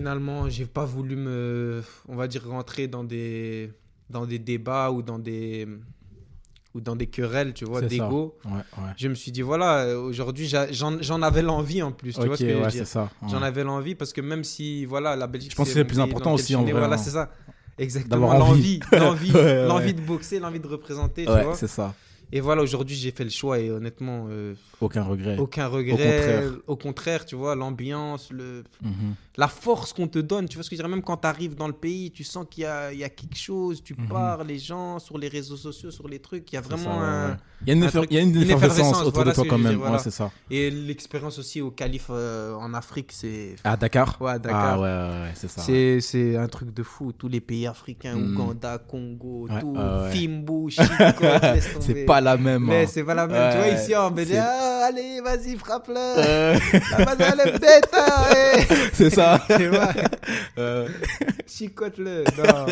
Finalement, 0.00 0.50
j'ai 0.50 0.66
pas 0.66 0.84
voulu 0.84 1.16
me, 1.16 1.82
on 2.06 2.16
va 2.16 2.28
dire, 2.28 2.46
rentrer 2.46 2.86
dans 2.86 3.02
des, 3.02 3.72
dans 4.10 4.26
des 4.26 4.38
débats 4.38 4.90
ou 4.90 5.00
dans 5.00 5.18
des, 5.18 5.66
ou 6.74 6.82
dans 6.82 6.94
des 6.96 7.06
querelles, 7.06 7.54
tu 7.54 7.64
vois, 7.64 7.80
d'ego. 7.80 8.36
Ouais, 8.44 8.50
ouais. 8.52 8.90
Je 8.98 9.08
me 9.08 9.14
suis 9.14 9.32
dit, 9.32 9.40
voilà, 9.40 9.98
aujourd'hui, 9.98 10.52
j'en 10.70 11.22
avais 11.22 11.40
l'envie 11.40 11.80
en 11.82 11.92
plus, 11.92 12.12
tu 12.12 12.20
vois 12.20 12.28
Ok, 12.34 12.36
ce 12.36 12.42
que 12.44 12.50
je 12.50 12.54
veux 12.56 12.62
ouais, 12.62 12.68
dire. 12.68 12.80
c'est 12.86 12.92
ça. 12.92 13.10
J'en 13.26 13.40
ouais. 13.40 13.46
avais 13.46 13.64
l'envie 13.64 13.94
parce 13.94 14.12
que 14.12 14.20
même 14.20 14.44
si, 14.44 14.84
voilà, 14.84 15.16
la 15.16 15.26
Belgique. 15.26 15.52
Je 15.52 15.56
pense 15.56 15.68
que 15.68 15.72
c'est 15.72 15.78
le 15.80 15.86
plus 15.86 15.98
important 16.00 16.34
aussi, 16.34 16.54
en 16.54 16.62
vrai, 16.62 16.72
Voilà, 16.72 16.96
hein. 16.96 16.98
c'est 16.98 17.10
ça. 17.10 17.30
Exactement, 17.78 18.34
l'envie, 18.36 18.80
l'envie, 18.92 19.32
Ouais, 19.32 19.40
ouais. 19.42 19.66
l'envie 19.66 19.94
de 19.94 20.00
boxer, 20.02 20.40
l'envie 20.40 20.60
de 20.60 20.66
représenter, 20.66 21.24
tu 21.24 21.30
Ouais, 21.32 21.42
vois. 21.44 21.54
c'est 21.54 21.68
ça. 21.68 21.94
Et 22.32 22.40
voilà, 22.40 22.60
aujourd'hui, 22.62 22.96
j'ai 22.96 23.12
fait 23.12 23.22
le 23.22 23.30
choix 23.30 23.60
et 23.60 23.70
honnêtement, 23.70 24.26
euh, 24.28 24.54
Aucun 24.80 25.04
regret. 25.04 25.38
aucun 25.38 25.68
regret. 25.68 25.92
contraire. 25.92 26.52
Au 26.66 26.76
contraire, 26.76 27.24
tu 27.24 27.36
vois, 27.36 27.54
l'ambiance, 27.54 28.30
le... 28.32 28.64
Mhm. 28.82 29.14
La 29.38 29.48
force 29.48 29.92
qu'on 29.92 30.08
te 30.08 30.18
donne. 30.18 30.48
Tu 30.48 30.56
vois 30.56 30.64
ce 30.64 30.70
que 30.70 30.76
je 30.76 30.82
veux 30.82 30.88
dire? 30.88 30.94
Même 30.96 31.04
quand 31.04 31.18
tu 31.18 31.26
arrives 31.26 31.54
dans 31.54 31.66
le 31.66 31.72
pays, 31.74 32.10
tu 32.10 32.24
sens 32.24 32.46
qu'il 32.50 32.62
y 32.64 32.66
a, 32.66 32.92
il 32.92 32.98
y 32.98 33.04
a 33.04 33.08
quelque 33.08 33.36
chose, 33.36 33.82
tu 33.82 33.94
Mhm. 33.98 34.08
parles, 34.08 34.46
les 34.46 34.58
gens, 34.58 34.98
sur 34.98 35.18
les 35.18 35.28
réseaux 35.28 35.56
sociaux, 35.56 35.90
sur 35.90 36.08
les 36.08 36.18
trucs. 36.20 36.50
Il 36.52 36.54
y 36.54 36.58
a 36.58 36.62
vraiment 36.62 36.98
ça, 37.00 37.04
un. 37.06 37.36
Il 37.62 37.68
y 37.68 37.70
a 37.70 37.74
une, 37.74 37.82
un 37.82 37.86
effer- 37.86 37.98
truc- 37.98 38.08
il 38.10 38.16
y 38.16 38.18
a 38.18 38.22
une 38.22 38.34
une 38.36 38.42
effervescence 38.42 39.00
autour 39.00 39.12
voilà 39.14 39.30
de 39.30 39.34
toi 39.36 39.44
quand 39.48 39.58
même. 39.58 39.70
dire, 39.72 39.78
voilà. 39.78 39.94
Ouais, 39.96 40.02
c'est 40.02 40.10
ça. 40.10 40.30
Et 40.50 40.70
l'expérience 40.70 41.38
aussi 41.38 41.60
au 41.62 41.70
calife 41.70 42.06
euh, 42.10 42.54
en 42.54 42.72
Afrique, 42.74 43.10
c'est. 43.12 43.56
À 43.64 43.76
Dakar? 43.76 44.16
Ouais, 44.20 44.32
à 44.32 44.38
Dakar. 44.38 44.74
Ah 44.74 44.80
ouais, 44.80 44.82
ouais, 44.88 45.22
ouais, 45.24 45.32
c'est 45.34 45.48
ça. 45.50 45.62
C'est, 45.62 46.00
c'est 46.00 46.36
un 46.36 46.48
truc 46.48 46.72
de 46.74 46.82
fou. 46.82 47.12
Tous 47.12 47.28
les 47.28 47.40
pays 47.40 47.66
africains, 47.66 48.14
Mm. 48.16 48.34
Ouganda, 48.36 48.78
Congo, 48.78 49.48
tout, 49.60 49.74
ouais. 49.76 50.10
Fimbu, 50.12 50.68
Chico. 50.70 51.24
C'est 51.80 52.04
pas 52.04 52.20
la 52.20 52.36
même. 52.36 52.64
Mais 52.64 52.84
hein. 52.84 52.88
c'est 52.90 53.04
pas 53.04 53.14
la 53.14 53.26
même. 53.26 53.52
Tu 53.52 53.58
vois, 53.58 53.68
ici 53.68 53.94
en 53.96 54.14
c'est- 54.16 54.36
ah, 54.38 54.86
allez, 54.88 55.20
vas-y, 55.20 55.56
frappe-le. 55.56 55.94
Euh, 55.96 56.58
La 56.98 57.12
elle 57.18 57.40
est 57.40 57.64
hein, 57.94 58.26
eh. 58.60 58.74
c'est 58.92 59.10
ça. 59.10 59.25
Euh, 60.58 60.88
chicote-le. 61.46 62.24
Non, 62.38 62.66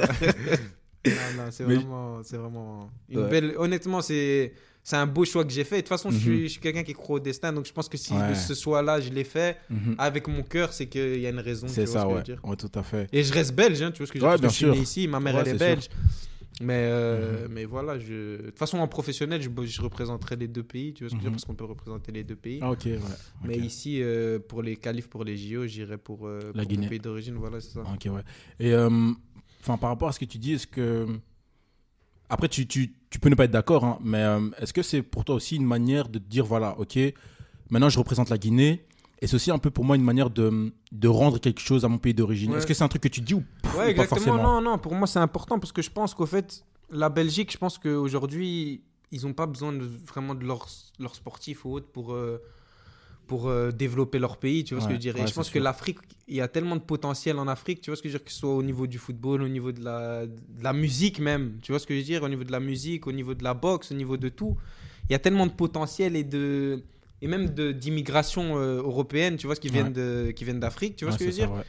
non, 1.07 1.13
non, 1.37 1.51
c'est 1.51 1.65
vraiment, 1.65 2.21
c'est 2.23 2.37
vraiment 2.37 2.91
une 3.11 3.19
Ouais. 3.21 3.29
belle. 3.29 3.55
Honnêtement, 3.59 4.01
c'est. 4.03 4.53
C'est 4.87 4.97
un 4.97 5.07
beau 5.07 5.25
choix 5.25 5.45
que 5.47 5.51
j'ai 5.51 5.65
fait. 5.65 5.77
De 5.77 5.81
toute 5.81 5.89
façon, 5.89 6.11
je 6.11 6.17
Mhm. 6.17 6.21
suis, 6.23 6.43
je 6.43 6.49
suis 6.49 6.61
quelqu'un 6.61 6.83
qui 6.83 6.93
croit 6.93 7.17
au 7.17 7.21
destin. 7.21 7.55
Donc, 7.55 7.65
je 7.65 7.73
pense 7.73 7.89
que 7.89 7.97
si 7.97 8.13
Ouais. 8.13 8.35
ce 8.35 8.53
choix-là, 8.53 9.01
je 9.01 9.09
l'ai 9.09 9.25
fait 9.25 9.57
mhm. 9.71 9.95
avec 9.97 10.29
mon 10.29 10.43
cœur, 10.43 10.75
c'est 10.75 10.87
qu'il 10.89 11.21
y 11.21 11.27
a 11.27 11.31
une 11.31 11.41
raison. 11.41 11.67
C'est 11.69 11.87
ça, 11.87 11.93
ce 11.93 11.95
que 11.95 12.01
je 12.01 12.07
ouais. 12.09 12.15
veux 12.17 12.23
dire. 12.23 12.41
Ouais, 12.45 12.57
tout 12.57 12.71
à 12.75 12.83
fait. 12.83 13.09
Et 13.11 13.23
je 13.25 13.33
reste 13.33 13.55
belge, 13.55 13.81
hein, 13.81 13.91
tu 13.93 13.99
vois 13.99 14.07
ce 14.07 14.13
que 14.13 14.19
je 14.19 14.25
veux 14.25 14.31
dire. 14.33 14.39
bien 14.41 14.49
parce 14.49 14.59
que 14.59 14.67
je 14.67 14.71
suis 14.73 14.79
né 14.79 14.83
ici, 14.83 15.09
ma 15.09 15.21
mère, 15.21 15.39
elle 15.39 15.49
est 15.49 15.55
belge. 15.59 15.89
Mais, 16.61 16.87
euh, 16.89 17.47
Mhm. 17.49 17.53
mais 17.53 17.65
voilà, 17.65 17.99
je... 17.99 18.37
de 18.37 18.43
toute 18.47 18.59
façon, 18.59 18.79
en 18.79 18.87
professionnel, 18.87 19.43
je, 19.43 19.49
je 19.67 19.83
représenterai 19.83 20.37
les 20.37 20.47
deux 20.47 20.63
pays, 20.63 20.95
tu 20.95 21.03
vois 21.05 21.11
ce 21.11 21.15
que 21.17 21.21
je 21.21 21.25
veux 21.25 21.31
dire, 21.31 21.31
Mhm. 21.31 21.35
parce 21.35 21.45
qu'on 21.47 21.55
peut 21.57 21.65
représenter 21.65 22.13
les 22.13 22.23
deux 22.23 22.37
pays. 22.37 22.61
Ah, 22.63 22.71
ok, 22.71 22.85
ouais. 22.85 22.99
Mais 23.43 23.57
ici, 23.59 24.01
euh, 24.01 24.39
pour 24.39 24.63
les 24.63 24.77
qualifs, 24.77 25.09
pour 25.09 25.25
les 25.25 25.37
JO, 25.37 25.67
j'irai 25.67 25.99
pour, 25.99 26.29
euh, 26.29 26.53
La 26.55 26.63
pour 26.63 26.71
Guinée. 26.71 26.89
pays 26.89 27.01
d'origine, 27.01 27.35
voilà, 27.35 27.61
c'est 27.61 27.73
ça. 27.73 27.81
Ok, 27.81 28.07
ouais. 28.07 28.23
Et 28.61 28.73
euh, 28.73 28.89
enfin, 29.63 29.77
par 29.79 29.91
rapport 29.91 30.09
à 30.09 30.13
ce 30.13 30.21
que 30.21 30.25
tu 30.27 30.39
dis, 30.39 30.53
est-ce 30.53 30.67
que. 30.69 31.07
Après, 32.29 32.49
tu, 32.49 32.67
tu, 32.67 32.95
tu 33.11 33.19
peux 33.19 33.29
ne 33.29 33.35
pas 33.35 33.45
être 33.45 33.51
d'accord, 33.51 33.85
hein, 33.85 33.99
mais 34.03 34.23
est-ce 34.59 34.73
que 34.73 34.83
c'est 34.83 35.03
pour 35.03 35.25
toi 35.25 35.35
aussi 35.35 35.57
une 35.57 35.67
manière 35.67 36.09
de 36.09 36.19
te 36.19 36.25
dire 36.29 36.45
voilà, 36.45 36.79
ok, 36.79 36.99
maintenant 37.71 37.89
je 37.91 37.99
représente 37.99 38.31
la 38.31 38.39
Guinée, 38.39 38.85
et 39.25 39.27
c'est 39.27 39.37
aussi 39.37 39.51
un 39.51 39.59
peu 39.59 39.71
pour 39.71 39.85
moi 39.85 39.97
une 39.97 40.05
manière 40.05 40.31
de, 40.31 40.73
de 40.93 41.09
rendre 41.09 41.39
quelque 41.39 41.61
chose 41.61 41.85
à 41.85 41.89
mon 41.89 41.99
pays 41.99 42.15
d'origine 42.15 42.51
Ouais. 42.53 42.59
Est-ce 42.59 42.67
que 42.67 42.75
c'est 42.75 42.85
un 42.85 42.89
truc 42.89 43.03
que 43.03 43.09
tu 43.09 43.21
dis 43.23 43.35
ou, 43.35 43.43
pff, 43.63 43.75
ou 43.75 43.79
Ouais, 43.79 43.85
pas 43.87 44.03
exactement. 44.03 44.21
forcément 44.37 44.61
Non, 44.61 44.71
non, 44.73 44.79
pour 44.79 44.95
moi, 44.95 45.07
c'est 45.07 45.19
important 45.19 45.59
parce 45.59 45.73
que 45.73 45.83
je 45.83 45.91
pense 45.91 46.15
qu'au 46.15 46.27
fait, 46.27 46.65
la 46.91 47.09
Belgique, 47.09 47.51
je 47.53 47.59
pense 47.59 47.79
qu'aujourd'hui, 47.79 48.83
ils 49.13 49.23
n'ont 49.25 49.33
pas 49.33 49.47
besoin 49.47 49.73
de, 49.73 49.85
vraiment 50.07 50.35
de 50.35 50.45
leurs 50.45 50.69
leurs 50.99 51.15
sportifs 51.15 51.65
ou 51.65 51.73
autres 51.73 51.87
pour, 51.87 52.13
euh, 52.13 52.39
pour 53.27 53.49
euh, 53.49 53.71
développer 53.71 54.19
leur 54.19 54.37
pays, 54.37 54.63
tu 54.65 54.75
vois 54.75 54.83
ce 54.83 54.89
que 54.89 54.93
je 54.93 54.97
veux 54.97 55.01
dire. 55.01 55.15
ouais, 55.15 55.23
Et 55.23 55.27
je 55.27 55.33
pense 55.35 55.49
que 55.51 55.59
l'Afrique, 55.59 55.99
il 56.29 56.37
y 56.37 56.41
a 56.41 56.49
tellement 56.49 56.77
de 56.77 56.83
potentiel 56.83 57.39
en 57.39 57.49
Afrique, 57.49 57.81
tu 57.81 57.91
vois 57.91 57.97
ce 57.97 58.03
que 58.03 58.09
je 58.09 58.13
veux 58.15 58.19
dire, 58.19 58.25
que 58.27 58.33
ce 58.33 58.39
soit 58.41 58.55
au 58.55 58.63
niveau 58.63 58.87
du 58.87 58.99
football, 58.99 59.43
au 59.43 59.49
niveau 59.49 59.73
de 59.73 59.83
la, 59.83 60.27
de 60.27 60.63
la 60.63 60.73
musique 60.75 61.19
même, 61.21 61.59
tu 61.63 61.73
vois 61.73 61.79
ce 61.79 61.87
que 61.87 61.95
je 61.95 62.01
veux 62.01 62.05
dire, 62.05 62.23
au 62.23 62.29
niveau 62.29 62.45
de 62.45 62.53
la 62.53 62.61
musique, 62.61 63.07
au 63.07 63.13
niveau 63.13 63.35
de 63.35 63.43
la 63.45 63.55
boxe, 63.55 63.91
au 63.93 63.95
niveau 63.95 64.17
de 64.19 64.29
tout. 64.29 64.57
Il 65.09 65.13
y 65.13 65.15
a 65.15 65.19
tellement 65.19 65.47
de 65.47 65.53
potentiel 65.53 66.17
et 66.17 66.25
de 66.25 66.83
et 67.23 67.29
même 67.29 67.49
d'immigration 67.49 68.59
euh, 68.59 68.79
européenne, 68.83 69.37
tu 69.37 69.47
vois, 69.47 69.55
ce 69.57 69.61
qui 69.61 69.69
Ouais. 69.69 69.75
viennent 69.75 69.93
de 69.93 70.31
qui 70.37 70.45
viennent 70.45 70.61
d'Afrique, 70.61 70.97
tu 70.97 71.05
vois 71.05 71.13
Ouais, 71.13 71.19
ce 71.19 71.25
que 71.25 71.31
je 71.31 71.37
veux 71.41 71.47
dire 71.47 71.53
ouais. 71.53 71.63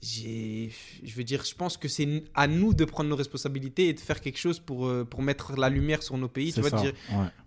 je 0.00 1.14
veux 1.16 1.24
dire 1.24 1.44
je 1.44 1.54
pense 1.54 1.76
que 1.76 1.88
c'est 1.88 2.22
à 2.34 2.46
nous 2.46 2.72
de 2.74 2.84
prendre 2.84 3.10
nos 3.10 3.16
responsabilités 3.16 3.88
et 3.88 3.92
de 3.94 4.00
faire 4.00 4.20
quelque 4.20 4.38
chose 4.38 4.60
pour 4.60 4.86
euh, 4.86 5.04
pour 5.04 5.22
mettre 5.22 5.56
la 5.58 5.68
lumière 5.68 6.02
sur 6.02 6.16
nos 6.18 6.28
pays 6.28 6.52
tu 6.52 6.60
vois 6.60 6.70
ça, 6.70 6.76
dire. 6.80 6.92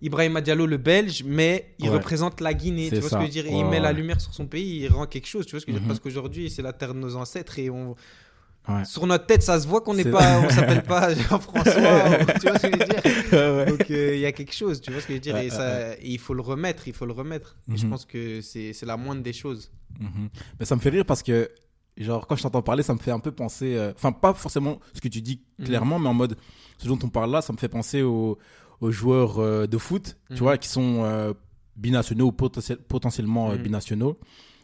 Ibrahima 0.02 0.42
Diallo 0.42 0.66
le 0.66 0.78
belge 0.78 1.24
mais 1.26 1.74
il 1.80 1.90
représente 1.90 2.42
la 2.42 2.54
Guinée 2.54 2.90
tu 2.90 2.96
vois 3.00 3.10
ça. 3.10 3.10
ce 3.10 3.16
que 3.16 3.22
je 3.22 3.26
veux 3.26 3.32
dire 3.44 3.46
il 3.48 3.66
met 3.66 3.80
la 3.80 3.94
lumière 3.94 4.20
sur 4.20 4.34
son 4.34 4.48
pays 4.48 4.80
il 4.82 4.88
rend 4.90 5.06
quelque 5.08 5.28
chose 5.28 5.46
tu 5.46 5.52
vois 5.52 5.62
ce 5.62 5.66
que 5.66 5.72
je 5.72 5.76
veux 5.78 5.80
dire 5.80 5.88
Mhm. 5.88 5.88
parce 5.88 6.00
qu'aujourd'hui 6.02 6.50
c'est 6.50 6.62
la 6.62 6.74
terre 6.74 6.94
de 6.94 7.00
nos 7.00 7.16
ancêtres 7.16 7.58
et 7.60 7.70
on 7.70 7.96
Ouais. 8.70 8.86
sur 8.86 9.08
notre 9.08 9.26
tête 9.26 9.42
ça 9.42 9.60
se 9.60 9.68
voit 9.68 9.82
qu'on 9.82 9.96
n'est 9.96 10.06
pas 10.06 10.40
on 10.40 10.50
s'appelle 10.50 10.84
pas 10.84 11.14
Jean-François 11.16 11.74
tu 12.40 12.48
vois 12.48 12.60
ce 12.60 12.68
que 12.68 12.74
je 12.74 12.78
veux 12.78 12.86
dire 12.86 13.02
Ouais. 13.34 13.66
donc 13.66 13.90
euh, 13.90 14.14
il 14.14 14.20
y 14.20 14.26
a 14.28 14.32
quelque 14.32 14.54
chose 14.54 14.80
tu 14.82 14.92
vois 14.92 15.02
ce 15.02 15.08
que 15.08 15.14
je 15.14 15.18
veux 15.18 15.20
dire 15.22 15.34
Ouais, 15.34 15.48
et, 15.48 15.50
ça, 15.50 15.94
et 15.96 15.98
il 16.12 16.20
faut 16.20 16.36
le 16.36 16.42
remettre 16.44 16.88
il 16.88 16.94
faut 16.94 17.08
le 17.08 17.14
remettre 17.14 17.58
et 17.74 17.78
je 17.78 17.86
Mhm. 17.86 17.90
pense 17.90 18.06
que 18.06 18.40
c'est 18.42 18.74
la 18.84 18.98
moindre 18.98 19.24
des 19.24 19.34
choses 19.34 19.72
Mhm. 20.00 20.30
Mais 20.60 20.66
ça 20.66 20.76
me 20.76 20.80
fait 20.82 20.90
rire 20.90 21.06
parce 21.06 21.22
que, 21.22 21.50
genre, 21.98 22.26
quand 22.26 22.36
je 22.38 22.44
t'entends 22.44 22.62
parler, 22.62 22.82
ça 22.82 22.94
me 22.94 23.00
fait 23.00 23.12
un 23.12 23.20
peu 23.20 23.32
penser. 23.32 23.76
euh, 23.76 23.92
Enfin, 23.94 24.14
pas 24.14 24.34
forcément 24.34 24.80
ce 24.94 25.02
que 25.02 25.10
tu 25.10 25.22
dis 25.22 25.42
Mhm. 25.60 25.66
clairement, 25.66 26.00
mais 26.00 26.08
en 26.08 26.14
mode, 26.14 26.38
ce 26.78 26.88
dont 26.88 26.98
on 27.04 27.10
parle 27.10 27.30
là, 27.32 27.42
ça 27.42 27.52
me 27.52 27.58
fait 27.58 27.68
penser 27.68 28.02
aux, 28.02 28.38
aux 28.80 28.92
joueurs 28.92 29.40
euh, 29.40 29.68
de 29.68 29.78
foot, 29.78 30.18
tu 30.34 30.38
vois, 30.40 30.58
qui 30.58 30.70
sont 30.70 31.36
binationaux 31.76 32.28
ou 32.28 32.32
potentiel- 32.32 32.78
potentiellement 32.78 33.54
binationaux. 33.56 34.18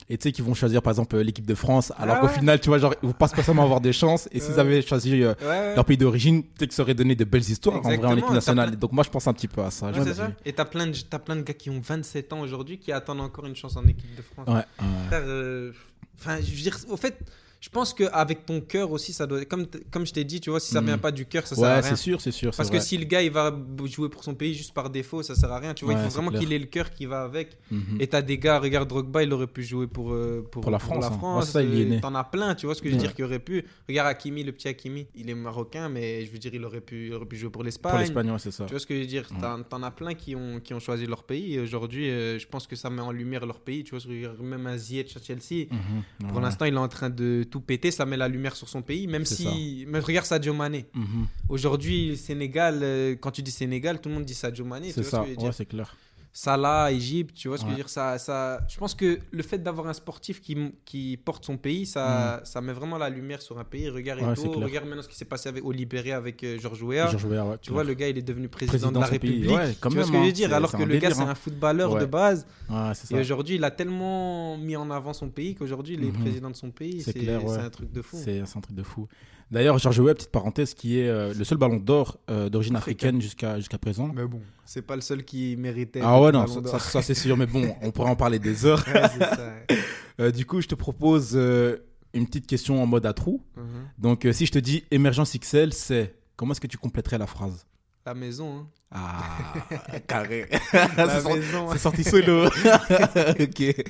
Et 0.09 0.17
tu 0.17 0.23
sais, 0.23 0.31
qui 0.31 0.41
vont 0.41 0.53
choisir 0.53 0.81
par 0.81 0.91
exemple 0.91 1.17
l'équipe 1.19 1.45
de 1.45 1.53
France, 1.53 1.91
alors 1.97 2.15
Ah 2.17 2.19
qu'au 2.21 2.27
ouais. 2.27 2.33
final, 2.33 2.59
tu 2.61 2.69
vois, 2.69 2.77
genre, 2.77 2.95
ils 3.03 3.07
vont 3.07 3.13
pas 3.13 3.27
spécialement 3.27 3.63
avoir 3.63 3.81
des 3.81 3.91
chances. 3.91 4.29
Et 4.31 4.39
s'ils 4.39 4.53
Ouais. 4.53 4.59
avaient 4.59 4.81
choisi 4.81 5.21
euh, 5.21 5.33
ouais, 5.41 5.75
leur 5.75 5.83
pays 5.83 5.97
d'origine, 5.97 6.43
peut-être 6.43 6.69
que 6.69 6.75
ça 6.75 6.83
aurait 6.83 6.93
donné 6.93 7.13
de 7.15 7.25
belles 7.25 7.41
histoires 7.41 7.75
en 7.75 7.81
vrai 7.81 7.97
en 8.05 8.15
équipe 8.15 8.29
nationale. 8.31 8.69
plein- 8.69 8.77
Donc 8.79 8.93
moi, 8.93 9.03
je 9.03 9.09
pense 9.09 9.27
un 9.27 9.33
petit 9.33 9.49
peu 9.49 9.61
à 9.61 9.69
ça. 9.69 9.91
Ça. 9.93 10.31
Et 10.45 10.53
t'as 10.53 10.63
plein, 10.63 10.87
de, 10.87 10.93
plein 11.17 11.35
de 11.35 11.41
gars 11.41 11.53
qui 11.53 11.69
ont 11.69 11.81
27 11.81 12.31
ans 12.31 12.39
aujourd'hui 12.39 12.77
qui 12.79 12.93
attendent 12.93 13.19
encore 13.19 13.45
une 13.47 13.55
chance 13.57 13.75
en 13.75 13.83
équipe 13.85 14.15
de 14.15 14.21
France. 14.21 14.47
Ouais, 14.47 14.53
ouais. 14.55 14.85
Frère, 15.07 15.23
euh, 15.25 15.71
Enfin, 16.19 16.37
je 16.41 16.49
veux 16.55 16.61
dire, 16.61 16.77
au 16.89 16.97
fait, 16.97 17.15
je 17.59 17.69
pense 17.69 17.93
qu'avec 17.93 18.45
ton 18.45 18.61
cœur 18.61 18.91
aussi, 18.91 19.13
ça 19.13 19.25
doit. 19.25 19.43
Comme, 19.45 19.65
comme 19.91 20.05
je 20.05 20.13
t'ai 20.13 20.23
dit, 20.23 20.39
tu 20.39 20.49
vois, 20.51 20.59
si 20.59 20.71
ça 20.71 20.79
Mhm. 20.81 20.87
vient 20.87 20.97
pas 20.99 21.11
du 21.11 21.25
cœur, 21.25 21.47
ça 21.47 21.55
sert 21.55 21.63
à 21.65 21.67
Ouais, 21.67 21.73
rien. 21.81 21.89
c'est 21.89 21.95
sûr, 21.95 22.21
c'est 22.21 22.31
sûr. 22.31 22.51
Parce 22.55 22.69
que 22.69 22.77
vrai. 22.77 22.85
si 22.85 22.97
le 22.97 23.05
gars 23.05 23.21
il 23.23 23.31
va 23.31 23.51
jouer 23.85 24.09
pour 24.09 24.23
son 24.23 24.35
pays 24.35 24.53
juste 24.53 24.73
par 24.73 24.89
défaut, 24.89 25.23
ça 25.23 25.33
sert 25.35 25.51
à 25.51 25.59
rien. 25.59 25.73
Tu 25.73 25.83
vois, 25.85 25.95
Ouais, 25.95 25.99
il 25.99 26.03
faut 26.09 26.13
vraiment 26.21 26.31
qu'il 26.37 26.53
ait 26.53 26.59
le 26.59 26.65
cœur 26.67 26.91
qui 26.91 27.05
va 27.07 27.23
avec. 27.23 27.57
Mhm. 27.71 27.97
Et 27.99 28.07
t'as 28.07 28.21
des 28.21 28.37
gars, 28.37 28.59
regarde 28.59 28.87
Drogba, 28.87 29.23
il 29.23 29.33
aurait 29.33 29.47
pu 29.47 29.63
jouer 29.63 29.87
pour, 29.87 30.13
euh, 30.13 30.47
pour, 30.51 30.61
Pour 30.61 30.71
la 30.71 30.79
France, 30.79 31.05
hein. 31.05 31.37
Ouais, 31.39 31.45
ça, 31.45 31.59
euh. 31.59 31.99
T'en 31.99 32.13
as 32.15 32.23
plein, 32.23 32.53
tu 32.55 32.65
vois 32.67 32.75
ce 32.75 32.81
que 32.81 32.89
je 32.89 32.93
veux 32.93 32.99
Ouais. 32.99 33.07
dire, 33.07 33.15
qui 33.15 33.23
aurait 33.23 33.39
pu. 33.39 33.65
Regarde 33.89 34.07
Hakimi, 34.09 34.43
le 34.43 34.51
petit 34.51 34.67
Hakimi, 34.67 35.07
il 35.15 35.29
est 35.29 35.35
marocain, 35.35 35.89
mais 35.89 36.25
je 36.25 36.31
veux 36.31 36.37
dire, 36.37 36.51
il 36.53 36.63
aurait 36.63 36.81
pu, 36.81 37.07
il 37.07 37.13
aurait 37.13 37.25
pu 37.25 37.37
jouer 37.37 37.49
pour 37.49 37.63
l'Espagne. 37.63 37.91
Pour 37.91 37.99
l'Espagne, 37.99 38.31
ouais, 38.31 38.39
c'est 38.39 38.51
ça. 38.51 38.65
Tu 38.65 38.71
vois 38.71 38.79
ce 38.79 38.85
que 38.85 38.93
je 38.95 38.99
veux 39.01 39.05
dire 39.07 39.27
Ouais. 39.31 39.63
T'en 39.69 39.83
as 39.83 39.91
plein 39.91 40.13
qui 40.13 40.35
ont, 40.35 40.59
qui 40.59 40.73
ont 40.73 40.79
choisi 40.79 41.05
leur 41.05 41.23
pays. 41.23 41.55
Et 41.55 41.59
aujourd'hui, 41.59 42.09
euh, 42.09 42.37
je 42.39 42.47
pense 42.47 42.67
que 42.67 42.75
ça 42.75 42.89
met 42.89 43.01
en 43.01 43.11
lumière 43.11 43.45
leur 43.45 43.59
pays. 43.59 43.83
Tu 43.83 43.95
vois 43.95 44.03
Même 44.41 44.67
un 44.67 44.77
Ziyech 44.77 45.15
à 45.17 45.19
Chelsea. 45.21 45.67
Mhm. 45.71 46.27
Pour 46.27 46.37
Ouais. 46.37 46.43
l'instant, 46.43 46.65
il 46.65 46.73
est 46.73 46.77
en 46.77 46.87
train 46.87 47.09
de 47.09 47.43
tout 47.47 47.61
péter. 47.61 47.91
Ça 47.91 48.05
met 48.05 48.17
la 48.17 48.27
lumière 48.27 48.55
sur 48.55 48.69
son 48.69 48.81
pays. 48.81 49.07
Même 49.07 49.25
si. 49.25 49.85
Mais 49.87 49.99
regarde 49.99 50.25
Sadio 50.25 50.53
Mané. 50.53 50.85
Mhm. 50.93 51.27
Aujourd'hui, 51.49 52.17
Sénégal, 52.17 52.79
euh, 52.81 53.15
quand 53.19 53.31
tu 53.31 53.41
dis 53.41 53.51
Sénégal, 53.51 53.99
tout 54.01 54.09
le 54.09 54.15
monde 54.15 54.25
dit 54.25 54.33
Sadio 54.33 54.65
Mané. 54.65 54.91
C'est 54.91 55.03
ça, 55.03 55.25
ce 55.25 55.41
ouais, 55.41 55.51
c'est 55.51 55.65
clair. 55.65 55.95
Salah, 56.39 56.91
Égypte, 56.91 57.33
tu 57.33 57.47
vois 57.47 57.57
ce 57.57 57.63
que 57.63 57.69
je 57.69 57.71
veux 57.71 57.77
dire 57.77 57.89
ça, 57.89 58.19
ça, 58.19 58.61
Je 58.69 58.77
pense 58.77 58.93
que 58.93 59.17
le 59.31 59.41
fait 59.41 59.57
d'avoir 59.57 59.87
un 59.87 59.93
sportif 59.93 60.39
qui, 60.39 60.55
qui 60.85 61.17
porte 61.17 61.43
son 61.43 61.57
pays, 61.57 61.87
ça, 61.87 62.41
ça 62.43 62.61
met 62.61 62.73
vraiment 62.73 62.99
la 62.99 63.09
lumière 63.09 63.41
sur 63.41 63.57
un 63.57 63.63
pays. 63.63 63.89
Regarde 63.89 64.19
Mm. 64.21 64.47
Ouais, 64.49 64.63
regarde 64.65 64.85
maintenant 64.85 65.01
ce 65.01 65.07
qui 65.07 65.15
s'est 65.15 65.25
passé 65.25 65.49
avec, 65.49 65.63
au 65.65 65.71
Libéré 65.71 66.11
avec 66.11 66.43
euh, 66.43 66.59
Georges 66.59 66.83
Weah. 66.83 67.09
Ouais, 67.11 67.57
Tu 67.59 67.71
vois, 67.71 67.83
le 67.83 67.95
gars, 67.95 68.07
il 68.09 68.19
est 68.19 68.21
devenu 68.21 68.49
président, 68.49 68.91
de 68.91 68.99
Président 68.99 68.99
la 68.99 69.09
de 69.09 69.17
pays. 69.17 69.47
République. 69.47 69.79
Quand 69.79 69.89
tu 69.89 69.95
vois 69.95 70.05
ce 70.05 70.11
que 70.11 70.17
je 70.17 70.21
veux 70.21 70.27
hein. 70.29 70.31
dire 70.31 70.53
Alors 70.53 70.71
que 70.71 70.83
le 70.83 70.97
gars, 70.97 71.09
c'est 71.11 71.21
hein. 71.21 71.29
un 71.29 71.35
footballeur 71.35 71.91
Ouais. 71.93 72.01
de 72.01 72.05
base. 72.05 72.45
C'est 72.93 73.11
Et 73.11 73.15
ça. 73.15 73.19
aujourd'hui, 73.19 73.55
il 73.55 73.63
a 73.63 73.71
tellement 73.71 74.57
mis 74.59 74.75
en 74.75 74.91
avant 74.91 75.13
son 75.13 75.29
pays 75.29 75.55
qu'aujourd'hui, 75.55 75.95
il 75.95 76.03
est 76.03 76.11
Mhm. 76.11 76.21
président 76.21 76.49
de 76.51 76.55
son 76.55 76.69
pays. 76.69 77.01
C'est 77.01 77.27
un 77.33 77.69
truc 77.71 77.91
de 77.91 78.01
fou. 78.03 78.17
C'est 78.23 78.41
un 78.41 78.61
truc 78.61 78.75
de 78.75 78.83
fou. 78.83 79.07
D'ailleurs, 79.49 79.77
Georges 79.77 79.99
Weah, 79.99 80.13
petite 80.13 80.31
parenthèse, 80.31 80.73
qui 80.73 80.99
est 80.99 81.07
euh, 81.07 81.33
le 81.33 81.43
seul 81.45 81.57
ballon 81.57 81.77
d'or 81.77 82.17
euh, 82.29 82.49
d'origine 82.49 82.75
Africain. 82.75 83.07
africaine 83.07 83.21
jusqu'à 83.21 83.57
jusqu'à 83.57 83.77
présent. 83.77 84.11
Mais 84.13 84.25
bon, 84.25 84.41
c'est 84.65 84.81
pas 84.81 84.95
le 84.95 85.01
seul 85.01 85.23
qui 85.23 85.55
méritait. 85.57 86.01
Ah 86.03 86.21
ouais, 86.21 86.31
non, 86.33 86.45
ça, 86.47 86.59
d'Or. 86.59 86.71
ça- 86.71 86.79
ça, 86.79 87.01
c'est 87.01 87.13
sûr, 87.13 87.37
mais 87.37 87.45
bon, 87.45 87.73
on 87.81 87.91
pourrait 87.91 88.09
en 88.09 88.15
parler 88.17 88.39
des 88.39 88.65
heures. 88.65 88.83
Ouais, 88.87 89.01
c'est 89.13 89.19
ça. 89.19 89.53
Euh, 90.19 90.31
du 90.31 90.47
coup, 90.47 90.61
je 90.61 90.67
te 90.67 90.73
propose 90.73 91.33
euh, 91.35 91.77
une 92.15 92.25
petite 92.25 92.47
question 92.47 92.81
en 92.81 92.87
mode 92.87 93.05
à 93.05 93.13
trous. 93.13 93.39
Mhm. 93.55 93.63
Donc, 93.99 94.25
euh, 94.25 94.33
si 94.33 94.47
je 94.47 94.51
te 94.51 94.57
dis 94.57 94.83
émergence 94.89 95.37
XL, 95.37 95.73
c'est 95.73 96.15
comment 96.35 96.53
est-ce 96.53 96.61
que 96.61 96.65
tu 96.65 96.79
compléterais 96.79 97.19
la 97.19 97.27
phrase? 97.27 97.67
La 98.03 98.15
maison. 98.15 98.61
hein. 98.61 98.67
Ah, 98.89 99.99
carré. 100.07 100.47
C'est, 100.71 101.21
sorti, 101.21 101.39
maison. 101.39 101.67
c'est 101.71 101.77
sorti 101.77 102.03
solo. 102.03 102.45
ok. 102.47 103.85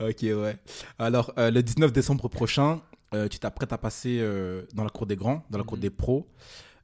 Ok, 0.00 0.22
ouais. 0.22 0.56
Alors, 0.98 1.32
euh, 1.38 1.50
le 1.50 1.62
19 1.62 1.92
décembre 1.92 2.28
prochain, 2.28 2.82
euh, 3.14 3.28
tu 3.28 3.38
t'apprêtes 3.38 3.72
à 3.72 3.78
passer 3.78 4.18
euh, 4.20 4.62
dans 4.74 4.84
la 4.84 4.90
cour 4.90 5.06
des 5.06 5.16
grands, 5.16 5.42
dans 5.50 5.58
la 5.58 5.64
cour 5.64 5.76
Mhm. 5.78 5.82
des 5.82 5.90
pros. 5.90 6.26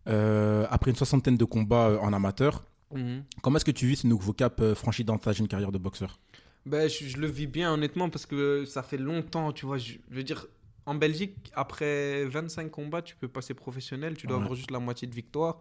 Euh, 0.09 0.67
après 0.71 0.91
une 0.91 0.97
soixantaine 0.97 1.37
de 1.37 1.45
combats 1.45 1.99
en 2.01 2.13
amateur, 2.13 2.65
Mhm. 2.95 3.23
comment 3.43 3.57
est-ce 3.57 3.65
que 3.65 3.71
tu 3.71 3.87
vis 3.87 3.97
ce 3.97 4.07
nouveau 4.07 4.33
cap 4.33 4.63
franchi 4.75 5.05
dans 5.05 5.19
ta 5.19 5.33
jeune 5.33 5.47
carrière 5.49 5.71
de 5.73 5.79
boxeur? 5.79 6.19
Ben, 6.67 6.89
je, 6.89 7.07
je 7.07 7.17
le 7.19 7.27
vis 7.27 7.47
bien, 7.47 7.73
honnêtement, 7.73 8.11
parce 8.11 8.27
que 8.27 8.65
ça 8.65 8.83
fait 8.83 8.99
longtemps, 8.99 9.53
tu 9.53 9.67
vois. 9.67 9.79
Je, 9.79 9.95
je 10.11 10.17
veux 10.17 10.23
dire, 10.25 10.47
en 10.87 10.95
Belgique, 10.95 11.35
après 11.55 12.25
25 12.27 12.71
combats, 12.71 13.03
tu 13.03 13.17
peux 13.17 13.29
passer 13.29 13.55
professionnel, 13.55 14.17
tu 14.17 14.27
dois 14.27 14.37
Ouais. 14.39 14.43
avoir 14.45 14.57
juste 14.57 14.71
la 14.71 14.79
moitié 14.79 15.07
de 15.09 15.15
victoire. 15.15 15.61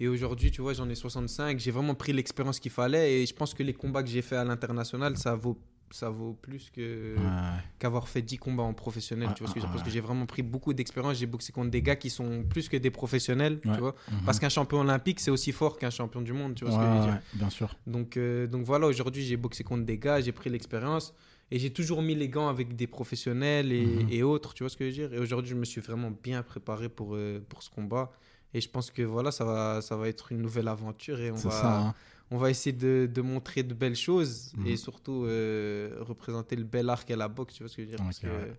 Et 0.00 0.08
aujourd'hui, 0.08 0.50
tu 0.50 0.60
vois, 0.62 0.72
j'en 0.72 0.88
ai 0.88 0.94
65. 0.96 1.58
J'ai 1.60 1.70
vraiment 1.70 1.94
pris 1.94 2.12
l'expérience 2.12 2.58
qu'il 2.58 2.72
fallait. 2.72 3.20
Et 3.22 3.26
je 3.26 3.32
pense 3.34 3.54
que 3.54 3.62
les 3.62 3.72
combats 3.74 4.02
que 4.02 4.08
j'ai 4.08 4.22
fait 4.22 4.36
à 4.36 4.44
l'international, 4.44 5.16
ça 5.16 5.34
vaut 5.36 5.58
ça 5.94 6.10
vaut 6.10 6.32
plus 6.34 6.70
que 6.70 7.16
Ouais. 7.18 7.60
qu'avoir 7.78 8.08
fait 8.08 8.22
10 8.22 8.38
combats 8.38 8.62
en 8.62 8.74
professionnel, 8.74 9.28
Ah, 9.30 9.34
tu 9.34 9.42
vois 9.42 9.48
ce 9.48 9.54
que 9.54 9.60
je 9.60 9.64
ah, 9.64 9.68
veux 9.68 9.68
dire? 9.68 9.72
Parce 9.72 9.82
ouais. 9.82 9.84
que 9.86 9.90
j'ai 9.92 10.00
vraiment 10.00 10.26
pris 10.26 10.42
beaucoup 10.42 10.72
d'expérience, 10.74 11.16
j'ai 11.16 11.26
boxé 11.26 11.52
contre 11.52 11.70
des 11.70 11.82
gars 11.82 11.96
qui 11.96 12.10
sont 12.10 12.44
plus 12.48 12.68
que 12.68 12.76
des 12.76 12.90
professionnels, 12.90 13.60
Ouais. 13.64 13.74
tu 13.74 13.80
vois? 13.80 13.94
Mhm. 14.10 14.20
Parce 14.24 14.38
qu'un 14.40 14.48
champion 14.48 14.80
olympique, 14.80 15.20
c'est 15.20 15.30
aussi 15.30 15.52
fort 15.52 15.78
qu'un 15.78 15.90
champion 15.90 16.20
du 16.22 16.32
monde, 16.32 16.54
tu 16.54 16.64
vois 16.64 16.72
ce 16.72 16.78
que 16.78 16.84
je 16.84 16.88
Ouais, 16.90 16.96
veux 16.96 17.02
dire? 17.02 17.12
ouais, 17.14 17.20
bien 17.34 17.50
sûr. 17.50 17.76
donc, 17.86 18.16
euh, 18.16 18.46
donc 18.46 18.64
voilà, 18.64 18.86
aujourd'hui, 18.86 19.22
j'ai 19.24 19.36
boxé 19.36 19.64
contre 19.64 19.84
des 19.84 19.98
gars, 19.98 20.20
j'ai 20.20 20.32
pris 20.32 20.50
l'expérience 20.50 21.14
et 21.50 21.58
j'ai 21.58 21.70
toujours 21.70 22.00
mis 22.02 22.14
les 22.14 22.28
gants 22.28 22.48
avec 22.48 22.76
des 22.76 22.86
professionnels 22.86 23.72
et, 23.72 24.04
Mhm. 24.04 24.08
et 24.10 24.22
autres, 24.22 24.54
tu 24.54 24.62
vois 24.62 24.70
ce 24.70 24.76
que 24.76 24.84
je 24.84 24.90
veux 24.90 25.08
dire? 25.08 25.14
Et 25.14 25.18
aujourd'hui, 25.18 25.50
je 25.50 25.56
me 25.56 25.64
suis 25.64 25.80
vraiment 25.80 26.10
bien 26.10 26.42
préparé 26.42 26.88
pour, 26.88 27.14
euh, 27.14 27.40
pour 27.48 27.62
ce 27.62 27.70
combat. 27.70 28.10
Et 28.54 28.60
je 28.60 28.68
pense 28.68 28.90
que 28.90 29.00
voilà, 29.02 29.30
ça 29.32 29.44
va, 29.46 29.80
ça 29.80 29.96
va 29.96 30.08
être 30.08 30.30
une 30.30 30.42
nouvelle 30.42 30.68
aventure 30.68 31.18
et 31.20 31.30
on 31.30 31.34
va, 31.36 31.50
ça. 31.50 31.78
hein. 31.78 31.94
On 32.34 32.38
va 32.38 32.48
essayer 32.50 32.72
de, 32.74 33.08
de 33.12 33.20
montrer 33.22 33.62
de 33.62 33.74
belles 33.74 33.94
choses 33.96 34.52
Mhm. 34.56 34.66
et 34.66 34.76
surtout 34.76 35.24
euh, 35.26 35.96
représenter 36.00 36.56
le 36.56 36.64
bel 36.64 36.88
art 36.88 37.04
qu'est 37.04 37.14
la 37.16 37.28
boxe, 37.28 37.54
tu 37.54 37.62
vois 37.62 37.68
ce 37.70 37.76
que 37.76 37.82
je 37.82 37.86
veux 37.90 37.96
dire 37.96 38.04
Parce 38.04 38.16
Ok, 38.18 38.22
que 38.24 38.26
ouais. 38.28 38.52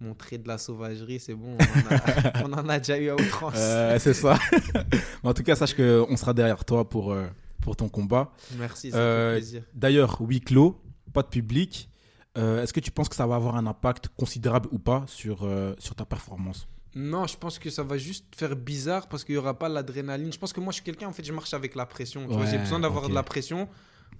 montrer 0.00 0.38
de 0.38 0.46
la 0.46 0.58
sauvagerie, 0.58 1.18
c'est 1.20 1.34
bon, 1.34 1.56
on 1.58 1.94
en, 1.94 1.96
a, 1.96 2.44
on 2.44 2.52
en 2.52 2.68
a 2.68 2.78
déjà 2.78 2.98
eu 2.98 3.08
à 3.08 3.14
outrance. 3.14 3.54
Euh, 3.56 3.98
c'est 3.98 4.14
ça. 4.14 4.38
Mais 5.22 5.30
en 5.30 5.34
tout 5.34 5.42
cas, 5.42 5.56
sache 5.56 5.74
qu'on 5.74 6.16
sera 6.16 6.34
derrière 6.34 6.64
toi 6.64 6.88
pour, 6.88 7.12
euh, 7.12 7.26
pour 7.62 7.74
ton 7.76 7.88
combat. 7.88 8.32
Merci, 8.58 8.90
ça 8.90 8.98
Euh, 8.98 9.34
fait 9.34 9.40
plaisir. 9.40 9.62
D'ailleurs, 9.74 10.20
huis 10.20 10.40
clos, 10.40 10.78
pas 11.12 11.22
de 11.22 11.28
public. 11.28 11.88
Est-ce 12.36 12.72
que 12.72 12.80
tu 12.80 12.90
penses 12.90 13.08
que 13.08 13.14
ça 13.14 13.26
va 13.28 13.36
avoir 13.36 13.54
un 13.56 13.64
impact 13.66 14.08
considérable 14.16 14.68
ou 14.72 14.78
pas 14.80 15.04
sur, 15.06 15.48
sur 15.78 15.94
ta 15.94 16.04
performance? 16.04 16.66
Non, 16.94 17.26
je 17.26 17.36
pense 17.36 17.58
que 17.58 17.70
ça 17.70 17.82
va 17.82 17.98
juste 17.98 18.26
faire 18.36 18.54
bizarre 18.54 19.08
parce 19.08 19.24
qu'il 19.24 19.34
n'y 19.34 19.38
aura 19.38 19.58
pas 19.58 19.68
l'adrénaline. 19.68 20.32
Je 20.32 20.38
pense 20.38 20.52
que 20.52 20.60
moi, 20.60 20.70
je 20.70 20.76
suis 20.76 20.84
quelqu'un, 20.84 21.08
en 21.08 21.12
fait, 21.12 21.24
je 21.24 21.32
marche 21.32 21.52
avec 21.54 21.74
la 21.74 21.86
pression. 21.86 22.26
Ouais, 22.26 22.46
J'ai 22.50 22.58
besoin 22.58 22.78
d'avoir 22.78 23.08
de 23.08 23.14
la 23.14 23.22
pression 23.22 23.68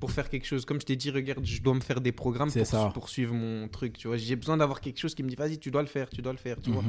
pour 0.00 0.10
faire 0.10 0.28
quelque 0.28 0.46
chose. 0.46 0.64
Comme 0.64 0.80
je 0.80 0.86
t'ai 0.86 0.96
dit, 0.96 1.10
regarde, 1.10 1.44
je 1.44 1.62
dois 1.62 1.74
me 1.74 1.80
faire 1.80 2.00
des 2.00 2.10
programmes 2.12 2.50
C'est 2.50 2.60
pour, 2.60 2.68
ça. 2.68 2.90
pour 2.92 3.08
suivre 3.08 3.32
mon 3.34 3.68
truc. 3.68 3.96
Tu 3.96 4.08
vois. 4.08 4.16
J'ai 4.16 4.34
besoin 4.36 4.56
d'avoir 4.56 4.80
quelque 4.80 4.98
chose 4.98 5.14
qui 5.14 5.22
me 5.22 5.28
dit, 5.28 5.36
vas-y, 5.36 5.58
tu 5.58 5.70
dois 5.70 5.82
le 5.82 5.88
faire, 5.88 6.10
tu 6.10 6.20
dois 6.20 6.32
le 6.32 6.38
faire. 6.38 6.60
Tu 6.60 6.70
vois. 6.70 6.82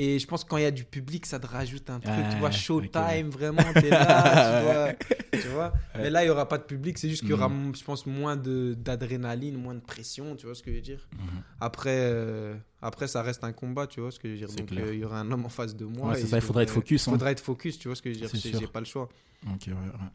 Et 0.00 0.20
je 0.20 0.26
pense 0.28 0.44
que 0.44 0.48
quand 0.48 0.56
il 0.58 0.62
y 0.62 0.66
a 0.66 0.70
du 0.70 0.84
public, 0.84 1.26
ça 1.26 1.40
te 1.40 1.46
rajoute 1.48 1.90
un 1.90 1.98
truc. 1.98 2.14
tu 2.30 2.36
vois, 2.38 2.52
showtime, 2.52 3.30
vraiment, 3.30 3.64
t'es 3.74 3.90
là. 3.90 4.94
tu 4.94 5.02
vois, 5.32 5.40
tu 5.42 5.48
vois. 5.48 5.72
Mais 5.96 6.08
là, 6.08 6.22
il 6.22 6.26
n'y 6.26 6.30
aura 6.30 6.46
pas 6.46 6.56
de 6.58 6.62
public. 6.62 6.96
C'est 6.98 7.08
juste 7.08 7.22
qu'il 7.22 7.30
y 7.30 7.34
aura, 7.34 7.48
Mhm. 7.48 7.74
je 7.74 7.82
pense, 7.82 8.06
moins 8.06 8.36
d'adrénaline, 8.36 9.56
moins 9.56 9.74
de 9.74 9.80
pression. 9.80 10.36
Tu 10.36 10.46
vois 10.46 10.54
ce 10.54 10.62
que 10.62 10.70
je 10.70 10.76
veux 10.76 10.82
dire 10.82 11.08
Mhm. 11.12 11.42
après, 11.60 11.98
euh, 11.98 12.54
après, 12.80 13.08
ça 13.08 13.22
reste 13.22 13.42
un 13.42 13.52
combat, 13.52 13.88
tu 13.88 14.00
vois 14.00 14.12
ce 14.12 14.20
que 14.20 14.28
je 14.28 14.34
veux 14.34 14.46
dire. 14.46 14.56
Donc, 14.56 14.70
euh, 14.72 14.94
il 14.94 15.00
y 15.00 15.04
aura 15.04 15.18
un 15.18 15.30
homme 15.32 15.44
en 15.44 15.48
face 15.48 15.74
de 15.74 15.84
moi. 15.84 16.10
Ouais, 16.10 16.20
c'est 16.20 16.28
ça, 16.28 16.36
il 16.38 16.42
faudra 16.42 16.62
être 16.62 16.70
focus, 16.70 17.04
Il 17.06 17.08
hein. 17.08 17.12
faudra 17.14 17.32
être 17.32 17.40
focus, 17.40 17.78
tu 17.78 17.88
vois 17.88 17.96
ce 17.96 18.02
que 18.02 18.12
je 18.12 18.20
veux 18.20 18.28
dire. 18.28 18.60
J'ai 18.60 18.66
pas 18.68 18.78
le 18.80 18.86
choix. 18.86 19.08
Ok, 19.52 19.62
ouais, 19.66 19.72
ouais. 19.72 20.08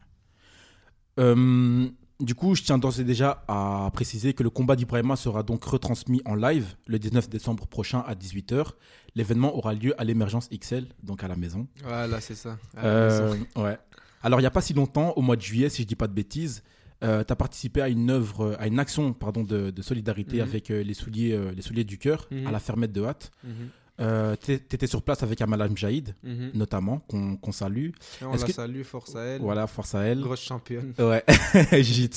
Euh, 1.18 1.88
du 2.20 2.34
coup, 2.34 2.54
je 2.54 2.62
tiens 2.62 2.78
d'ores 2.78 3.00
et 3.00 3.04
déjà 3.04 3.44
à 3.48 3.90
préciser 3.92 4.34
que 4.34 4.42
le 4.42 4.50
combat 4.50 4.76
d'Ibrahima 4.76 5.16
sera 5.16 5.42
donc 5.42 5.64
retransmis 5.64 6.22
en 6.24 6.34
live 6.34 6.74
le 6.86 6.98
19 6.98 7.28
décembre 7.28 7.66
prochain 7.66 8.02
à 8.06 8.14
18h. 8.14 8.72
L'événement 9.16 9.56
aura 9.56 9.74
lieu 9.74 9.94
à 10.00 10.04
l'émergence 10.04 10.48
XL, 10.50 10.86
donc 11.02 11.22
à 11.22 11.28
la 11.28 11.36
maison. 11.36 11.66
Voilà, 11.84 12.20
c'est 12.20 12.34
ça. 12.34 12.58
À 12.76 12.82
la 12.82 12.88
Euh, 12.88 13.32
maison. 13.34 13.46
ouais. 13.56 13.78
Alors, 14.22 14.40
il 14.40 14.42
n'y 14.42 14.46
a 14.46 14.50
pas 14.50 14.60
si 14.62 14.74
longtemps, 14.74 15.12
au 15.16 15.22
mois 15.22 15.36
de 15.36 15.42
juillet, 15.42 15.68
si 15.68 15.82
je 15.82 15.86
dis 15.86 15.94
pas 15.96 16.08
de 16.08 16.12
bêtises, 16.14 16.62
tu 17.00 17.06
as 17.08 17.36
participé 17.36 17.82
à 17.82 17.88
une 17.90 18.08
œuvre, 18.10 18.56
à 18.58 18.66
une 18.66 18.78
action 18.78 19.12
pardon, 19.12 19.42
de, 19.44 19.70
de 19.70 19.82
solidarité 19.82 20.36
Mhm. 20.38 20.42
avec 20.42 20.70
euh, 20.70 20.82
les, 20.82 20.94
souliers, 20.94 21.32
euh, 21.32 21.52
les 21.54 21.60
souliers 21.62 21.84
du 21.84 21.98
cœur 21.98 22.26
Mhm. 22.30 22.46
à 22.46 22.50
la 22.50 22.58
fermette 22.58 22.92
de 22.92 23.04
Hâte. 23.04 23.30
Mhm, 23.44 23.52
Euh, 24.00 24.34
tu 24.44 24.52
étais 24.54 24.88
sur 24.88 25.02
place 25.02 25.22
avec 25.22 25.40
Amal 25.40 25.70
Mjaïd, 25.70 26.16
mhm. 26.24 26.50
notamment, 26.54 26.98
qu'on 27.06 27.36
qu'on 27.36 27.52
salue. 27.52 27.90
Et 28.20 28.24
on 28.24 28.32
la 28.32 28.38
que- 28.38 28.52
salue, 28.52 28.82
force 28.82 29.14
à 29.14 29.20
elle. 29.22 29.40
Voilà, 29.40 29.68
force 29.68 29.94
à 29.94 30.00
elle. 30.02 30.20
Grosse 30.20 30.42
championne. 30.42 30.94
Ouais, 30.98 31.22
j'y. 31.80 32.10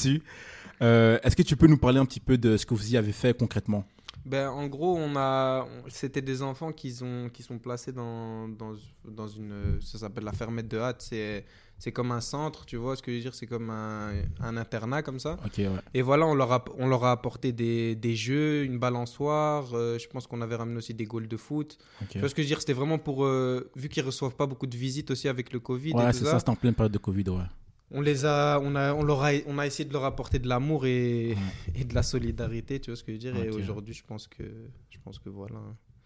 Euh, 0.82 1.20
Est-ce 1.24 1.36
que 1.36 1.44
tu 1.44 1.56
peux 1.56 1.68
nous 1.68 1.78
parler 1.78 2.00
un 2.00 2.06
petit 2.06 2.20
peu 2.20 2.36
de 2.38 2.58
ce 2.58 2.66
que 2.66 2.74
vous 2.74 2.92
y 2.94 2.98
avez 2.98 3.12
fait 3.12 3.38
concrètement? 3.38 3.86
Ben, 4.28 4.50
en 4.50 4.68
gros, 4.68 4.96
on 4.98 5.16
a, 5.16 5.66
c'était 5.88 6.22
des 6.22 6.42
enfants 6.42 6.72
qui 6.74 6.92
sont, 6.92 7.30
qui 7.34 7.44
sont 7.44 7.58
placés 7.60 7.94
dans, 7.94 8.50
dans, 8.50 8.74
dans 9.06 9.28
une, 9.28 9.80
ça 9.82 9.98
s'appelle 10.00 10.26
la 10.26 10.34
fermette 10.34 10.68
de 10.68 10.78
hâte. 10.78 11.02
C'est, 11.02 11.46
c'est 11.78 11.92
comme 11.94 12.12
un 12.12 12.20
centre, 12.22 12.66
tu 12.66 12.76
vois 12.76 12.96
ce 12.98 13.02
que 13.02 13.12
je 13.12 13.16
veux 13.18 13.22
dire? 13.22 13.34
C'est 13.36 13.48
comme 13.48 13.70
un, 13.70 14.12
un 14.42 14.58
internat 14.58 15.02
comme 15.02 15.20
ça. 15.20 15.38
Ouais. 15.58 15.68
Et 15.94 16.02
voilà, 16.02 16.26
on 16.26 16.36
leur 16.36 16.52
a, 16.52 16.66
on 16.78 16.88
leur 16.88 17.06
a 17.06 17.12
apporté 17.12 17.52
des, 17.54 17.96
des 17.96 18.16
jeux, 18.16 18.64
une 18.66 18.80
balançoire. 18.80 19.74
euh, 19.74 19.98
je 19.98 20.08
pense 20.10 20.28
qu'on 20.28 20.42
avait 20.42 20.56
ramené 20.56 20.78
aussi 20.78 20.94
des 20.94 21.06
goals 21.06 21.28
de 21.30 21.38
foot. 21.38 21.78
ok. 22.02 22.08
Tu 22.10 22.20
vois 22.20 22.28
ce 22.30 22.36
que 22.36 22.42
je 22.42 22.48
veux 22.48 22.50
dire? 22.50 22.60
C'était 22.60 22.74
vraiment 22.74 22.98
pour, 22.98 23.24
euh, 23.24 23.70
vu 23.76 23.88
qu'ils 23.90 24.04
reçoivent 24.04 24.36
pas 24.36 24.46
beaucoup 24.48 24.68
de 24.68 24.76
visites 24.76 25.10
aussi 25.12 25.28
avec 25.30 25.54
le 25.54 25.60
Covid 25.60 25.94
Ouais, 25.94 26.12
c'est 26.14 26.26
ça. 26.26 26.32
ça, 26.32 26.40
c'était 26.40 26.50
en 26.52 26.56
pleine 26.56 26.74
période 26.74 26.92
de 26.92 26.98
Covid, 26.98 27.30
ouais. 27.30 27.44
On 27.90 28.02
les 28.02 28.26
a, 28.26 28.60
on 28.62 28.76
a, 28.76 28.94
on 28.94 29.04
leur 29.04 29.24
a, 29.24 29.32
on 29.48 29.58
a 29.60 29.66
essayé 29.66 29.88
de 29.88 29.94
leur 29.94 30.04
apporter 30.04 30.40
de 30.40 30.48
l'amour 30.50 30.86
et, 30.86 31.38
et 31.74 31.84
de 31.86 31.96
la 31.96 32.04
solidarité, 32.04 32.80
tu 32.82 32.92
vois 32.92 32.98
ce 32.98 33.04
que 33.04 33.12
je 33.12 33.14
veux 33.14 33.20
dire? 33.20 33.36
Et 33.38 33.50
aujourd'hui, 33.50 33.94
je 33.94 34.04
pense 34.04 34.28
que, 34.28 34.44
je 34.90 34.98
pense 35.04 35.20
que 35.20 35.30
voilà, 35.30 35.60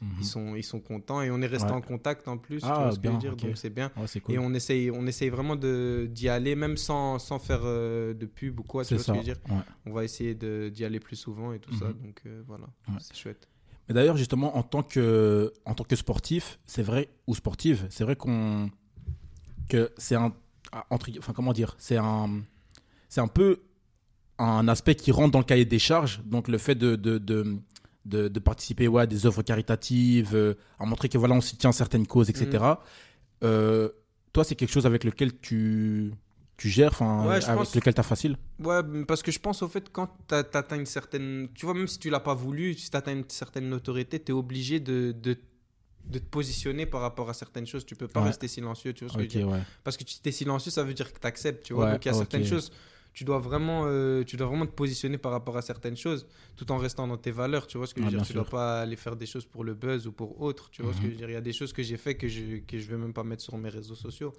Mhm. 0.03 0.09
ils 0.19 0.25
sont, 0.25 0.55
ils 0.55 0.63
sont 0.63 0.79
contents 0.79 1.21
et 1.21 1.29
on 1.29 1.39
est 1.43 1.47
resté 1.47 1.69
Ouais. 1.69 1.75
en 1.75 1.81
contact 1.81 2.27
en 2.27 2.39
plus, 2.39 2.61
tu 2.61 2.67
Ah, 2.67 2.79
vois 2.85 2.91
ce 2.91 2.99
que 2.99 3.07
je 3.07 3.13
veux 3.13 3.19
dire? 3.19 3.35
Donc 3.35 3.55
c'est 3.55 3.69
bien. 3.69 3.91
Ouais, 3.95 4.07
c'est 4.07 4.19
cool. 4.19 4.33
Et 4.33 4.39
on 4.39 4.51
essaye, 4.55 4.89
on 4.89 5.05
essaye 5.05 5.29
vraiment 5.29 5.55
d'y 5.55 6.27
aller, 6.27 6.55
même 6.55 6.75
sans, 6.75 7.19
sans 7.19 7.37
faire 7.37 7.61
euh, 7.63 8.13
de 8.15 8.25
pub 8.25 8.59
ou 8.59 8.63
quoi, 8.63 8.83
tu 8.83 8.95
vois 8.95 9.03
ce 9.03 9.07
que 9.11 9.13
je 9.13 9.17
veux 9.19 9.23
dire? 9.23 9.37
On 9.85 9.91
va 9.93 10.03
essayer 10.03 10.33
d'y 10.35 10.85
aller 10.85 10.99
plus 10.99 11.15
souvent 11.17 11.53
et 11.53 11.59
tout 11.59 11.73
ça. 11.75 11.85
Mhm. 11.89 11.93
Donc 12.03 12.21
euh, 12.25 12.41
voilà, 12.47 12.65
c'est 12.99 13.15
chouette. 13.15 13.47
Mais 13.89 13.93
d'ailleurs, 13.93 14.17
justement, 14.17 14.57
en 14.57 14.63
tant 14.63 14.81
que, 14.83 15.53
en 15.65 15.75
tant 15.75 15.83
que 15.83 15.95
sportif, 15.95 16.59
c'est 16.65 16.81
vrai, 16.83 17.09
ou 17.27 17.35
sportive, 17.35 17.85
c'est 17.91 18.03
vrai 18.03 18.15
qu'on, 18.15 18.71
que 19.69 19.91
c'est 19.97 20.15
un, 20.15 20.33
entre, 20.89 21.09
enfin, 21.17 21.33
comment 21.33 21.53
dire, 21.53 21.75
c'est 21.77 21.97
un, 21.97 22.41
c'est 23.09 23.21
un 23.21 23.27
peu 23.27 23.61
un 24.37 24.67
aspect 24.67 24.95
qui 24.95 25.11
rentre 25.11 25.31
dans 25.31 25.39
le 25.39 25.45
cahier 25.45 25.65
des 25.65 25.79
charges. 25.79 26.21
Donc, 26.25 26.47
le 26.47 26.57
fait 26.57 26.75
de, 26.75 26.95
de, 26.95 27.17
de, 27.17 27.57
de, 28.05 28.27
de 28.27 28.39
participer 28.39 28.87
ouais, 28.87 29.03
à 29.03 29.05
des 29.05 29.25
œuvres 29.25 29.43
caritatives, 29.43 30.31
euh, 30.35 30.55
à 30.79 30.85
montrer 30.85 31.09
que 31.09 31.17
voilà, 31.17 31.35
on 31.35 31.41
soutient 31.41 31.71
certaines 31.71 32.07
causes, 32.07 32.29
etc. 32.29 32.63
Euh, 33.43 33.89
toi, 34.33 34.43
c'est 34.43 34.55
quelque 34.55 34.71
chose 34.71 34.85
avec 34.85 35.03
lequel 35.03 35.37
tu, 35.39 36.13
tu 36.57 36.69
gères, 36.69 36.91
enfin, 36.91 37.27
Ouais, 37.27 37.43
avec 37.43 37.55
pense- 37.57 37.75
lequel 37.75 37.93
tu 37.93 37.99
as 37.99 38.03
facile? 38.03 38.37
Ouais, 38.59 38.81
parce 39.07 39.21
que 39.21 39.31
je 39.31 39.39
pense 39.39 39.61
au 39.61 39.67
fait, 39.67 39.91
quand 39.91 40.09
tu 40.27 40.35
atteins 40.35 40.77
une 40.77 40.85
certaine. 40.85 41.49
Tu 41.53 41.65
vois, 41.65 41.75
même 41.75 41.87
si 41.87 41.99
tu 41.99 42.09
l'as 42.09 42.19
pas 42.21 42.33
voulu, 42.33 42.73
si 42.75 42.89
tu 42.89 42.97
atteins 42.97 43.13
une 43.13 43.29
certaine 43.29 43.69
notoriété, 43.69 44.19
tu 44.19 44.31
es 44.31 44.33
obligé 44.35 44.79
de, 44.79 45.11
de, 45.11 45.37
de 46.05 46.19
te 46.19 46.25
positionner 46.25 46.85
par 46.85 47.01
rapport 47.01 47.29
à 47.29 47.33
certaines 47.33 47.67
choses. 47.67 47.85
Tu 47.85 47.95
peux 47.95 48.07
pas 48.07 48.21
Ouais. 48.21 48.27
rester 48.27 48.47
silencieux, 48.47 48.93
tu 48.93 49.05
vois 49.05 49.13
ce 49.13 49.17
que 49.17 49.23
je 49.23 49.27
veux 49.39 49.45
dire? 49.45 49.47
ouais. 49.49 49.61
Parce 49.83 49.97
que 49.97 50.03
tu 50.03 50.15
es 50.25 50.31
silencieux, 50.31 50.71
ça 50.71 50.83
veut 50.83 50.93
dire 50.93 51.11
que 51.13 51.19
tu 51.19 51.27
acceptes, 51.27 51.65
tu 51.65 51.73
vois. 51.73 51.85
Ouais, 51.85 51.91
Donc 51.93 52.05
il 52.05 52.07
y 52.07 52.11
a 52.11 52.13
certaines 52.13 52.41
choses, 52.49 52.71
tu 53.13 53.23
dois, 53.25 53.39
vraiment, 53.39 53.83
euh, 53.87 54.23
tu 54.23 54.37
dois 54.37 54.47
vraiment 54.47 54.65
te 54.65 54.71
positionner 54.71 55.17
par 55.17 55.31
rapport 55.33 55.57
à 55.57 55.61
certaines 55.61 55.97
choses, 55.97 56.25
tout 56.55 56.71
en 56.71 56.77
restant 56.77 57.07
dans 57.07 57.17
tes 57.17 57.31
valeurs, 57.31 57.67
tu 57.67 57.77
vois 57.77 57.85
ce 57.87 57.93
que 57.93 57.99
je 58.01 58.05
veux 58.05 58.11
dire? 58.11 58.21
Tu 58.25 58.33
sûr. 58.33 58.41
dois 58.41 58.49
pas 58.49 58.81
aller 58.81 58.95
faire 58.95 59.15
des 59.17 59.25
choses 59.25 59.45
pour 59.45 59.63
le 59.63 59.73
buzz 59.73 60.07
ou 60.07 60.11
pour 60.13 60.41
autre, 60.41 60.69
tu 60.69 60.81
vois 60.81 60.93
ce 60.93 60.97
que 60.97 61.03
je 61.03 61.07
Mhm. 61.07 61.11
veux 61.13 61.17
dire? 61.17 61.29
Il 61.29 61.33
y 61.33 61.35
a 61.35 61.41
des 61.41 61.53
choses 61.53 61.73
que 61.73 61.83
j'ai 61.83 61.97
fait 61.97 62.15
que 62.15 62.27
je, 62.27 62.57
que 62.59 62.77
je 62.79 62.87
vais 62.89 62.97
même 62.97 63.13
pas 63.13 63.23
mettre 63.23 63.43
sur 63.43 63.57
mes 63.57 63.69
réseaux 63.69 63.95
sociaux. 63.95 64.33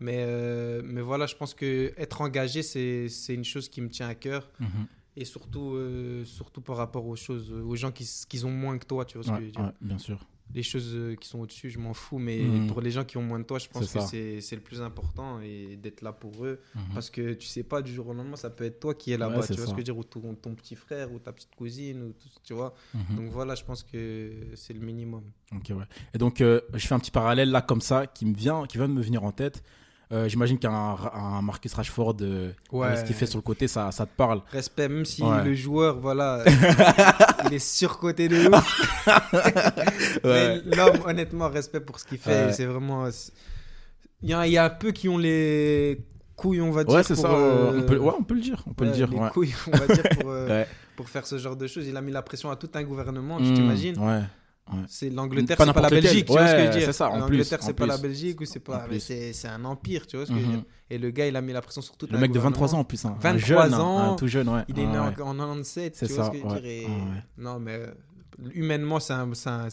Mais, 0.00 0.24
euh, 0.26 0.82
mais 0.84 1.00
voilà, 1.02 1.26
je 1.26 1.34
pense 1.36 1.54
que 1.54 1.92
être 1.96 2.20
engagé, 2.20 2.62
c'est 2.62 3.08
une 3.34 3.44
chose 3.44 3.68
qui 3.68 3.80
me 3.80 3.88
tient 3.88 4.08
à 4.08 4.14
cœur. 4.14 4.50
Mhm. 4.60 4.86
Et 5.18 5.24
surtout, 5.24 5.74
euh, 5.76 6.24
surtout 6.26 6.60
par 6.60 6.76
rapport 6.76 7.06
aux 7.06 7.16
choses, 7.16 7.50
aux 7.50 7.74
gens 7.76 7.90
qui, 7.90 8.06
qui 8.28 8.44
ont 8.44 8.50
moins 8.50 8.76
que 8.76 8.84
toi, 8.84 9.04
tu 9.06 9.16
vois 9.16 9.24
ce 9.24 9.30
que 9.30 9.40
je 9.40 9.44
veux 9.46 9.50
dire? 9.50 9.62
ouais, 9.64 9.72
bien 9.80 9.98
sûr. 9.98 10.18
Les 10.54 10.62
choses 10.62 10.92
euh, 10.94 11.16
qui 11.16 11.28
sont 11.28 11.40
au-dessus, 11.40 11.70
je 11.70 11.78
m'en 11.78 11.92
fous, 11.92 12.18
mais 12.18 12.38
Mhm. 12.38 12.68
pour 12.68 12.80
les 12.80 12.90
gens 12.90 13.04
qui 13.04 13.16
ont 13.16 13.22
moins 13.22 13.38
de 13.40 13.44
toi, 13.44 13.58
je 13.58 13.68
pense 13.68 13.92
que 13.92 14.40
c'est 14.40 14.54
le 14.56 14.62
plus 14.62 14.80
important 14.80 15.40
et 15.40 15.76
d'être 15.76 16.02
là 16.02 16.12
pour 16.12 16.44
eux. 16.44 16.60
Mhm. 16.74 16.82
Parce 16.94 17.10
que 17.10 17.32
tu 17.34 17.46
sais 17.46 17.64
pas, 17.64 17.82
du 17.82 17.92
jour 17.92 18.06
au 18.08 18.14
lendemain, 18.14 18.36
ça 18.36 18.48
peut 18.48 18.64
être 18.64 18.78
toi 18.80 18.94
qui 18.94 19.12
es 19.12 19.16
là-bas, 19.18 19.40
Ouais, 19.40 19.46
tu 19.46 19.54
vois 19.54 19.56
ce 19.56 19.62
que 19.62 19.70
je 19.72 19.76
veux 19.76 19.82
dire, 19.82 19.98
ou 19.98 20.04
ton, 20.04 20.34
ton 20.34 20.54
petit 20.54 20.76
frère, 20.76 21.12
ou 21.12 21.18
ta 21.18 21.32
petite 21.32 21.54
cousine, 21.56 22.02
ou 22.02 22.12
tout- 22.12 22.28
tu 22.44 22.54
vois. 22.54 22.74
Mhm. 22.94 23.16
Donc 23.16 23.30
voilà, 23.30 23.54
je 23.54 23.64
pense 23.64 23.82
que 23.82 24.32
c'est 24.54 24.72
le 24.72 24.80
minimum. 24.80 25.24
Ok, 25.54 25.70
ouais. 25.70 25.84
Et 26.14 26.18
donc, 26.18 26.40
euh, 26.40 26.60
je 26.74 26.86
fais 26.86 26.94
un 26.94 27.00
petit 27.00 27.10
parallèle 27.10 27.50
là, 27.50 27.60
comme 27.60 27.80
ça, 27.80 28.06
qui 28.06 28.24
me 28.24 28.34
vient, 28.34 28.66
qui 28.66 28.78
vient 28.78 28.88
de 28.88 28.94
me 28.94 29.02
venir 29.02 29.24
en 29.24 29.32
tête. 29.32 29.62
Euh, 30.12 30.28
J'imagine 30.28 30.56
qu'un 30.58 30.70
un 30.72 31.42
Marcus 31.42 31.74
Rashford, 31.74 32.16
euh, 32.20 32.52
Ouais. 32.70 32.96
ce 32.96 33.02
qu'il 33.04 33.14
fait 33.16 33.26
sur 33.26 33.38
le 33.38 33.42
côté, 33.42 33.66
ça, 33.66 33.90
ça 33.90 34.06
te 34.06 34.14
parle. 34.16 34.40
Respect, 34.52 34.88
même 34.88 35.04
si 35.04 35.22
Ouais. 35.22 35.42
le 35.44 35.52
joueur, 35.54 35.98
voilà, 35.98 36.44
il 37.46 37.54
est 37.54 37.58
surcoté 37.58 38.28
de 38.28 38.48
ouf. 38.48 39.06
Ouais. 40.24 40.62
Mais 40.64 40.76
l'homme, 40.76 41.00
honnêtement, 41.06 41.48
respect 41.48 41.80
pour 41.80 41.98
ce 41.98 42.04
qu'il 42.04 42.18
fait. 42.18 42.46
Ouais. 42.46 42.52
C'est 42.52 42.66
vraiment. 42.66 43.08
Il 44.22 44.30
y, 44.30 44.32
a, 44.34 44.46
il 44.46 44.52
y 44.52 44.58
a 44.58 44.70
peu 44.70 44.92
qui 44.92 45.08
ont 45.08 45.18
les 45.18 46.00
couilles, 46.36 46.60
on 46.60 46.70
va 46.70 46.84
dire. 46.84 46.94
Ouais, 46.94 47.02
c'est 47.02 47.14
ça. 47.16 47.28
euh, 47.30 47.78
On 47.78 47.82
peut, 47.82 47.98
ouais, 47.98 48.12
on 48.18 48.22
peut 48.22 48.34
le 48.34 48.40
dire. 48.40 48.62
On 48.66 48.72
peut 48.74 48.84
ouais, 48.84 48.90
le 48.90 48.96
dire. 48.96 49.08
les 49.10 49.16
Ouais. 49.18 49.28
couilles, 49.30 49.54
on 49.72 49.76
va 49.76 49.86
dire, 49.92 50.04
pour, 50.20 50.30
euh, 50.30 50.48
Ouais. 50.48 50.66
pour 50.96 51.08
faire 51.08 51.26
ce 51.26 51.36
genre 51.38 51.56
de 51.56 51.66
choses. 51.66 51.86
Il 51.86 51.96
a 51.96 52.00
mis 52.00 52.12
la 52.12 52.22
pression 52.22 52.50
à 52.50 52.56
tout 52.56 52.70
un 52.74 52.82
gouvernement, 52.84 53.38
tu 53.38 53.44
Mmh, 53.44 53.54
t'imagines 53.54 53.96
Ouais. 54.72 54.80
C'est 54.88 55.10
l'Angleterre, 55.10 55.56
Pas 55.56 55.64
c'est 55.66 55.72
pas 55.72 55.80
la. 55.80 55.88
Belgique, 55.90 56.24
tu 56.26 56.32
vois 56.32 56.46
ce 56.46 56.52
que 56.52 56.58
je 56.58 56.62
veux 56.66 56.70
Ouais, 56.72 56.78
dire 56.86 56.94
ça, 56.94 57.08
en 57.10 57.18
L'Angleterre, 57.18 57.58
c'est 57.62 57.72
pas 57.72 57.86
la. 57.86 57.98
Belgique 57.98 58.40
ou 58.40 58.44
c'est 58.44 58.58
pas. 58.60 58.86
C'est 58.98 59.46
un 59.48 59.64
empire, 59.64 60.06
tu 60.06 60.16
vois 60.16 60.26
ce 60.26 60.32
que 60.32 60.36
je 60.38 60.42
veux 60.42 60.46
Mhm. 60.48 60.54
dire 60.56 60.64
Et 60.90 60.98
le 60.98 61.10
gars, 61.10 61.26
il 61.28 61.36
a 61.36 61.40
mis 61.40 61.52
la 61.52 61.60
pression 61.62 61.82
sur 61.82 61.96
tout 61.96 62.06
Le 62.10 62.16
un 62.16 62.20
mec 62.20 62.32
de 62.32 62.38
23 62.38 62.74
ans 62.74 62.78
en 62.80 62.84
plus. 62.84 63.04
Hein. 63.04 63.16
Un 63.18 63.32
23 63.32 63.64
jeune, 63.64 63.74
hein, 63.74 63.78
ans, 63.80 64.12
un 64.12 64.16
tout 64.16 64.26
jeune, 64.28 64.48
ouais. 64.48 64.62
Il 64.68 64.78
est 64.78 64.86
né 64.86 64.98
en- 64.98 65.02
ouais. 65.08 65.08
en 65.08 65.12
97, 65.12 65.96
C'est 65.96 66.06
tu 66.06 66.12
vois 66.14 66.24
ça, 66.24 66.30
ce 66.30 66.36
que 66.36 66.42
je 66.42 66.42
veux 66.48 66.52
ouais. 66.54 66.60
dire 66.60 66.70
et- 66.70 66.84
Ouais, 66.84 66.90
ouais. 66.90 67.22
Non, 67.38 67.58
mais 67.60 67.72
euh, 67.74 67.86
humainement, 68.54 69.00
c'est 69.00 69.14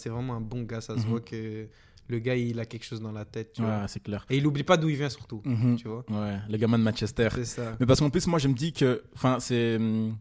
vraiment 0.10 0.36
un 0.36 0.41
bon 0.41 0.63
gars. 0.63 0.82
Ça 0.82 0.95
se 0.95 1.01
Mhm. 1.01 1.06
voit 1.10 1.19
que 1.21 1.67
le 2.08 2.19
gars, 2.19 2.36
il 2.36 2.60
a 2.60 2.65
quelque 2.65 2.86
chose 2.86 3.01
dans 3.01 3.12
la 3.12 3.25
tête, 3.25 3.53
tu 3.53 3.62
vois. 3.62 3.88
C'est 3.88 4.01
clair. 4.01 4.25
Et 4.29 4.38
il 4.38 4.45
oublie 4.45 4.63
pas 4.63 4.77
d'où 4.77 4.89
il 4.89 4.97
vient, 4.97 5.10
surtout, 5.10 5.41
Mhm. 5.45 5.75
tu 5.77 5.88
vois. 5.88 6.03
Ouais, 6.10 6.38
le 6.49 6.58
gamin 6.58 6.77
de 6.77 6.84
Manchester. 6.84 7.29
C'est 7.36 7.45
ça. 7.45 7.75
Mais 7.79 7.86
parce 7.86 7.99
qu'en 7.99 8.10
plus, 8.10 8.27
moi, 8.27 8.39
je 8.39 8.47
me 8.47 8.53
dis 8.53 8.74
que, 8.74 9.03
enfin, 9.15 9.38
c'est, 9.39 9.76
hum, 9.78 10.15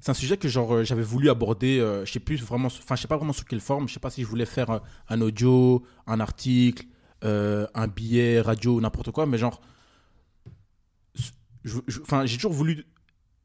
c'est 0.00 0.10
un 0.10 0.14
sujet 0.14 0.36
que 0.36 0.48
genre 0.48 0.74
euh, 0.74 0.84
j'avais 0.84 1.02
voulu 1.02 1.30
aborder. 1.30 1.78
euh, 1.80 2.04
je 2.04 2.12
sais 2.12 2.20
plus 2.20 2.42
vraiment, 2.42 2.66
enfin 2.68 2.96
je 2.96 3.02
sais 3.02 3.08
pas 3.08 3.16
vraiment 3.16 3.32
sous 3.32 3.44
quelle 3.44 3.60
forme. 3.60 3.88
Je 3.88 3.94
sais 3.94 4.00
pas 4.00 4.10
si 4.10 4.22
je 4.22 4.26
voulais 4.26 4.46
faire 4.46 4.70
un, 4.70 4.82
un 5.08 5.20
audio, 5.20 5.84
un 6.06 6.20
article, 6.20 6.86
euh, 7.24 7.66
un 7.74 7.88
billet 7.88 8.40
radio, 8.40 8.80
n'importe 8.80 9.10
quoi. 9.10 9.26
Mais 9.26 9.38
genre, 9.38 9.60
enfin 12.02 12.26
j'ai 12.26 12.36
toujours 12.36 12.52
voulu, 12.52 12.84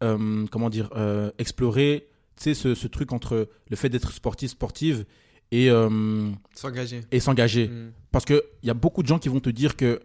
euh, 0.04 0.46
comment 0.52 0.70
dire, 0.70 0.90
euh, 0.96 1.32
explorer, 1.38 2.08
tu 2.36 2.44
sais, 2.44 2.54
ce, 2.54 2.76
ce 2.76 2.88
truc 2.88 3.12
entre 3.14 3.50
le 3.70 3.76
fait 3.76 3.90
d'être 3.90 4.12
sportif, 4.12 4.52
sportive 4.52 5.06
et 5.52 5.70
euh, 5.70 6.30
S'engager. 6.54 7.02
et 7.12 7.20
s'engager. 7.20 7.68
Mm. 7.68 7.92
Parce 8.12 8.26
qu'il 8.26 8.42
y 8.64 8.70
a 8.70 8.74
beaucoup 8.74 9.02
de 9.04 9.08
gens 9.08 9.20
qui 9.20 9.30
vont 9.30 9.40
te 9.40 9.50
dire 9.50 9.76
que 9.76 10.02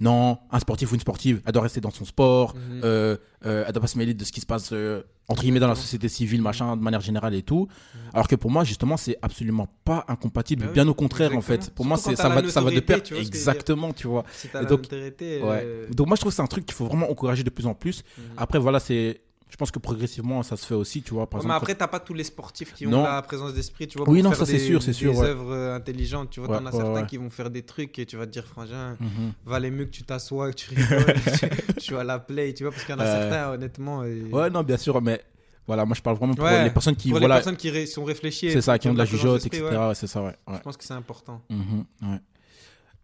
non, 0.00 0.38
un 0.50 0.58
sportif 0.58 0.90
ou 0.92 0.94
une 0.94 1.00
sportive, 1.00 1.40
elle 1.46 1.52
doit 1.52 1.62
rester 1.62 1.80
dans 1.80 1.90
son 1.90 2.04
sport, 2.04 2.54
Mhm. 2.54 2.80
euh, 2.84 3.16
euh, 3.46 3.64
elle 3.66 3.72
doit 3.72 3.80
pas 3.80 3.86
se 3.86 3.96
mêler 3.98 4.12
de 4.14 4.24
ce 4.24 4.32
qui 4.32 4.40
se 4.40 4.46
passe 4.46 4.70
euh, 4.72 5.02
entre 5.28 5.42
guillemets 5.42 5.58
dans 5.60 5.68
la 5.68 5.74
société 5.74 6.08
civile, 6.08 6.40
machin, 6.42 6.76
de 6.76 6.82
manière 6.82 7.00
générale 7.00 7.34
et 7.34 7.42
tout. 7.42 7.66
Alors 8.14 8.28
que 8.28 8.36
pour 8.36 8.50
moi, 8.50 8.62
justement, 8.62 8.96
c'est 8.96 9.16
absolument 9.22 9.66
pas 9.84 10.04
incompatible, 10.08 10.62
Bah 10.62 10.68
oui, 10.68 10.74
bien 10.74 10.86
au 10.88 10.94
contraire 10.94 11.34
en 11.36 11.40
fait. 11.40 11.70
Pour 11.74 11.84
moi, 11.84 11.96
Surtout 11.96 12.10
c'est 12.16 12.22
quand 12.22 12.28
ça 12.34 12.40
va, 12.40 12.48
ça 12.48 12.60
va 12.60 12.70
de 12.70 12.80
pair. 12.80 13.00
Exactement, 13.16 13.92
tu 13.92 14.06
vois. 14.06 14.24
Si 14.32 14.48
t'as 14.48 14.60
Et 14.60 14.62
la 14.64 14.68
donc- 14.68 14.82
notoriété, 14.82 15.42
Ouais. 15.42 15.86
Donc 15.90 16.06
moi, 16.06 16.16
je 16.16 16.20
trouve 16.20 16.32
que 16.32 16.36
c'est 16.36 16.42
un 16.42 16.46
truc 16.46 16.64
qu'il 16.66 16.74
faut 16.74 16.86
vraiment 16.86 17.10
encourager 17.10 17.42
de 17.42 17.50
plus 17.50 17.66
en 17.66 17.74
plus. 17.74 18.02
mhm. 18.18 18.24
Après, 18.36 18.58
voilà, 18.58 18.78
c'est, 18.78 19.20
je 19.48 19.56
pense 19.56 19.70
que 19.70 19.78
progressivement, 19.78 20.42
ça 20.42 20.56
se 20.56 20.66
fait 20.66 20.74
aussi, 20.74 21.02
tu 21.02 21.14
vois. 21.14 21.30
Par 21.30 21.40
Ouais, 21.40 21.46
mais 21.46 21.54
après, 21.54 21.74
t'as 21.74 21.86
pas 21.86 22.00
tous 22.00 22.14
les 22.14 22.24
sportifs 22.24 22.74
qui 22.74 22.86
ont 22.86 22.90
Non. 22.90 23.04
la 23.04 23.22
présence 23.22 23.54
d'esprit, 23.54 23.86
tu 23.86 23.96
vois. 23.96 24.08
Oui, 24.08 24.18
pour 24.20 24.24
non, 24.30 24.36
faire 24.36 24.46
ça, 24.46 24.52
c'est 24.52 24.58
sûr, 24.58 24.82
c'est 24.82 24.92
sûr, 24.92 25.12
Des 25.12 25.18
ouais. 25.18 25.26
œuvres 25.26 25.52
euh, 25.52 25.76
intelligentes, 25.76 26.30
tu 26.30 26.40
vois. 26.40 26.48
Ouais, 26.50 26.58
T'en 26.58 26.66
as 26.66 26.72
certains 26.72 27.04
qui 27.04 27.16
vont 27.16 27.30
faire 27.30 27.48
des 27.50 27.62
trucs 27.62 27.98
et 27.98 28.06
tu 28.06 28.16
vas 28.16 28.26
te 28.26 28.32
dire, 28.32 28.44
frangin, 28.44 28.96
Mhm. 29.00 29.32
valait 29.44 29.70
mieux 29.70 29.84
que 29.84 29.90
tu 29.90 30.02
t'assoies, 30.02 30.50
que 30.50 30.56
tu 30.56 30.70
rigoles, 30.74 31.14
tu, 31.14 31.74
tu 31.80 31.94
vas 31.94 32.02
la 32.04 32.18
play, 32.18 32.54
tu 32.54 32.64
vois. 32.64 32.72
Parce 32.72 32.84
qu'il 32.84 32.94
y 32.94 32.98
en 32.98 33.00
a 33.00 33.04
Euh, 33.06 33.20
certains, 33.30 33.50
honnêtement. 33.52 34.04
et- 34.04 34.22
Ouais, 34.32 34.50
non, 34.50 34.62
bien 34.64 34.76
sûr, 34.76 35.00
mais 35.00 35.22
voilà, 35.66 35.84
moi 35.84 35.94
je 35.94 36.02
parle 36.02 36.16
vraiment 36.16 36.34
pour 36.34 36.44
Ouais, 36.44 36.64
les 36.64 36.70
personnes 36.70 36.96
qui, 36.96 37.10
pour 37.10 37.18
voilà, 37.20 37.36
les 37.36 37.38
personnes 37.38 37.56
qui 37.56 37.70
ré- 37.70 37.86
sont 37.86 38.04
réfléchies. 38.04 38.50
c'est 38.50 38.60
ça, 38.60 38.78
qui 38.80 38.88
ont 38.88 38.94
de 38.94 38.98
la 38.98 39.04
jugeote, 39.04 39.46
etc. 39.46 39.62
ouais. 39.64 39.94
C'est 39.94 40.06
ça, 40.08 40.22
ouais. 40.22 40.34
ouais. 40.48 40.56
Je 40.56 40.60
pense 40.62 40.76
que 40.76 40.84
c'est 40.84 40.94
important. 40.94 41.40
Mhm. 41.50 41.84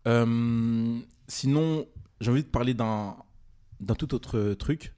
Euh, 0.09 0.99
sinon, 1.29 1.87
j'ai 2.21 2.31
envie 2.31 2.43
de 2.43 2.49
parler 2.49 2.75
d'un 2.75 3.17
d'un 3.81 3.95
tout 3.95 4.15
autre 4.15 4.55
truc. 4.55 4.93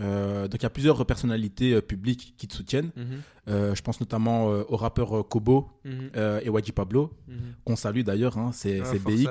Euh, 0.00 0.48
donc, 0.48 0.60
il 0.60 0.62
y 0.62 0.66
a 0.66 0.70
plusieurs 0.70 1.04
personnalités 1.04 1.74
euh, 1.74 1.80
publiques 1.82 2.34
qui 2.38 2.48
te 2.48 2.54
soutiennent. 2.54 2.90
Mhm, 2.96 3.04
Euh, 3.48 3.74
je 3.74 3.82
pense 3.82 3.98
notamment 4.00 4.50
euh, 4.52 4.62
au 4.68 4.76
rappeur 4.76 5.18
euh, 5.18 5.22
Kobo 5.24 5.68
mhm, 5.84 6.10
et 6.44 6.48
Wadji 6.48 6.70
Pablo, 6.72 7.10
mhm. 7.26 7.36
qu'on 7.64 7.74
salue 7.74 8.02
d'ailleurs. 8.02 8.38
hein, 8.38 8.50
c'est 8.52 8.80
à 8.80 8.92
BX, 8.94 9.26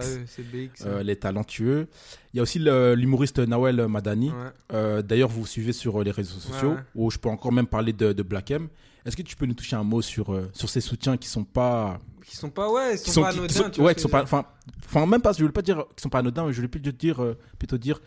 euh, 0.86 1.04
les 1.04 1.16
talentueux. 1.16 1.88
Il 2.34 2.38
y 2.38 2.40
a 2.40 2.44
aussi 2.44 2.60
l'humoriste 2.60 3.40
Nawel 3.40 3.88
Madani. 3.88 4.32
ouais. 4.72 5.04
D'ailleurs, 5.04 5.30
vous 5.30 5.46
suivez 5.46 5.74
sur 5.74 6.04
les 6.04 6.12
réseaux 6.12 6.40
sociaux, 6.40 6.72
ouais. 6.72 6.78
où 6.96 7.10
je 7.12 7.18
peux 7.18 7.30
encore 7.30 7.52
même 7.54 7.68
parler 7.68 7.94
de, 7.94 8.12
de 8.14 8.24
Black 8.24 8.52
M. 8.52 8.68
Est-ce 9.06 9.16
que 9.16 9.22
tu 9.22 9.36
peux 9.36 9.46
nous 9.46 9.54
toucher 9.54 9.76
un 9.78 9.84
mot 9.84 10.02
sur, 10.02 10.38
sur 10.54 10.70
ces 10.70 10.82
soutiens 10.82 11.16
qui 11.16 11.30
sont 11.30 11.46
pas 11.46 12.00
Qui 12.26 12.36
sont 12.36 12.50
pas, 12.50 12.70
ouais, 12.70 12.98
qui 12.98 13.10
sont, 13.12 13.22
pas 13.22 13.30
qui- 13.32 13.36
qui 13.36 13.40
anodins. 13.40 13.54
sont- 13.64 13.70
tu 13.70 13.82
vois 13.82 13.94
qui 13.94 14.02
sont 14.02 14.10
pas, 14.10 14.24
enfin, 14.24 15.06
même 15.08 15.22
pas, 15.22 15.32
je 15.32 15.40
voulais 15.40 15.54
pas 15.54 15.62
dire 15.62 15.86
qu'ils 15.96 16.02
sont 16.02 16.10
pas 16.10 16.20
anodins, 16.20 16.46
mais 16.46 16.52
je 16.52 16.58
voulais 16.58 16.68
plutôt 16.68 16.92
dire, 16.92 17.36
plutôt 17.58 17.78
dire 17.78 18.02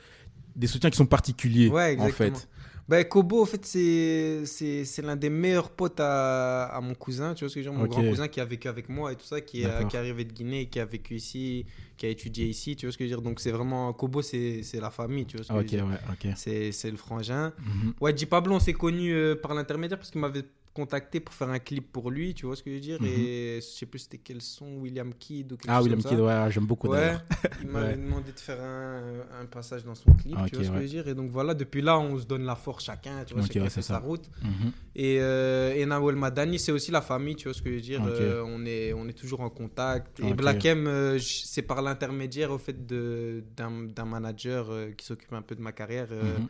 des 0.57 0.67
soutiens 0.67 0.91
qui 0.91 0.97
sont 0.97 1.07
particuliers, 1.07 1.69
Ouais, 1.69 1.97
en 1.99 2.05
exactement. 2.07 2.37
fait. 2.39 2.49
Bah, 2.89 3.03
Kobo, 3.05 3.43
en 3.43 3.47
fait, 3.47 3.65
c'est, 3.65 5.03
l'un 5.03 5.15
des 5.17 5.31
meilleurs 5.31 5.71
potes 5.71 6.01
à, 6.01 6.65
à 6.65 6.81
mon 6.81 6.95
cousin, 6.95 7.33
tu 7.33 7.45
vois 7.45 7.49
ce 7.49 7.55
que 7.55 7.63
je 7.63 7.69
veux 7.69 7.75
dire, 7.75 7.81
mon 7.81 7.87
grand 7.89 8.03
cousin 8.03 8.27
qui 8.29 8.41
a 8.41 8.45
vécu 8.45 8.67
avec 8.69 8.89
moi 8.89 9.13
et 9.13 9.17
tout 9.17 9.25
ça, 9.25 9.41
qui 9.41 9.63
est, 9.63 9.67
D'accord. 9.67 9.89
qui 9.89 9.97
est 9.97 9.99
arrivé 10.01 10.25
de 10.25 10.33
Guinée, 10.33 10.67
qui 10.67 10.81
a 10.81 10.85
vécu 10.85 11.15
ici, 11.15 11.65
qui 11.97 12.07
a 12.07 12.09
étudié 12.09 12.47
ici, 12.47 12.75
tu 12.75 12.87
vois 12.87 12.93
ce 12.93 12.99
que 12.99 13.05
je 13.05 13.11
veux 13.11 13.17
dire. 13.17 13.23
Donc, 13.23 13.39
c'est 13.41 13.53
vraiment, 13.53 13.93
Kobo, 13.93 14.21
c'est, 14.21 14.63
la 14.75 14.91
famille, 14.91 15.27
tu 15.27 15.37
vois 15.37 15.45
ce 15.45 15.49
que 15.49 15.55
je 15.55 15.59
veux 15.61 15.65
dire. 15.65 15.87
ouais, 15.87 16.01
ok. 16.11 16.33
C'est, 16.37 16.91
le 16.91 16.97
frangin. 16.97 17.53
Mhm. 17.61 17.95
Ouais, 18.01 18.17
J 18.17 18.27
Pablo, 18.27 18.57
on 18.57 18.61
s'est 18.61 18.73
connus 18.75 19.15
euh, 19.15 19.37
par 19.37 19.55
l'intermédiaire 19.55 19.99
parce 19.99 20.11
qu'il 20.11 20.21
m'avait 20.21 20.45
contacté 20.75 21.21
pour 21.21 21.35
faire 21.35 21.51
un 21.51 21.59
clip 21.59 21.93
pour 21.93 22.11
lui, 22.11 22.33
tu 22.35 22.47
vois 22.47 22.57
ce 22.57 22.63
que 22.63 22.71
je 22.71 22.75
veux 22.77 22.81
dire? 22.81 23.01
Mhm. 23.01 23.07
Et 23.09 23.57
je 23.61 23.67
sais 23.67 23.87
plus 23.87 23.99
c'était 24.01 24.19
quel 24.19 24.41
son, 24.41 24.77
William 24.79 25.13
Kidd 25.15 25.53
ou 25.53 25.57
quelque 25.57 25.71
Ah, 25.71 25.77
chose 25.77 25.85
William 25.85 26.01
comme 26.03 26.11
ça. 26.11 26.17
Kidd, 26.17 26.21
ouais, 26.25 26.51
j'aime 26.51 26.65
beaucoup 26.67 26.89
Ouais, 26.89 26.99
d'ailleurs. 26.99 27.23
il 27.63 27.69
m'avait 27.69 27.87
Ouais. 27.89 27.97
demandé 27.97 28.33
de 28.33 28.39
faire 28.41 28.61
un, 28.61 29.21
un 29.43 29.47
passage 29.47 29.85
dans 29.85 29.95
son 29.95 30.13
clip, 30.15 30.35
Ah, 30.39 30.47
tu 30.49 30.57
vois 30.57 30.65
ce 30.65 30.71
que 30.71 30.77
je 30.77 30.83
veux 30.83 30.89
dire? 30.89 31.09
Et 31.09 31.15
donc 31.15 31.31
voilà, 31.31 31.53
depuis 31.55 31.83
là, 31.83 31.99
on 31.99 32.19
se 32.19 32.25
donne 32.25 32.45
la 32.45 32.57
force 32.57 32.85
chacun, 32.85 33.25
tu 33.25 33.35
vois, 33.35 33.43
Ok, 33.43 33.49
chacun 33.53 33.65
fait 33.65 33.71
c'est 33.71 33.83
sa 33.83 33.95
ça. 33.95 33.99
route. 34.01 34.31
Mhm. 34.43 34.73
Et, 34.97 35.19
euh, 35.21 35.75
et 35.75 35.85
Nawel 35.87 36.17
Madani, 36.17 36.59
c'est 36.59 36.73
aussi 36.73 36.91
la 36.91 37.03
famille, 37.03 37.37
tu 37.37 37.45
vois 37.45 37.55
ce 37.55 37.61
que 37.63 37.71
je 37.71 37.75
veux 37.77 37.81
dire? 37.81 38.03
Euh, 38.07 38.43
on, 38.47 38.65
est, 38.65 38.93
on 38.95 39.07
est 39.09 39.13
toujours 39.19 39.41
en 39.41 39.51
contact. 39.51 40.21
Et. 40.21 40.33
Black 40.35 40.65
M, 40.65 40.87
euh, 40.87 41.19
c'est 41.19 41.63
par 41.63 41.83
l'intermédiaire 41.83 42.51
au 42.51 42.59
fait 42.59 42.87
d'un 42.87 44.05
manager 44.07 44.71
euh, 44.71 44.91
qui 44.93 45.05
s'occupe 45.07 45.33
un 45.35 45.43
peu 45.43 45.55
de 45.55 45.61
ma 45.61 45.73
carrière, 45.73 46.09
Mhm. 46.11 46.49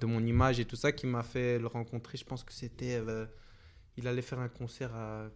de 0.00 0.06
mon 0.06 0.24
image 0.24 0.58
et 0.60 0.64
tout 0.64 0.76
ça, 0.76 0.92
qui 0.92 1.06
m'a 1.06 1.22
fait 1.22 1.58
le 1.58 1.66
rencontrer. 1.66 2.18
Je 2.18 2.24
pense 2.24 2.42
que 2.44 2.52
c'était. 2.52 3.00
Il 3.96 4.06
allait 4.08 4.22
faire 4.22 4.40
un 4.40 4.48
concert 4.48 4.94
à- 4.94 5.26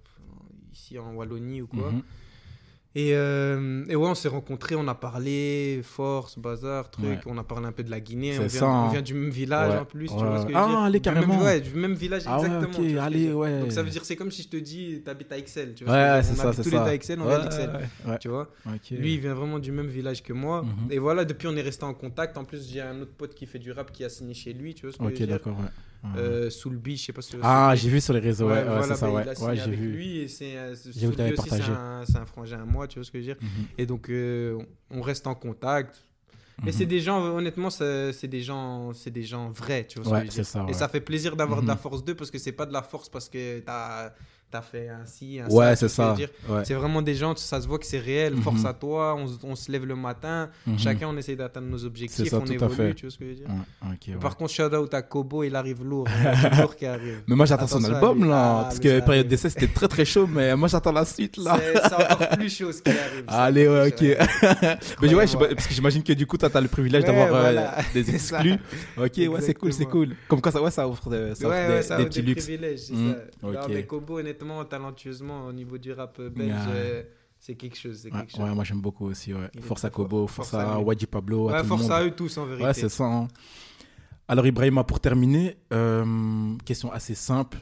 ici 0.72 0.98
en 0.98 1.14
Wallonie 1.14 1.62
ou 1.62 1.66
quoi. 1.66 1.90
Mhm. 1.92 2.02
Et, 2.94 3.10
euh, 3.14 3.84
et 3.88 3.94
ouais, 3.94 4.08
on 4.08 4.14
s'est 4.14 4.28
rencontrés, 4.28 4.74
on 4.74 4.88
a 4.88 4.94
parlé, 4.94 5.82
force, 5.84 6.36
bazar, 6.38 6.90
truc. 6.90 7.04
Ouais. 7.04 7.18
On 7.26 7.36
a 7.38 7.44
parlé 7.44 7.66
un 7.66 7.72
peu 7.72 7.84
de 7.84 7.90
la 7.90 8.00
Guinée. 8.00 8.32
On 8.36 8.40
vient, 8.40 8.48
ça, 8.48 8.66
on 8.66 8.70
hein. 8.70 8.90
vient 8.90 9.02
du 9.02 9.14
même 9.14 9.28
village 9.30 9.74
Ouais. 9.74 9.78
en 9.80 9.84
plus. 9.84 10.08
Tu 10.08 10.14
Ouais. 10.14 10.20
vois 10.20 10.38
ce 10.40 10.46
que 10.46 10.52
je 10.52 10.56
veux 10.56 10.60
Ah, 10.60 10.66
dire 10.68 10.78
allez, 10.78 10.98
Du 11.00 11.08
même- 11.10 11.14
carrément. 11.20 11.44
ouais, 11.44 11.60
du 11.60 11.74
même 11.74 11.92
village, 11.94 12.22
Ah 12.26 12.38
exactement. 12.38 12.64
ok, 12.78 12.88
je 12.88 12.94
veux 12.94 12.98
allez, 13.00 13.32
ouais. 13.32 13.60
Donc 13.60 13.72
ça 13.72 13.82
veut 13.82 13.90
dire, 13.90 14.04
c'est 14.04 14.16
comme 14.16 14.32
si 14.32 14.42
je 14.42 14.48
te 14.48 14.56
dis, 14.56 15.02
t'habites 15.04 15.30
à 15.30 15.38
Excel. 15.38 15.74
Tu 15.74 15.84
vois 15.84 15.94
je 15.94 16.16
Ouais, 16.16 16.22
c'est 16.24 16.34
ça, 16.34 16.52
c'est 16.52 16.62
tous 16.62 16.70
les 16.70 16.76
ça. 16.76 16.84
deux 16.84 16.90
à 16.90 16.94
Excel, 16.94 17.20
on 17.20 17.26
vient 17.28 17.40
d'Excel. 17.40 17.88
Tu 18.20 18.28
vois 18.28 18.50
Ok. 18.66 18.90
Lui, 18.90 19.14
il 19.14 19.20
vient 19.20 19.34
vraiment 19.34 19.58
du 19.60 19.70
même 19.70 19.88
village 19.88 20.22
que 20.22 20.32
moi. 20.32 20.62
Mhm. 20.62 20.90
Et 20.90 20.98
voilà, 20.98 21.24
depuis, 21.24 21.46
on 21.46 21.54
est 21.56 21.62
resté 21.62 21.84
en 21.84 21.94
contact. 21.94 22.36
En 22.38 22.44
plus, 22.44 22.68
j'ai 22.68 22.80
un 22.80 23.00
autre 23.02 23.12
pote 23.16 23.34
qui 23.34 23.46
fait 23.46 23.58
du 23.60 23.70
rap 23.70 23.92
qui 23.92 24.02
a 24.02 24.08
signé 24.08 24.34
chez 24.34 24.54
lui. 24.54 24.74
Tu 24.74 24.86
vois 24.86 24.92
ce 24.92 24.96
que 24.98 25.04
je 25.04 25.08
Ok, 25.08 25.12
veux 25.12 25.18
dire 25.18 25.28
d'accord, 25.28 25.56
ouais. 25.58 25.68
Ouais. 26.04 26.10
euh, 26.20 26.50
Soul 26.50 26.76
B, 26.76 26.90
je 26.90 26.96
sais 27.06 27.12
pas 27.12 27.22
si 27.22 27.36
Ah, 27.42 27.74
j'ai 27.74 27.88
vu 27.88 28.00
sur 28.00 28.12
les 28.14 28.20
réseaux, 28.20 28.46
ouais, 28.46 28.58
ouais, 28.58 28.64
voilà, 28.64 28.82
c'est 28.94 28.94
ça, 29.00 29.06
bah, 29.06 29.12
ouais. 29.14 29.42
Ouais, 29.42 29.56
j'ai 29.56 29.70
vu. 29.70 29.90
lui 29.92 30.18
et 30.20 30.28
c'est 30.28 30.56
euh, 30.56 30.74
un, 31.72 32.04
un 32.14 32.24
frangin 32.26 32.60
à 32.62 32.64
moi, 32.64 32.86
tu 32.86 32.98
vois 32.98 33.04
ce 33.04 33.10
que 33.10 33.20
je 33.20 33.26
veux 33.26 33.34
dire 33.34 33.42
Mhm. 33.42 33.66
Et 33.78 33.86
donc, 33.86 34.08
euh, 34.08 34.58
on 34.90 35.02
reste 35.02 35.26
en 35.26 35.34
contact. 35.34 36.04
Mais 36.62 36.70
Mhm. 36.72 36.72
c'est 36.78 36.86
des 36.86 37.00
gens, 37.00 37.20
honnêtement, 37.24 37.70
c'est 37.70 38.26
des 38.26 38.42
gens, 38.42 38.92
c'est 38.92 39.10
des 39.12 39.22
gens 39.22 39.50
vrais, 39.50 39.86
tu 39.86 40.00
vois 40.00 40.04
ce 40.04 40.10
que 40.10 40.16
je 40.16 40.22
veux 40.24 40.30
c'est 40.30 40.36
dire. 40.42 40.46
ça, 40.46 40.64
ouais. 40.64 40.70
Et 40.70 40.74
ça 40.74 40.88
fait 40.88 41.00
plaisir 41.00 41.36
d'avoir 41.36 41.62
de 41.62 41.66
la 41.68 41.74
Mhm. 41.74 41.80
force 41.80 42.04
d'eux 42.04 42.14
parce 42.16 42.30
que 42.32 42.38
c'est 42.38 42.52
pas 42.52 42.66
de 42.66 42.72
la 42.72 42.82
force 42.82 43.08
parce 43.08 43.28
que 43.28 43.60
t'as 43.60 44.12
as 44.56 44.62
fait 44.62 44.88
ainsi, 44.88 45.40
un 45.40 45.48
Ouais, 45.52 45.76
c'est 45.76 45.88
ça. 45.88 46.14
Ouais. 46.48 46.64
C'est 46.64 46.74
vraiment 46.74 47.02
des 47.02 47.14
gens, 47.14 47.34
ça 47.36 47.60
se 47.60 47.66
voit 47.68 47.78
que 47.78 47.86
c'est 47.86 47.98
réel. 47.98 48.34
Mhm. 48.34 48.42
Force 48.42 48.64
à 48.64 48.72
toi, 48.72 49.14
on, 49.16 49.26
se- 49.26 49.36
on 49.44 49.54
se 49.54 49.70
lève 49.70 49.84
le 49.84 49.94
matin, 49.96 50.48
Mhm. 50.66 50.78
chacun 50.78 51.08
on 51.08 51.16
essaye 51.16 51.36
d'atteindre 51.36 51.68
nos 51.68 51.84
objectifs, 51.84 52.28
ça, 52.28 52.38
on 52.38 52.46
évolue, 52.46 52.94
tu 52.94 53.06
vois 53.06 53.10
ce 53.10 53.18
que 53.18 53.24
je 53.24 53.28
veux 53.30 53.34
dire? 53.36 53.46
Ouais, 53.48 53.88
ok, 53.92 54.08
ouais. 54.08 54.14
Par 54.20 54.36
contre, 54.36 54.52
shout 54.52 54.74
out 54.74 54.94
à 54.94 55.02
Kobo, 55.02 55.44
il 55.44 55.54
arrive 55.56 55.84
lourd, 55.84 56.06
il 56.18 56.24
y 56.24 56.26
a 56.46 56.50
du 56.50 56.60
lourd 56.60 56.76
qui 56.76 56.86
arrive. 56.86 57.22
Mais 57.26 57.36
moi 57.36 57.46
j'attends 57.46 57.66
son 57.66 57.84
album 57.84 58.28
là, 58.28 58.58
Ah, 58.60 58.62
parce 58.64 58.78
que 58.78 59.00
période 59.00 59.28
d'essai 59.28 59.50
c'était 59.50 59.66
très 59.68 59.88
très 59.88 60.04
chaud, 60.04 60.26
mais 60.26 60.54
moi 60.56 60.68
j'attends 60.68 60.92
la 60.92 61.04
suite 61.04 61.36
là. 61.36 61.58
C'est 61.58 61.94
encore 62.12 62.28
plus 62.30 62.56
chaud 62.56 62.72
ce 62.72 62.82
qui 62.82 62.90
arrive. 62.90 63.24
Allez, 63.28 63.68
ouais, 63.68 63.88
ok. 63.88 64.00
mais 65.02 65.14
ouais, 65.14 65.26
parce 65.26 65.66
que 65.66 65.74
j'imagine 65.74 66.02
que 66.02 66.12
du 66.12 66.26
coup, 66.26 66.36
toi, 66.38 66.48
t'as 66.50 66.60
le 66.60 66.68
privilège 66.68 67.04
d'avoir 67.04 67.28
euh, 67.32 67.66
des 67.94 68.14
exclus. 68.14 68.54
Ok, 68.96 69.12
ouais, 69.16 69.40
c'est 69.40 69.54
cool, 69.54 69.72
c'est 69.72 69.86
cool. 69.86 70.14
Comme 70.28 70.40
quoi, 70.40 70.52
ça, 70.52 70.62
ouais, 70.62 70.70
ça 70.70 70.88
offre, 70.88 71.10
ça 71.34 71.46
offre 71.46 71.48
ouais, 71.48 71.76
des, 71.76 71.82
ça 71.82 71.96
des 71.96 72.04
petits 72.06 72.20
des 72.22 72.26
luxes. 72.28 72.44
privilèges, 72.44 72.78
c'est 72.80 72.94
ça. 72.94 73.66
Mais 73.68 73.82
Kobo, 73.84 74.18
honnêtement, 74.18 74.37
talentueusement, 74.64 75.46
au 75.46 75.52
niveau 75.52 75.78
du 75.78 75.92
rap 75.92 76.16
euh, 76.20 76.30
belge, 76.30 76.54
euh, 76.68 77.02
c'est 77.38 77.54
quelque 77.54 77.76
chose. 77.76 77.98
C'est 78.02 78.12
Ouais, 78.12 78.20
quelque 78.20 78.30
chose. 78.32 78.40
ouais, 78.40 78.54
moi 78.54 78.64
j'aime 78.64 78.80
beaucoup 78.80 79.06
aussi. 79.06 79.32
Ouais. 79.34 79.50
Fort. 79.60 79.78
Kobo, 79.92 80.26
Force 80.26 80.50
force 80.50 80.54
à 80.54 80.72
à 80.74 80.78
lui. 80.78 80.84
Wadji 80.84 81.06
Pablo. 81.06 81.48
à 81.48 81.58
le 81.62 81.64
force 81.68 81.82
monde. 81.82 81.92
à 81.92 82.04
eux 82.04 82.10
tous, 82.10 82.36
en 82.38 82.46
vérité. 82.46 82.64
Ouais, 82.66 82.74
c'est 82.74 82.88
ça. 82.88 83.04
hein. 83.04 83.28
Alors, 84.30 84.46
Ibrahima, 84.46 84.84
pour 84.84 85.00
terminer, 85.00 85.56
euh, 85.72 86.54
question 86.66 86.92
assez 86.92 87.14
simple. 87.14 87.58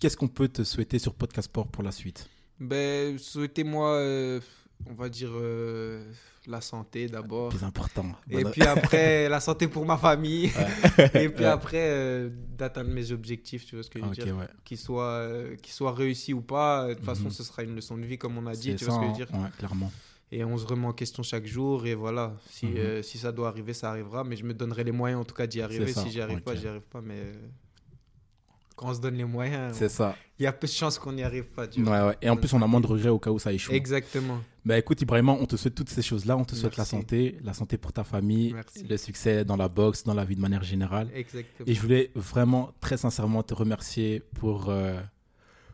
Qu'est-ce 0.00 0.16
qu'on 0.16 0.28
peut 0.28 0.48
te 0.48 0.62
souhaiter 0.64 0.98
sur 0.98 1.14
Podcast 1.14 1.46
Sport 1.46 1.68
pour 1.68 1.82
la 1.82 1.92
suite? 1.92 2.28
Ben, 2.60 3.16
souhaitez-moi, 3.18 3.92
euh, 3.94 4.40
on 4.86 4.94
va 4.94 5.08
dire, 5.08 5.30
euh, 5.34 6.02
la 6.46 6.60
santé 6.60 7.06
d'abord. 7.08 7.50
Plus 7.50 7.64
important. 7.64 8.06
Et 8.30 8.44
puis 8.44 8.62
après, 8.62 9.28
la 9.28 9.40
santé 9.40 9.68
pour 9.68 9.84
ma 9.84 9.96
famille. 9.98 10.50
Et 11.14 11.28
puis 11.28 11.44
après, 11.44 11.90
euh, 11.90 12.30
d'atteindre 12.56 12.90
mes 12.90 13.12
objectifs, 13.12 13.66
tu 13.66 13.74
vois 13.76 13.82
ce 13.84 13.90
que 13.90 13.98
je 14.00 14.04
veux 14.04 14.10
dire. 14.14 14.36
ouais. 14.36 14.46
Qu'ils 14.64 14.78
soient, 14.78 15.04
euh, 15.04 15.56
qu'ils 15.56 15.72
soient 15.74 15.92
réussis 15.92 16.32
ou 16.32 16.40
pas, 16.40 16.88
de 16.88 16.94
toute 16.94 17.04
façon, 17.04 17.24
Mhm. 17.24 17.30
ce 17.30 17.42
sera 17.42 17.62
une 17.64 17.74
leçon 17.74 17.96
de 17.98 18.04
vie, 18.06 18.16
comme 18.18 18.38
on 18.38 18.46
a 18.46 18.54
dit, 18.54 18.74
tu 18.76 18.84
ça, 18.84 18.92
vois 18.92 18.94
ce 18.94 19.00
que 19.00 19.12
je 19.14 19.18
veux 19.18 19.22
hein. 19.24 19.26
dire. 19.32 19.40
Ouais, 19.44 19.50
clairement. 19.58 19.92
Et 20.30 20.44
on 20.44 20.56
se 20.58 20.66
remet 20.66 20.86
en 20.86 20.92
question 20.92 21.22
chaque 21.22 21.46
jour, 21.46 21.86
et 21.86 21.94
voilà. 21.94 22.34
Si, 22.50 22.66
Mhm. 22.66 23.02
si 23.02 23.18
ça 23.18 23.32
doit 23.32 23.48
arriver, 23.48 23.72
ça 23.74 23.90
arrivera, 23.90 24.24
mais 24.24 24.36
je 24.36 24.44
me 24.44 24.52
donnerai 24.54 24.84
les 24.84 24.92
moyens, 24.92 25.20
en 25.20 25.24
tout 25.24 25.34
cas, 25.34 25.46
d'y 25.46 25.60
arriver. 25.60 25.92
Si 25.92 26.10
j'y 26.10 26.20
arrive 26.20 26.40
pas, 26.40 26.54
j'y 26.54 26.68
arrive 26.68 26.82
pas, 26.88 27.00
mais 27.00 27.20
quand 28.78 28.88
on 28.90 28.94
se 28.94 29.00
donne 29.00 29.16
les 29.16 29.24
moyens, 29.24 29.74
C'est 29.76 29.88
ça. 29.88 30.14
il 30.38 30.44
y 30.44 30.46
a 30.46 30.52
peu 30.52 30.66
de 30.66 30.72
chances 30.72 30.98
qu'on 30.98 31.12
n'y 31.12 31.22
arrive 31.22 31.44
pas, 31.46 31.66
tu 31.66 31.82
Ouais. 31.82 32.16
Et 32.22 32.30
en 32.30 32.36
plus, 32.36 32.52
on 32.54 32.62
a 32.62 32.66
moins 32.66 32.80
de 32.80 32.86
regrets 32.86 33.08
au 33.08 33.18
cas 33.18 33.30
où 33.30 33.38
ça 33.38 33.52
échoue. 33.52 33.72
Exactement. 33.72 34.38
Bah 34.64 34.78
écoute 34.78 35.00
Ibrahima, 35.00 35.32
on 35.32 35.46
te 35.46 35.56
souhaite 35.56 35.74
toutes 35.74 35.88
ces 35.88 36.02
choses-là. 36.02 36.36
On 36.36 36.44
te 36.44 36.54
souhaite 36.54 36.76
la 36.76 36.84
santé, 36.84 37.38
la 37.42 37.54
santé 37.54 37.76
pour 37.78 37.92
ta 37.92 38.04
famille, 38.04 38.52
Merci. 38.52 38.84
le 38.86 38.96
succès 38.98 39.44
dans 39.44 39.56
la 39.56 39.68
boxe, 39.68 40.04
dans 40.04 40.14
la 40.14 40.24
vie 40.24 40.36
de 40.36 40.40
manière 40.40 40.62
générale. 40.62 41.08
Exactement. 41.14 41.66
Et 41.66 41.74
je 41.74 41.80
voulais 41.80 42.10
vraiment 42.14 42.72
très 42.80 42.96
sincèrement 42.98 43.42
te 43.42 43.54
remercier 43.54 44.22
pour, 44.34 44.66
euh, 44.68 45.00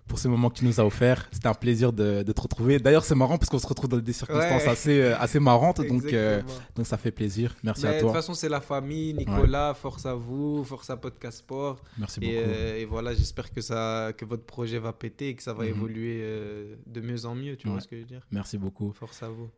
pour 0.06 0.18
ce 0.18 0.28
moment 0.28 0.50
que 0.50 0.58
tu 0.58 0.64
nous 0.66 0.80
as 0.80 0.84
offert. 0.84 1.28
C'était 1.32 1.48
un 1.48 1.54
plaisir 1.54 1.92
de, 1.92 2.22
de 2.22 2.32
te 2.32 2.40
retrouver. 2.40 2.78
D'ailleurs, 2.78 3.04
c'est 3.04 3.14
marrant 3.14 3.38
parce 3.38 3.48
qu'on 3.48 3.58
se 3.58 3.66
retrouve 3.66 3.88
dans 3.88 3.98
des 3.98 4.12
circonstances 4.12 4.62
Ouais. 4.64 4.68
assez, 4.68 5.00
euh, 5.00 5.16
assez 5.18 5.40
marrantes. 5.40 5.80
Donc, 5.80 6.04
euh, 6.12 6.42
donc, 6.76 6.86
ça 6.86 6.96
fait 6.98 7.10
plaisir. 7.10 7.56
Merci 7.62 7.82
Mais 7.84 7.88
à 7.88 7.92
de 7.92 7.98
toute 8.00 8.06
toi. 8.08 8.12
façon, 8.14 8.34
c'est 8.34 8.48
la 8.50 8.60
famille. 8.60 9.14
Nicolas, 9.14 9.72
force 9.74 10.04
à 10.06 10.14
vous, 10.14 10.62
force 10.64 10.90
à 10.90 10.96
Podcast 10.98 11.38
Sport. 11.38 11.82
Merci 11.98 12.20
beaucoup. 12.20 12.32
Et, 12.32 12.38
euh, 12.38 12.76
et 12.80 12.84
voilà, 12.84 13.14
j'espère 13.14 13.50
que, 13.50 13.60
ça, 13.60 14.12
que 14.16 14.24
votre 14.24 14.44
projet 14.44 14.78
va 14.78 14.92
péter 14.92 15.28
et 15.28 15.34
que 15.34 15.42
ça 15.42 15.54
va 15.54 15.64
Mhm. 15.64 15.70
évoluer 15.70 16.18
euh, 16.22 16.74
de 16.86 17.00
mieux 17.00 17.24
en 17.24 17.34
mieux. 17.34 17.56
Tu 17.56 17.68
vois 17.68 17.80
ce 17.80 17.88
que 17.88 17.96
je 17.96 18.02
veux 18.02 18.06
dire? 18.06 18.26
Merci 18.30 18.58
beaucoup. 18.58 18.92
Force 18.92 19.22
à 19.22 19.28
vous. 19.30 19.48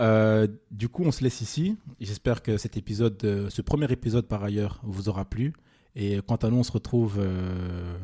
Euh, 0.00 0.46
du 0.70 0.88
coup, 0.88 1.02
on 1.04 1.10
se 1.10 1.24
laisse 1.24 1.40
ici. 1.40 1.76
J'espère 2.00 2.42
que 2.42 2.56
cet 2.56 2.76
épisode, 2.76 3.18
euh, 3.24 3.50
ce 3.50 3.62
premier 3.62 3.90
épisode 3.90 4.28
par 4.28 4.44
ailleurs, 4.44 4.80
vous 4.84 5.08
aura 5.08 5.24
plu. 5.24 5.52
Et 5.96 6.20
quant 6.24 6.36
à 6.36 6.50
nous, 6.50 6.58
on 6.58 6.62
se 6.62 6.70
retrouve 6.70 7.16
euh, 7.18 7.98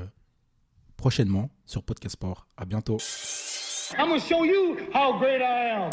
prochainement 0.97 1.51
sur 1.66 1.82
Podcast 1.82 2.14
Sport. 2.14 2.47
À 2.57 2.64
bientôt. 2.64 2.99
I'm 3.99 4.09
gonna 4.09 4.18
show 4.20 4.45
you 4.45 4.76
how 4.92 5.18
great 5.18 5.40
I 5.40 5.70
am. 5.70 5.90